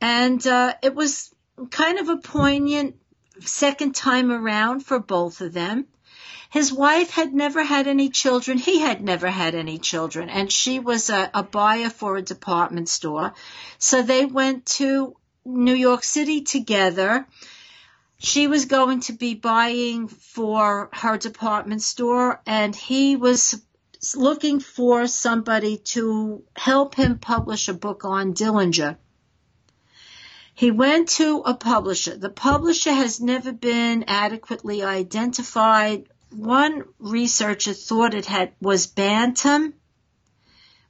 And 0.00 0.46
uh, 0.46 0.74
it 0.82 0.94
was 0.94 1.34
kind 1.70 1.98
of 1.98 2.08
a 2.08 2.18
poignant 2.18 2.96
second 3.40 3.94
time 3.94 4.30
around 4.30 4.80
for 4.80 4.98
both 4.98 5.40
of 5.40 5.52
them. 5.52 5.86
His 6.50 6.72
wife 6.72 7.10
had 7.10 7.34
never 7.34 7.62
had 7.62 7.86
any 7.86 8.08
children. 8.08 8.58
He 8.58 8.80
had 8.80 9.02
never 9.02 9.28
had 9.28 9.54
any 9.54 9.78
children. 9.78 10.28
And 10.30 10.50
she 10.50 10.78
was 10.78 11.10
a, 11.10 11.30
a 11.34 11.42
buyer 11.42 11.90
for 11.90 12.16
a 12.16 12.22
department 12.22 12.88
store. 12.88 13.34
So 13.78 14.02
they 14.02 14.24
went 14.24 14.66
to 14.78 15.14
New 15.44 15.74
York 15.74 16.04
City 16.04 16.42
together. 16.42 17.26
She 18.18 18.46
was 18.46 18.64
going 18.64 19.00
to 19.00 19.12
be 19.12 19.34
buying 19.34 20.08
for 20.08 20.88
her 20.92 21.16
department 21.16 21.82
store 21.82 22.40
and 22.46 22.74
he 22.74 23.16
was 23.16 23.60
looking 24.14 24.60
for 24.60 25.06
somebody 25.06 25.78
to 25.78 26.42
help 26.56 26.94
him 26.94 27.18
publish 27.18 27.68
a 27.68 27.74
book 27.74 28.04
on 28.04 28.32
Dillinger. 28.32 28.96
He 30.58 30.72
went 30.72 31.10
to 31.10 31.38
a 31.46 31.54
publisher. 31.54 32.16
The 32.16 32.30
publisher 32.30 32.92
has 32.92 33.20
never 33.20 33.52
been 33.52 34.02
adequately 34.08 34.82
identified 34.82 36.08
one 36.30 36.82
researcher 36.98 37.72
thought 37.72 38.12
it 38.12 38.26
had 38.26 38.54
was 38.60 38.88
bantam, 38.88 39.74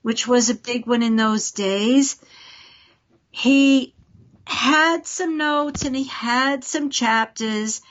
which 0.01 0.27
was 0.27 0.49
a 0.49 0.55
big 0.55 0.87
one 0.87 1.03
in 1.03 1.17
those 1.17 1.51
days. 1.51 2.17
He 3.31 3.95
had 4.47 5.07
some 5.07 5.37
notes 5.37 5.85
and 5.85 5.95
he 5.95 6.05
had 6.05 6.65
some 6.65 6.89
chapters 6.89 7.83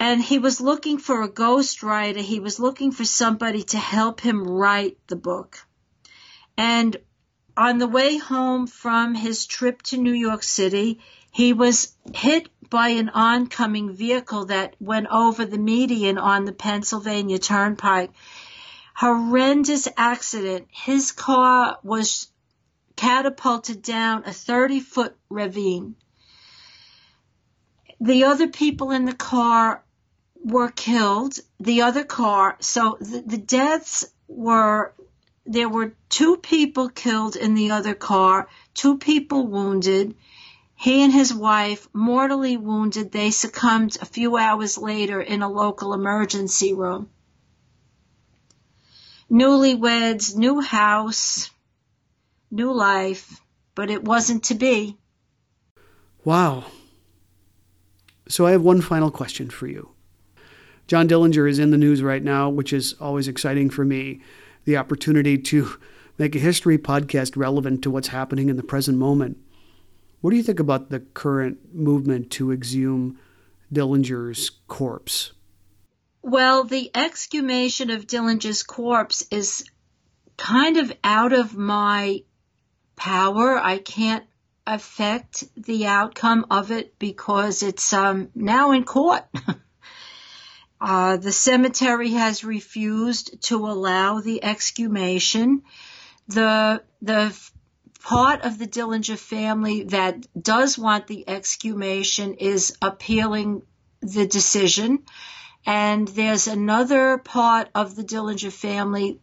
and 0.00 0.20
he 0.20 0.40
was 0.40 0.60
looking 0.60 0.98
for 0.98 1.22
a 1.22 1.30
ghostwriter. 1.30 2.20
He 2.20 2.40
was 2.40 2.58
looking 2.58 2.90
for 2.90 3.04
somebody 3.04 3.62
to 3.62 3.78
help 3.78 4.18
him 4.20 4.42
write 4.42 4.98
the 5.06 5.14
book. 5.14 5.64
And 6.56 6.96
on 7.60 7.76
the 7.76 7.86
way 7.86 8.16
home 8.16 8.66
from 8.66 9.14
his 9.14 9.44
trip 9.44 9.82
to 9.82 9.98
New 9.98 10.14
York 10.14 10.42
City, 10.42 10.98
he 11.30 11.52
was 11.52 11.94
hit 12.14 12.48
by 12.70 12.88
an 12.88 13.10
oncoming 13.10 13.92
vehicle 13.92 14.46
that 14.46 14.76
went 14.80 15.08
over 15.08 15.44
the 15.44 15.58
median 15.58 16.16
on 16.16 16.46
the 16.46 16.54
Pennsylvania 16.54 17.38
Turnpike. 17.38 18.12
Horrendous 18.94 19.86
accident. 19.94 20.68
His 20.70 21.12
car 21.12 21.78
was 21.82 22.28
catapulted 22.96 23.82
down 23.82 24.22
a 24.24 24.32
30 24.32 24.80
foot 24.80 25.14
ravine. 25.28 25.96
The 28.00 28.24
other 28.24 28.48
people 28.48 28.90
in 28.90 29.04
the 29.04 29.14
car 29.14 29.84
were 30.42 30.70
killed. 30.70 31.34
The 31.58 31.82
other 31.82 32.04
car, 32.04 32.56
so 32.60 32.96
the, 33.00 33.22
the 33.26 33.36
deaths 33.36 34.06
were, 34.28 34.94
there 35.50 35.68
were 35.68 35.94
two 36.08 36.36
people 36.36 36.88
killed 36.88 37.34
in 37.34 37.54
the 37.54 37.72
other 37.72 37.94
car, 37.94 38.48
two 38.72 38.98
people 38.98 39.48
wounded. 39.48 40.14
He 40.76 41.02
and 41.02 41.12
his 41.12 41.34
wife, 41.34 41.88
mortally 41.92 42.56
wounded, 42.56 43.10
they 43.10 43.32
succumbed 43.32 43.98
a 44.00 44.04
few 44.04 44.36
hours 44.36 44.78
later 44.78 45.20
in 45.20 45.42
a 45.42 45.50
local 45.50 45.92
emergency 45.92 46.72
room. 46.72 47.10
Newlyweds, 49.28 50.36
new 50.36 50.60
house, 50.60 51.50
new 52.52 52.72
life, 52.72 53.40
but 53.74 53.90
it 53.90 54.04
wasn't 54.04 54.44
to 54.44 54.54
be. 54.54 54.96
Wow. 56.24 56.64
So 58.28 58.46
I 58.46 58.52
have 58.52 58.62
one 58.62 58.82
final 58.82 59.10
question 59.10 59.50
for 59.50 59.66
you. 59.66 59.90
John 60.86 61.08
Dillinger 61.08 61.50
is 61.50 61.58
in 61.58 61.72
the 61.72 61.76
news 61.76 62.04
right 62.04 62.22
now, 62.22 62.48
which 62.48 62.72
is 62.72 62.94
always 63.00 63.26
exciting 63.26 63.68
for 63.68 63.84
me. 63.84 64.20
The 64.64 64.76
opportunity 64.76 65.38
to 65.38 65.78
make 66.18 66.36
a 66.36 66.38
history 66.38 66.78
podcast 66.78 67.36
relevant 67.36 67.82
to 67.82 67.90
what's 67.90 68.08
happening 68.08 68.48
in 68.48 68.56
the 68.56 68.62
present 68.62 68.98
moment. 68.98 69.38
What 70.20 70.30
do 70.30 70.36
you 70.36 70.42
think 70.42 70.60
about 70.60 70.90
the 70.90 71.00
current 71.00 71.74
movement 71.74 72.30
to 72.32 72.52
exhume 72.52 73.18
Dillinger's 73.72 74.50
corpse? 74.68 75.32
Well, 76.22 76.64
the 76.64 76.90
exhumation 76.94 77.90
of 77.90 78.06
Dillinger's 78.06 78.62
corpse 78.62 79.24
is 79.30 79.64
kind 80.36 80.76
of 80.76 80.92
out 81.02 81.32
of 81.32 81.56
my 81.56 82.22
power. 82.96 83.56
I 83.58 83.78
can't 83.78 84.24
affect 84.66 85.44
the 85.56 85.86
outcome 85.86 86.46
of 86.50 86.70
it 86.70 86.98
because 86.98 87.62
it's 87.62 87.92
um, 87.92 88.28
now 88.34 88.72
in 88.72 88.84
court. 88.84 89.24
uh, 90.80 91.16
the 91.18 91.32
cemetery 91.32 92.10
has 92.10 92.42
refused 92.42 93.42
to 93.42 93.66
allow 93.66 94.20
the 94.20 94.42
exhumation. 94.42 95.62
The 96.28 96.82
the 97.02 97.36
part 98.02 98.42
of 98.42 98.58
the 98.58 98.66
Dillinger 98.66 99.18
family 99.18 99.84
that 99.84 100.26
does 100.40 100.78
want 100.78 101.06
the 101.06 101.28
exhumation 101.28 102.34
is 102.34 102.76
appealing 102.80 103.62
the 104.00 104.26
decision. 104.26 105.00
And 105.66 106.08
there's 106.08 106.46
another 106.46 107.18
part 107.18 107.68
of 107.74 107.94
the 107.94 108.02
Dillinger 108.02 108.52
family 108.52 109.20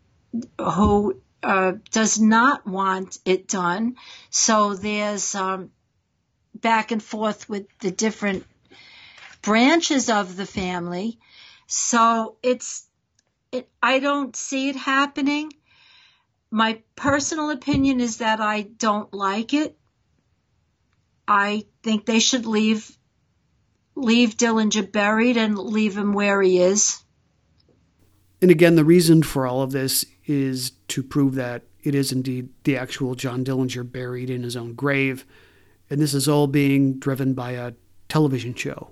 who 0.60 1.20
uh, 1.42 1.74
does 1.92 2.20
not 2.20 2.68
want 2.68 3.18
it 3.26 3.48
done. 3.48 3.96
So 4.30 4.76
there's 4.76 5.34
um, 5.34 5.72
back 6.54 6.92
and 6.92 7.02
forth 7.02 7.50
with 7.50 7.66
the 7.80 7.92
different 7.92 8.46
branches 9.42 10.10
of 10.10 10.36
the 10.36 10.46
family. 10.46 11.18
So 11.68 12.38
it's, 12.42 12.88
it, 13.52 13.70
I 13.84 14.00
don't 14.00 14.36
see 14.36 14.70
it 14.70 14.76
happening. 14.76 15.52
my 16.50 16.82
personal 16.96 17.50
opinion 17.50 18.00
is 18.00 18.18
that 18.18 18.40
I 18.40 18.62
don't 18.62 19.14
like 19.14 19.54
it. 19.54 19.78
I 21.28 21.66
think 21.84 22.06
they 22.06 22.20
should 22.20 22.46
leave 22.46 22.98
leave 23.96 24.38
Dillinger 24.38 24.92
buried 24.92 25.38
and 25.38 25.58
leave 25.58 25.98
him 25.98 26.14
where 26.14 26.42
he 26.42 26.60
is. 26.60 27.04
And 28.42 28.52
again, 28.52 28.76
the 28.76 28.86
reason 28.86 29.24
for 29.24 29.48
all 29.48 29.64
of 29.64 29.72
this 29.72 30.06
is 30.28 30.72
to 30.90 31.02
prove 31.02 31.36
that 31.36 31.64
it 31.82 31.96
is 31.96 32.12
indeed 32.12 32.50
the 32.64 32.78
actual 32.78 33.16
John 33.16 33.44
Dillinger 33.44 33.92
buried 33.92 34.30
in 34.30 34.44
his 34.44 34.56
own 34.56 34.74
grave. 34.74 35.26
And 35.90 36.00
this 36.00 36.14
is 36.14 36.28
all 36.28 36.48
being 36.48 37.00
driven 37.00 37.34
by 37.34 37.52
a 37.52 37.74
television 38.08 38.54
show. 38.54 38.92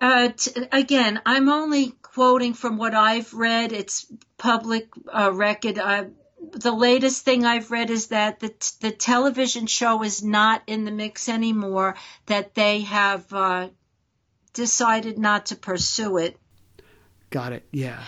Uh, 0.00 0.30
t- 0.34 0.52
again, 0.72 1.20
I'm 1.26 1.48
only 1.48 1.90
quoting 2.02 2.54
from 2.54 2.78
what 2.78 2.94
I've 2.94 3.34
read. 3.34 3.72
It's 3.72 4.06
public 4.38 4.88
uh, 5.12 5.30
record. 5.32 5.78
Uh, 5.78 6.04
the 6.52 6.72
latest 6.72 7.24
thing 7.24 7.44
I've 7.44 7.70
read 7.70 7.90
is 7.90 8.06
that 8.08 8.40
the 8.40 8.48
t- 8.48 8.76
the 8.80 8.90
television 8.92 9.66
show 9.66 10.02
is 10.02 10.22
not 10.22 10.62
in 10.66 10.84
the 10.84 10.90
mix 10.90 11.28
anymore. 11.28 11.96
That 12.26 12.54
they 12.54 12.80
have 12.80 13.30
uh, 13.32 13.68
decided 14.54 15.18
not 15.18 15.46
to 15.46 15.56
pursue 15.56 16.16
it. 16.16 16.38
Got 17.28 17.52
it. 17.52 17.66
Yeah. 17.70 18.02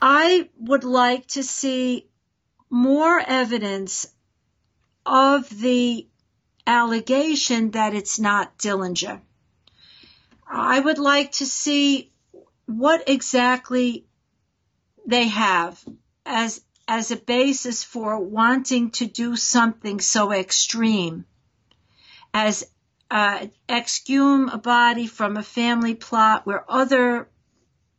I 0.00 0.48
would 0.58 0.84
like 0.84 1.26
to 1.28 1.42
see 1.42 2.06
more 2.68 3.18
evidence 3.18 4.06
of 5.06 5.48
the 5.48 6.06
allegation 6.66 7.70
that 7.72 7.94
it's 7.94 8.20
not 8.20 8.58
Dillinger. 8.58 9.20
I 10.54 10.78
would 10.78 10.98
like 10.98 11.32
to 11.32 11.46
see 11.46 12.12
what 12.66 13.08
exactly 13.08 14.04
they 15.06 15.28
have 15.28 15.82
as 16.26 16.62
as 16.86 17.10
a 17.10 17.16
basis 17.16 17.82
for 17.84 18.18
wanting 18.18 18.90
to 18.90 19.06
do 19.06 19.34
something 19.36 19.98
so 19.98 20.30
extreme 20.32 21.24
as 22.34 22.64
uh, 23.10 23.46
exhume 23.68 24.48
a 24.50 24.58
body 24.58 25.06
from 25.06 25.36
a 25.36 25.42
family 25.42 25.94
plot 25.94 26.44
where 26.44 26.70
other 26.70 27.28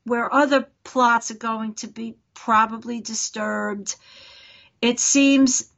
where 0.04 0.32
other 0.32 0.68
plots 0.84 1.32
are 1.32 1.36
going 1.36 1.74
to 1.76 1.88
be 1.88 2.18
probably 2.34 3.01
disturbed. 3.01 3.95
It 4.82 4.99
seems 4.99 5.72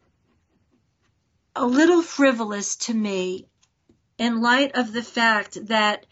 a 1.56 1.66
little 1.66 2.02
frivolous 2.02 2.76
to 2.78 2.94
me 2.94 3.46
in 4.18 4.42
light 4.42 4.76
of 4.76 4.92
the 4.92 5.04
fact 5.04 5.68
that 5.68 6.06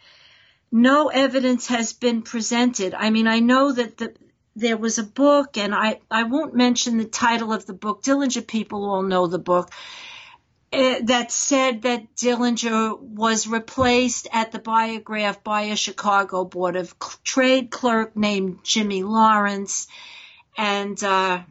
no 0.73 1.09
evidence 1.09 1.67
has 1.67 1.93
been 1.93 2.23
presented. 2.23 2.95
I 2.95 3.11
mean, 3.11 3.27
I 3.27 3.39
know 3.39 3.71
that 3.71 3.97
the, 3.97 4.15
there 4.55 4.75
was 4.75 4.97
a 4.97 5.03
book, 5.03 5.55
and 5.55 5.73
I, 5.73 5.99
I 6.09 6.23
won't 6.23 6.55
mention 6.55 6.97
the 6.97 7.05
title 7.05 7.53
of 7.53 7.67
the 7.67 7.73
book. 7.73 8.01
Dillinger 8.01 8.45
people 8.45 8.83
all 8.89 9.03
know 9.03 9.27
the 9.27 9.37
book. 9.37 9.69
Uh, 10.73 10.95
that 11.03 11.31
said 11.31 11.83
that 11.83 12.15
Dillinger 12.15 12.99
was 12.99 13.45
replaced 13.45 14.27
at 14.33 14.51
the 14.51 14.57
Biograph 14.57 15.43
by 15.43 15.61
a 15.61 15.75
Chicago 15.75 16.43
Board 16.43 16.75
of 16.75 16.95
Trade 17.23 17.69
clerk 17.69 18.17
named 18.17 18.63
Jimmy 18.63 19.03
Lawrence, 19.03 19.85
and 20.57 21.01
uh, 21.03 21.43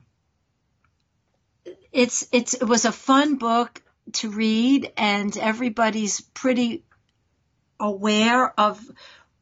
it's 1.93 2.27
it's 2.33 2.55
it 2.55 2.65
was 2.65 2.85
a 2.85 2.91
fun 2.91 3.37
book 3.37 3.81
to 4.15 4.31
read, 4.31 4.91
and 4.97 5.37
everybody's 5.39 6.21
pretty 6.21 6.83
aware 7.83 8.59
of 8.59 8.81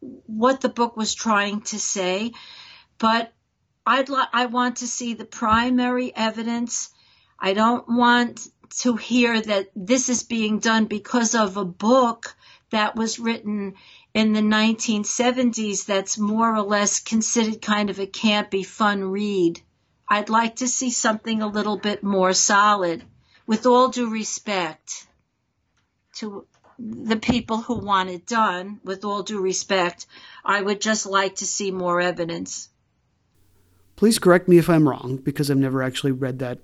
what 0.01 0.61
the 0.61 0.69
book 0.69 0.97
was 0.97 1.15
trying 1.15 1.61
to 1.61 1.79
say, 1.79 2.33
but 2.99 3.33
I'd 3.87 4.09
li- 4.09 4.33
I 4.33 4.47
want 4.47 4.79
to 4.79 4.87
see 4.87 5.15
the 5.15 5.25
primary 5.25 6.15
evidence. 6.15 6.91
I 7.39 7.53
don't 7.53 7.87
want 7.89 8.49
to 8.81 8.97
hear 8.97 9.41
that 9.41 9.71
this 9.77 10.09
is 10.09 10.23
being 10.23 10.59
done 10.59 10.87
because 10.87 11.35
of 11.35 11.57
a 11.57 11.65
book 11.65 12.35
that 12.71 12.97
was 12.97 13.19
written 13.19 13.75
in 14.15 14.33
the 14.33 14.41
1970s 14.41 15.85
that's 15.85 16.19
more 16.19 16.55
or 16.55 16.63
less 16.63 17.01
considered 17.01 17.61
kind 17.61 17.91
of 17.91 17.99
a 17.99 18.07
campy 18.07 18.65
fun 18.65 19.05
read. 19.05 19.61
I'd 20.09 20.31
like 20.31 20.57
to 20.57 20.69
see 20.69 20.91
something 20.91 21.43
a 21.43 21.47
little 21.47 21.77
bit 21.77 22.03
more 22.03 22.33
solid 22.33 23.05
with 23.47 23.67
all 23.67 23.89
due 23.89 24.11
respect 24.11 25.07
to 26.15 26.47
the 26.81 27.17
people 27.17 27.59
who 27.59 27.79
want 27.79 28.09
it 28.09 28.27
done, 28.27 28.81
with 28.85 29.05
all 29.05 29.23
due 29.23 29.41
respect, 29.41 30.07
I 30.45 30.61
would 30.61 30.81
just 30.81 31.05
like 31.05 31.37
to 31.37 31.47
see 31.47 31.71
more 31.71 32.01
evidence. 32.01 32.69
Please 33.97 34.19
correct 34.19 34.49
me 34.49 34.57
if 34.57 34.71
I'm 34.71 34.89
wrong, 34.89 35.21
because 35.23 35.51
I've 35.51 35.59
never 35.59 35.83
actually 35.83 36.13
read 36.13 36.39
that 36.39 36.61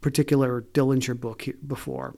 particular 0.00 0.62
Dillinger 0.72 1.18
book 1.18 1.46
before. 1.64 2.16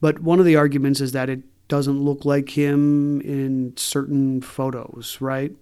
But 0.00 0.20
one 0.20 0.40
of 0.40 0.44
the 0.44 0.56
arguments 0.56 1.00
is 1.00 1.12
that 1.12 1.28
it 1.28 1.42
doesn't 1.68 2.00
look 2.02 2.24
like 2.24 2.50
him 2.50 3.20
in 3.20 3.74
certain 3.76 4.40
photos, 4.40 5.18
right? 5.20 5.54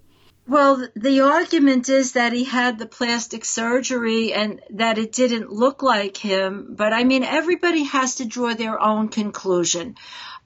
Well, 0.48 0.88
the 0.96 1.20
argument 1.20 1.88
is 1.88 2.12
that 2.12 2.32
he 2.32 2.44
had 2.44 2.78
the 2.78 2.86
plastic 2.86 3.44
surgery 3.44 4.32
and 4.32 4.60
that 4.70 4.98
it 4.98 5.12
didn't 5.12 5.52
look 5.52 5.82
like 5.82 6.16
him. 6.16 6.74
But 6.74 6.92
I 6.92 7.04
mean, 7.04 7.22
everybody 7.22 7.84
has 7.84 8.16
to 8.16 8.24
draw 8.24 8.54
their 8.54 8.80
own 8.80 9.08
conclusion. 9.08 9.94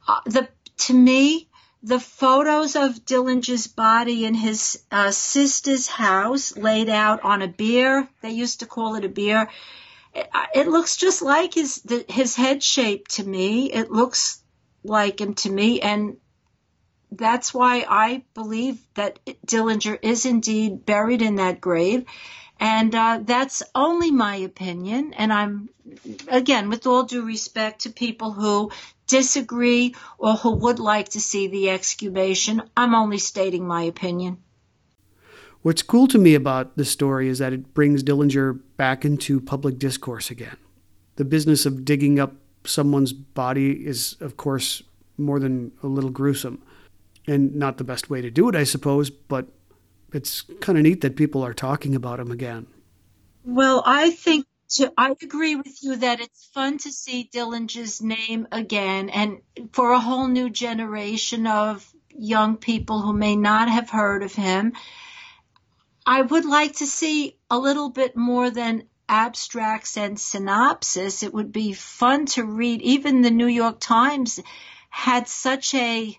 Uh, 0.07 0.21
the 0.27 0.49
to 0.77 0.95
me, 0.95 1.49
the 1.83 2.01
photos 2.01 2.77
of 2.77 3.05
Dillinger's 3.05 3.67
body 3.67 4.25
in 4.25 4.35
his 4.35 4.83
uh, 4.91 5.11
sister's 5.11 5.87
house, 5.87 6.57
laid 6.57 6.89
out 6.89 7.25
on 7.25 7.43
a 7.43 7.49
bier. 7.49 8.09
They 8.23 8.31
used 8.31 8.61
to 8.61 8.67
call 8.67 8.97
it 8.97 9.05
a 9.05 9.09
bier. 9.09 9.49
It, 10.15 10.29
uh, 10.35 10.47
it 10.55 10.69
looks 10.69 10.97
just 10.97 11.23
like 11.23 11.55
his 11.55 11.83
the, 11.83 12.05
his 12.09 12.35
head 12.35 12.63
shape 12.63 13.09
to 13.09 13.25
me. 13.25 13.73
It 13.73 13.91
looks 13.91 14.43
like 14.83 15.21
him 15.21 15.35
to 15.35 15.51
me, 15.51 15.81
and 15.81 16.17
that's 17.11 17.55
why 17.55 17.87
I 17.89 18.25
believe 18.35 18.79
that 18.95 19.19
Dillinger 19.47 19.99
is 20.03 20.27
indeed 20.27 20.85
buried 20.85 21.23
in 21.23 21.37
that 21.37 21.61
grave. 21.61 22.05
And 22.61 22.95
uh, 22.95 23.21
that's 23.23 23.63
only 23.75 24.11
my 24.11 24.37
opinion. 24.37 25.13
And 25.15 25.33
I'm, 25.33 25.69
again, 26.29 26.69
with 26.69 26.87
all 26.87 27.03
due 27.03 27.25
respect 27.25 27.83
to 27.83 27.91
people 27.91 28.33
who 28.33 28.71
disagree 29.07 29.95
or 30.19 30.35
who 30.35 30.55
would 30.57 30.79
like 30.79 31.11
to 31.11 31.21
see 31.21 31.49
the 31.49 31.71
exhumation, 31.71 32.63
I'm 32.77 32.95
only 32.95 33.19
stating 33.19 33.67
my 33.67 33.83
opinion. 33.83 34.39
What's 35.63 35.83
cool 35.83 36.07
to 36.09 36.19
me 36.19 36.35
about 36.35 36.77
this 36.77 36.91
story 36.91 37.29
is 37.29 37.39
that 37.39 37.55
it 37.55 37.73
brings 37.73 38.03
Dillinger 38.03 38.61
back 38.77 39.05
into 39.05 39.41
public 39.41 39.79
discourse 39.79 40.31
again. 40.31 40.57
The 41.17 41.25
business 41.25 41.65
of 41.65 41.85
digging 41.85 42.21
up 42.21 42.35
someone's 42.65 43.13
body 43.13 43.87
is, 43.87 44.17
of 44.21 44.37
course, 44.37 44.83
more 45.17 45.41
than 45.41 45.73
a 45.83 45.87
little 45.87 46.11
gruesome. 46.11 46.63
And 47.27 47.55
not 47.55 47.79
the 47.79 47.85
best 47.85 48.11
way 48.11 48.21
to 48.21 48.31
do 48.31 48.51
it, 48.51 48.55
I 48.55 48.65
suppose, 48.65 49.09
but 49.09 49.47
it's 50.13 50.43
kind 50.61 50.77
of 50.77 50.85
neat 50.85 51.01
that 51.01 51.17
people 51.17 51.43
are 51.43 51.55
talking 51.55 51.95
about 51.95 52.21
him 52.21 52.31
again. 52.31 52.67
Well, 53.45 53.83
I 53.87 54.11
think 54.11 54.45
to, 54.75 54.93
I 54.97 55.15
agree 55.23 55.57
with 55.57 55.83
you 55.83 55.97
that 55.97 56.21
it's 56.21 56.47
fun 56.53 56.79
to 56.79 56.93
see 56.93 57.29
Dillinger's 57.33 58.03
name 58.03 58.49
again 58.51 59.09
and 59.09 59.39
for 59.73 59.93
a 59.93 60.01
whole 60.01 60.29
new 60.29 60.51
generation 60.51 61.47
of 61.47 61.89
young 62.11 62.57
people 62.57 63.03
who 63.03 63.13
may 63.13 63.37
not 63.37 63.69
have 63.69 63.91
heard 63.91 64.23
of 64.23 64.33
him. 64.33 64.73
I 66.07 66.23
would 66.23 66.45
like 66.45 66.77
to 66.77 66.87
see 66.87 67.37
a 67.51 67.59
little 67.59 67.91
bit 67.91 68.17
more 68.17 68.51
than 68.51 68.89
abstracts 69.09 69.97
and 69.97 70.19
synopsis. 70.19 71.23
It 71.23 71.33
would 71.33 71.53
be 71.53 71.73
fun 71.73 72.27
to 72.27 72.45
read. 72.45 72.83
Even 72.83 73.23
the 73.23 73.31
New 73.31 73.47
York 73.47 73.81
Times 73.81 74.41
had 74.91 75.29
such 75.29 75.75
a 75.75 76.19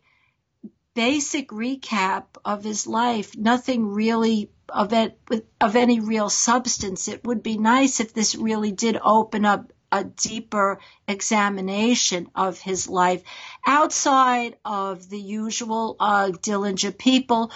basic 0.96 1.50
recap 1.50 2.24
of 2.44 2.64
his 2.64 2.88
life, 2.88 3.38
nothing 3.38 3.88
really 3.92 4.50
of 4.70 4.94
it 4.94 5.20
of 5.62 5.76
any 5.76 6.00
real 6.00 6.30
substance. 6.30 7.08
It 7.08 7.24
would 7.26 7.44
be 7.44 7.58
nice 7.58 8.00
if 8.00 8.14
this 8.14 8.36
really 8.36 8.72
did 8.72 8.98
open 9.04 9.46
up 9.46 9.72
a 9.92 10.04
deeper 10.04 10.80
examination 11.08 12.28
of 12.36 12.60
his 12.60 12.90
life 12.90 13.24
outside 13.66 14.58
of 14.66 15.10
the 15.10 15.20
usual 15.20 15.96
uh, 16.00 16.32
Dillinger 16.32 16.98
people 16.98 17.52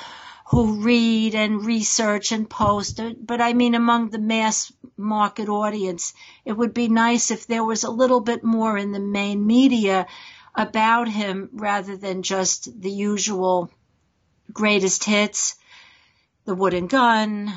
who 0.49 0.81
read 0.81 1.35
and 1.35 1.65
research 1.65 2.31
and 2.31 2.49
post. 2.49 2.99
But 3.21 3.41
I 3.41 3.53
mean, 3.53 3.75
among 3.75 4.09
the 4.09 4.19
mass 4.19 4.71
market 4.97 5.47
audience, 5.47 6.13
it 6.43 6.53
would 6.53 6.73
be 6.73 6.87
nice 6.87 7.31
if 7.31 7.45
there 7.45 7.63
was 7.63 7.83
a 7.83 7.91
little 7.91 8.21
bit 8.21 8.43
more 8.43 8.77
in 8.77 8.91
the 8.91 8.99
main 8.99 9.45
media 9.45 10.07
about 10.55 11.07
him 11.07 11.49
rather 11.53 11.95
than 11.97 12.23
just 12.23 12.81
the 12.81 12.91
usual 12.91 13.69
greatest 14.51 15.03
hits, 15.03 15.55
the 16.45 16.55
wooden 16.55 16.87
gun, 16.87 17.53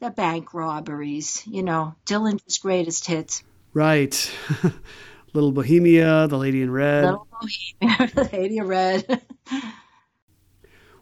the 0.00 0.10
bank 0.10 0.52
robberies, 0.52 1.42
you 1.46 1.62
know, 1.62 1.94
Dylan's 2.06 2.58
greatest 2.58 3.06
hits. 3.06 3.42
Right. 3.72 4.30
Little 5.32 5.52
Bohemia, 5.52 6.28
The 6.28 6.38
Lady 6.38 6.62
in 6.62 6.70
Red. 6.70 7.04
Little 7.04 7.28
Bohemia, 7.40 8.10
The 8.14 8.30
Lady 8.32 8.58
in 8.58 8.66
Red. 8.66 9.22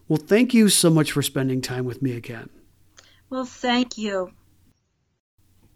well, 0.07 0.17
thank 0.17 0.53
you 0.53 0.69
so 0.69 0.89
much 0.89 1.11
for 1.11 1.21
spending 1.21 1.61
time 1.61 1.85
with 1.85 2.01
me 2.01 2.15
again. 2.15 2.49
Well, 3.29 3.45
thank 3.45 3.97
you. 3.97 4.31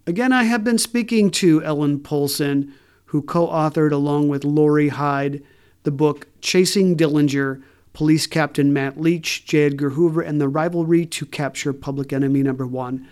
Again, 0.07 0.31
I 0.31 0.43
have 0.43 0.63
been 0.63 0.77
speaking 0.77 1.31
to 1.31 1.63
Ellen 1.63 1.99
Poulsen, 1.99 2.73
who 3.07 3.21
co 3.21 3.47
authored, 3.47 3.91
along 3.91 4.29
with 4.29 4.45
Lori 4.45 4.89
Hyde, 4.89 5.43
the 5.83 5.91
book 5.91 6.27
Chasing 6.41 6.95
Dillinger 6.95 7.61
Police 7.93 8.27
Captain 8.27 8.71
Matt 8.71 8.99
Leach, 8.99 9.45
J. 9.45 9.65
Edgar 9.65 9.91
Hoover, 9.91 10.21
and 10.21 10.39
the 10.39 10.47
Rivalry 10.47 11.05
to 11.07 11.25
Capture 11.25 11.73
Public 11.73 12.13
Enemy 12.13 12.43
Number 12.43 12.67
One. 12.67 13.07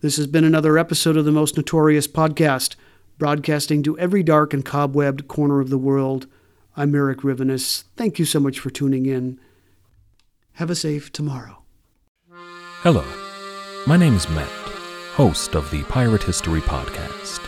This 0.00 0.16
has 0.16 0.26
been 0.26 0.44
another 0.44 0.78
episode 0.78 1.16
of 1.16 1.24
the 1.24 1.32
Most 1.32 1.56
Notorious 1.56 2.06
Podcast, 2.06 2.76
broadcasting 3.18 3.82
to 3.82 3.98
every 3.98 4.22
dark 4.22 4.54
and 4.54 4.64
cobwebbed 4.64 5.26
corner 5.26 5.60
of 5.60 5.70
the 5.70 5.76
world. 5.76 6.26
I'm 6.76 6.94
Eric 6.94 7.18
Rivenes. 7.18 7.84
Thank 7.96 8.18
you 8.20 8.24
so 8.24 8.38
much 8.38 8.60
for 8.60 8.70
tuning 8.70 9.06
in. 9.06 9.40
Have 10.52 10.70
a 10.70 10.76
safe 10.76 11.12
tomorrow. 11.12 11.62
Hello, 12.82 13.04
my 13.86 13.96
name 13.96 14.14
is 14.14 14.28
Matt, 14.30 14.48
host 15.14 15.56
of 15.56 15.68
the 15.72 15.82
Pirate 15.84 16.22
History 16.22 16.60
Podcast. 16.60 17.47